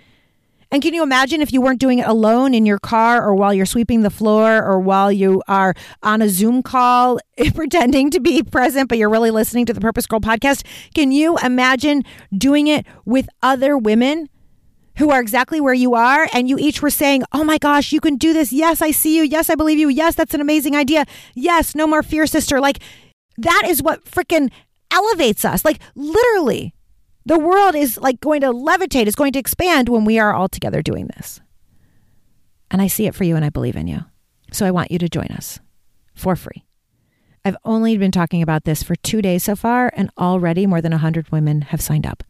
And 0.69 0.81
can 0.81 0.93
you 0.93 1.01
imagine 1.01 1.41
if 1.41 1.53
you 1.53 1.61
weren't 1.61 1.79
doing 1.79 1.99
it 1.99 2.07
alone 2.07 2.53
in 2.53 2.65
your 2.65 2.79
car 2.79 3.23
or 3.23 3.33
while 3.35 3.53
you're 3.53 3.65
sweeping 3.65 4.01
the 4.01 4.09
floor 4.09 4.61
or 4.61 4.79
while 4.79 5.11
you 5.11 5.41
are 5.47 5.73
on 6.03 6.21
a 6.21 6.27
Zoom 6.27 6.61
call 6.61 7.19
pretending 7.55 8.11
to 8.11 8.19
be 8.19 8.43
present, 8.43 8.89
but 8.89 8.97
you're 8.97 9.09
really 9.09 9.31
listening 9.31 9.65
to 9.67 9.73
the 9.73 9.79
Purpose 9.79 10.05
Girl 10.05 10.19
podcast? 10.19 10.65
Can 10.93 11.13
you 11.13 11.37
imagine 11.37 12.03
doing 12.37 12.67
it 12.67 12.85
with 13.05 13.29
other 13.41 13.77
women 13.77 14.27
who 14.97 15.11
are 15.11 15.19
exactly 15.19 15.61
where 15.61 15.73
you 15.73 15.95
are. 15.95 16.27
And 16.33 16.49
you 16.49 16.57
each 16.57 16.81
were 16.81 16.89
saying, 16.89 17.23
Oh 17.31 17.43
my 17.43 17.57
gosh, 17.57 17.91
you 17.91 17.99
can 17.99 18.17
do 18.17 18.33
this. 18.33 18.51
Yes, 18.51 18.81
I 18.81 18.91
see 18.91 19.17
you. 19.17 19.23
Yes, 19.23 19.49
I 19.49 19.55
believe 19.55 19.79
you. 19.79 19.89
Yes, 19.89 20.15
that's 20.15 20.33
an 20.33 20.41
amazing 20.41 20.75
idea. 20.75 21.05
Yes, 21.35 21.75
no 21.75 21.87
more 21.87 22.03
fear, 22.03 22.25
sister. 22.27 22.59
Like, 22.59 22.79
that 23.37 23.63
is 23.67 23.83
what 23.83 24.05
freaking 24.05 24.51
elevates 24.91 25.45
us. 25.45 25.63
Like, 25.63 25.79
literally, 25.95 26.73
the 27.25 27.39
world 27.39 27.75
is 27.75 27.97
like 27.97 28.19
going 28.19 28.41
to 28.41 28.53
levitate, 28.53 29.07
is 29.07 29.15
going 29.15 29.33
to 29.33 29.39
expand 29.39 29.89
when 29.89 30.05
we 30.05 30.17
are 30.17 30.33
all 30.33 30.47
together 30.47 30.81
doing 30.81 31.07
this. 31.07 31.41
And 32.71 32.81
I 32.81 32.87
see 32.87 33.05
it 33.05 33.15
for 33.15 33.23
you 33.23 33.35
and 33.35 33.45
I 33.45 33.49
believe 33.49 33.75
in 33.75 33.87
you. 33.87 34.05
So 34.51 34.65
I 34.65 34.71
want 34.71 34.91
you 34.91 34.99
to 34.99 35.09
join 35.09 35.27
us 35.27 35.59
for 36.15 36.35
free. 36.35 36.65
I've 37.45 37.57
only 37.63 37.97
been 37.97 38.11
talking 38.11 38.41
about 38.41 38.65
this 38.65 38.83
for 38.83 38.95
two 38.95 39.21
days 39.21 39.43
so 39.43 39.55
far, 39.55 39.91
and 39.95 40.09
already 40.17 40.65
more 40.65 40.81
than 40.81 40.91
100 40.91 41.31
women 41.31 41.61
have 41.61 41.81
signed 41.81 42.05
up. 42.05 42.23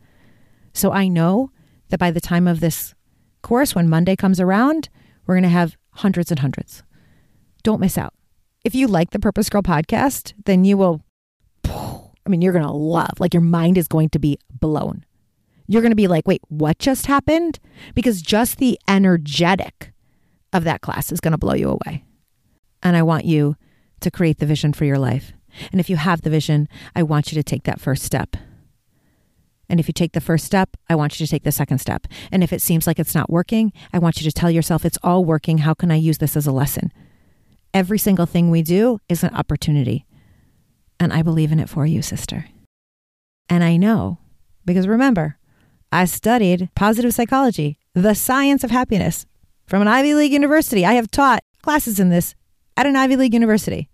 So 0.73 0.91
I 0.91 1.07
know 1.07 1.49
that 1.89 1.99
by 1.99 2.11
the 2.11 2.21
time 2.21 2.47
of 2.47 2.59
this 2.59 2.93
course, 3.41 3.75
when 3.75 3.89
Monday 3.89 4.15
comes 4.15 4.39
around, 4.39 4.89
we're 5.25 5.35
going 5.35 5.43
to 5.43 5.49
have 5.49 5.77
hundreds 5.91 6.31
and 6.31 6.39
hundreds. 6.39 6.83
Don't 7.63 7.81
miss 7.81 7.97
out. 7.97 8.13
If 8.63 8.75
you 8.75 8.87
like 8.87 9.11
the 9.11 9.19
Purpose 9.19 9.49
Girl 9.49 9.61
podcast, 9.61 10.33
then 10.45 10.65
you 10.65 10.77
will, 10.77 11.03
I 11.65 12.29
mean, 12.29 12.41
you're 12.41 12.53
going 12.53 12.65
to 12.65 12.71
love, 12.71 13.19
like, 13.19 13.33
your 13.33 13.41
mind 13.41 13.77
is 13.77 13.87
going 13.87 14.09
to 14.09 14.19
be 14.19 14.37
blown. 14.49 15.05
You're 15.67 15.81
going 15.81 15.91
to 15.91 15.95
be 15.95 16.07
like, 16.07 16.27
wait, 16.27 16.41
what 16.47 16.79
just 16.79 17.05
happened? 17.05 17.59
Because 17.93 18.21
just 18.21 18.57
the 18.57 18.79
energetic 18.87 19.91
of 20.53 20.63
that 20.63 20.81
class 20.81 21.11
is 21.11 21.19
going 21.19 21.33
to 21.33 21.37
blow 21.37 21.53
you 21.53 21.69
away. 21.69 22.05
And 22.83 22.95
I 22.95 23.03
want 23.03 23.25
you 23.25 23.55
to 23.99 24.11
create 24.11 24.39
the 24.39 24.45
vision 24.45 24.71
for 24.73 24.85
your 24.85 24.97
life. 24.97 25.33
And 25.71 25.79
if 25.81 25.89
you 25.89 25.97
have 25.97 26.21
the 26.21 26.29
vision, 26.29 26.69
I 26.95 27.03
want 27.03 27.31
you 27.31 27.35
to 27.35 27.43
take 27.43 27.63
that 27.63 27.81
first 27.81 28.03
step. 28.03 28.37
And 29.69 29.79
if 29.79 29.87
you 29.87 29.93
take 29.93 30.13
the 30.13 30.21
first 30.21 30.45
step, 30.45 30.77
I 30.89 30.95
want 30.95 31.19
you 31.19 31.25
to 31.25 31.29
take 31.29 31.43
the 31.43 31.51
second 31.51 31.79
step. 31.79 32.07
And 32.31 32.43
if 32.43 32.53
it 32.53 32.61
seems 32.61 32.87
like 32.87 32.99
it's 32.99 33.15
not 33.15 33.29
working, 33.29 33.73
I 33.91 33.99
want 33.99 34.17
you 34.17 34.23
to 34.23 34.31
tell 34.31 34.49
yourself 34.49 34.85
it's 34.85 34.97
all 35.03 35.25
working. 35.25 35.59
How 35.59 35.73
can 35.73 35.91
I 35.91 35.95
use 35.95 36.19
this 36.19 36.37
as 36.37 36.47
a 36.47 36.51
lesson? 36.51 36.91
Every 37.73 37.97
single 37.97 38.25
thing 38.25 38.49
we 38.49 38.61
do 38.61 38.99
is 39.09 39.23
an 39.23 39.35
opportunity. 39.35 40.05
And 40.99 41.13
I 41.13 41.21
believe 41.21 41.51
in 41.51 41.59
it 41.59 41.69
for 41.69 41.85
you, 41.85 42.01
sister. 42.01 42.45
And 43.49 43.63
I 43.63 43.77
know, 43.77 44.19
because 44.65 44.87
remember, 44.87 45.37
I 45.91 46.05
studied 46.05 46.69
positive 46.75 47.13
psychology, 47.13 47.77
the 47.93 48.15
science 48.15 48.63
of 48.63 48.71
happiness, 48.71 49.25
from 49.65 49.81
an 49.81 49.87
Ivy 49.87 50.13
League 50.13 50.33
university. 50.33 50.85
I 50.85 50.93
have 50.93 51.11
taught 51.11 51.43
classes 51.61 51.99
in 51.99 52.09
this 52.09 52.35
at 52.75 52.85
an 52.85 52.95
Ivy 52.95 53.15
League 53.15 53.33
university. 53.33 53.89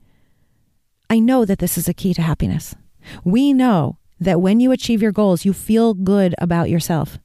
I 1.10 1.20
know 1.20 1.46
that 1.46 1.60
this 1.60 1.78
is 1.78 1.88
a 1.88 1.94
key 1.94 2.14
to 2.14 2.22
happiness. 2.22 2.76
We 3.24 3.54
know 3.54 3.98
that 4.24 4.42
when 4.42 4.60
you 4.60 4.72
achieve 4.72 5.02
your 5.02 5.12
goals, 5.12 5.46
you 5.46 5.54
feel 5.54 5.94
good 5.94 6.36
about 6.40 6.70
yourself. 6.70 7.20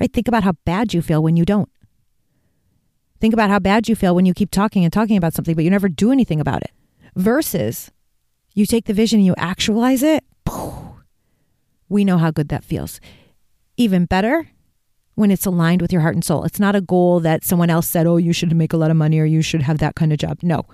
Right? 0.00 0.12
Think 0.12 0.28
about 0.28 0.44
how 0.44 0.52
bad 0.64 0.92
you 0.92 1.02
feel 1.02 1.22
when 1.22 1.36
you 1.36 1.44
don't. 1.44 1.70
Think 3.20 3.32
about 3.32 3.50
how 3.50 3.58
bad 3.58 3.88
you 3.88 3.94
feel 3.94 4.14
when 4.14 4.26
you 4.26 4.34
keep 4.34 4.50
talking 4.50 4.84
and 4.84 4.92
talking 4.92 5.16
about 5.16 5.32
something, 5.32 5.54
but 5.54 5.64
you 5.64 5.70
never 5.70 5.88
do 5.88 6.12
anything 6.12 6.40
about 6.40 6.62
it. 6.62 6.72
Versus 7.16 7.90
you 8.54 8.66
take 8.66 8.86
the 8.86 8.92
vision 8.92 9.20
and 9.20 9.26
you 9.26 9.34
actualize 9.38 10.02
it. 10.02 10.24
We 11.88 12.04
know 12.04 12.18
how 12.18 12.30
good 12.30 12.48
that 12.48 12.64
feels. 12.64 13.00
Even 13.76 14.04
better 14.04 14.50
when 15.14 15.30
it's 15.30 15.46
aligned 15.46 15.80
with 15.80 15.92
your 15.92 16.02
heart 16.02 16.14
and 16.14 16.24
soul. 16.24 16.44
It's 16.44 16.58
not 16.58 16.74
a 16.74 16.80
goal 16.80 17.20
that 17.20 17.44
someone 17.44 17.70
else 17.70 17.86
said, 17.86 18.06
oh, 18.06 18.16
you 18.16 18.32
should 18.32 18.54
make 18.54 18.72
a 18.72 18.76
lot 18.76 18.90
of 18.90 18.96
money 18.96 19.20
or 19.20 19.24
you 19.24 19.42
should 19.42 19.62
have 19.62 19.78
that 19.78 19.94
kind 19.94 20.12
of 20.12 20.18
job. 20.18 20.38
No. 20.42 20.64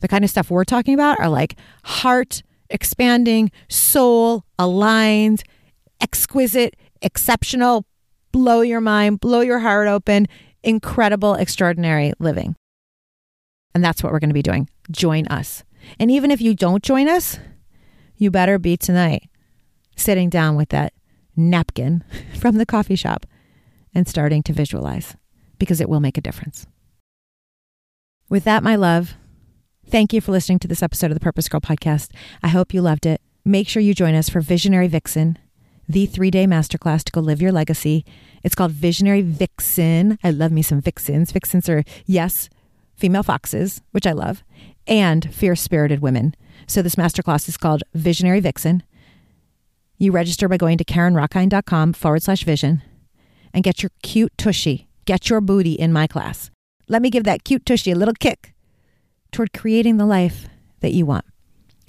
The 0.00 0.08
kind 0.08 0.22
of 0.22 0.30
stuff 0.30 0.50
we're 0.50 0.64
talking 0.64 0.92
about 0.92 1.18
are 1.18 1.30
like 1.30 1.56
heart 1.84 2.42
expanding, 2.70 3.50
soul 3.68 4.44
aligned, 4.58 5.42
exquisite, 6.00 6.76
exceptional, 7.02 7.84
blow 8.32 8.60
your 8.60 8.80
mind, 8.80 9.20
blow 9.20 9.40
your 9.40 9.60
heart 9.60 9.88
open, 9.88 10.26
incredible, 10.62 11.34
extraordinary 11.34 12.12
living. 12.18 12.56
And 13.74 13.84
that's 13.84 14.02
what 14.02 14.12
we're 14.12 14.20
going 14.20 14.30
to 14.30 14.34
be 14.34 14.42
doing. 14.42 14.68
Join 14.90 15.26
us. 15.28 15.64
And 15.98 16.10
even 16.10 16.30
if 16.30 16.40
you 16.40 16.54
don't 16.54 16.82
join 16.82 17.08
us, 17.08 17.38
you 18.16 18.30
better 18.30 18.58
be 18.58 18.76
tonight 18.76 19.28
sitting 19.96 20.28
down 20.28 20.56
with 20.56 20.70
that 20.70 20.92
napkin 21.36 22.04
from 22.38 22.56
the 22.56 22.66
coffee 22.66 22.96
shop 22.96 23.26
and 23.94 24.08
starting 24.08 24.42
to 24.42 24.52
visualize 24.52 25.16
because 25.58 25.80
it 25.80 25.88
will 25.88 26.00
make 26.00 26.18
a 26.18 26.22
difference. 26.22 26.66
With 28.28 28.44
that, 28.44 28.62
my 28.62 28.76
love, 28.76 29.14
thank 29.94 30.12
you 30.12 30.20
for 30.20 30.32
listening 30.32 30.58
to 30.58 30.66
this 30.66 30.82
episode 30.82 31.12
of 31.12 31.14
the 31.14 31.20
Purpose 31.20 31.48
Girl 31.48 31.60
podcast. 31.60 32.10
I 32.42 32.48
hope 32.48 32.74
you 32.74 32.82
loved 32.82 33.06
it. 33.06 33.20
Make 33.44 33.68
sure 33.68 33.80
you 33.80 33.94
join 33.94 34.16
us 34.16 34.28
for 34.28 34.40
Visionary 34.40 34.88
Vixen, 34.88 35.38
the 35.88 36.04
three 36.04 36.32
day 36.32 36.46
masterclass 36.46 37.04
to 37.04 37.12
go 37.12 37.20
live 37.20 37.40
your 37.40 37.52
legacy. 37.52 38.04
It's 38.42 38.56
called 38.56 38.72
Visionary 38.72 39.22
Vixen. 39.22 40.18
I 40.24 40.32
love 40.32 40.50
me 40.50 40.62
some 40.62 40.80
vixens. 40.80 41.30
Vixens 41.30 41.68
are, 41.68 41.84
yes, 42.06 42.50
female 42.96 43.22
foxes, 43.22 43.82
which 43.92 44.04
I 44.04 44.10
love, 44.10 44.42
and 44.88 45.32
fierce 45.32 45.62
spirited 45.62 46.00
women. 46.00 46.34
So 46.66 46.82
this 46.82 46.96
masterclass 46.96 47.48
is 47.48 47.56
called 47.56 47.84
Visionary 47.94 48.40
Vixen. 48.40 48.82
You 49.96 50.10
register 50.10 50.48
by 50.48 50.56
going 50.56 50.78
to 50.78 50.84
CarinRockind.com 50.84 51.92
forward 51.92 52.24
slash 52.24 52.42
vision 52.42 52.82
and 53.52 53.62
get 53.62 53.80
your 53.84 53.90
cute 54.02 54.32
tushy, 54.36 54.88
get 55.04 55.30
your 55.30 55.40
booty 55.40 55.74
in 55.74 55.92
my 55.92 56.08
class. 56.08 56.50
Let 56.88 57.00
me 57.00 57.10
give 57.10 57.22
that 57.22 57.44
cute 57.44 57.64
tushy 57.64 57.92
a 57.92 57.96
little 57.96 58.14
kick 58.18 58.53
toward 59.34 59.52
creating 59.52 59.96
the 59.96 60.06
life 60.06 60.48
that 60.80 60.92
you 60.92 61.04
want, 61.04 61.24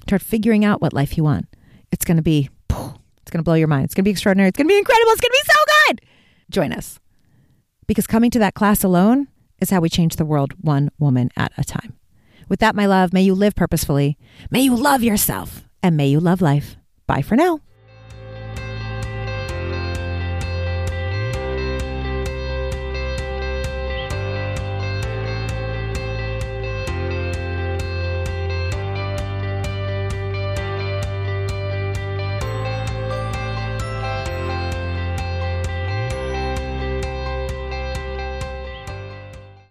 toward 0.06 0.20
figuring 0.20 0.64
out 0.64 0.82
what 0.82 0.92
life 0.92 1.16
you 1.16 1.24
want. 1.24 1.46
It's 1.92 2.04
going 2.04 2.16
to 2.16 2.22
be, 2.22 2.50
it's 2.68 3.30
going 3.30 3.38
to 3.38 3.42
blow 3.42 3.54
your 3.54 3.68
mind. 3.68 3.84
It's 3.84 3.94
going 3.94 4.02
to 4.02 4.08
be 4.08 4.10
extraordinary. 4.10 4.48
It's 4.48 4.58
going 4.58 4.66
to 4.66 4.72
be 4.72 4.78
incredible. 4.78 5.12
It's 5.12 5.20
going 5.20 5.30
to 5.30 5.44
be 5.44 5.52
so 5.52 5.58
good. 5.86 6.00
Join 6.50 6.72
us. 6.72 6.98
Because 7.86 8.06
coming 8.06 8.32
to 8.32 8.40
that 8.40 8.54
class 8.54 8.82
alone 8.82 9.28
is 9.60 9.70
how 9.70 9.80
we 9.80 9.88
change 9.88 10.16
the 10.16 10.24
world 10.24 10.54
one 10.60 10.90
woman 10.98 11.30
at 11.36 11.52
a 11.56 11.64
time. 11.64 11.94
With 12.48 12.60
that, 12.60 12.74
my 12.74 12.86
love, 12.86 13.12
may 13.12 13.22
you 13.22 13.34
live 13.34 13.54
purposefully, 13.54 14.18
may 14.50 14.60
you 14.60 14.74
love 14.74 15.02
yourself, 15.02 15.68
and 15.82 15.96
may 15.96 16.08
you 16.08 16.20
love 16.20 16.40
life. 16.40 16.76
Bye 17.06 17.22
for 17.22 17.36
now. 17.36 17.60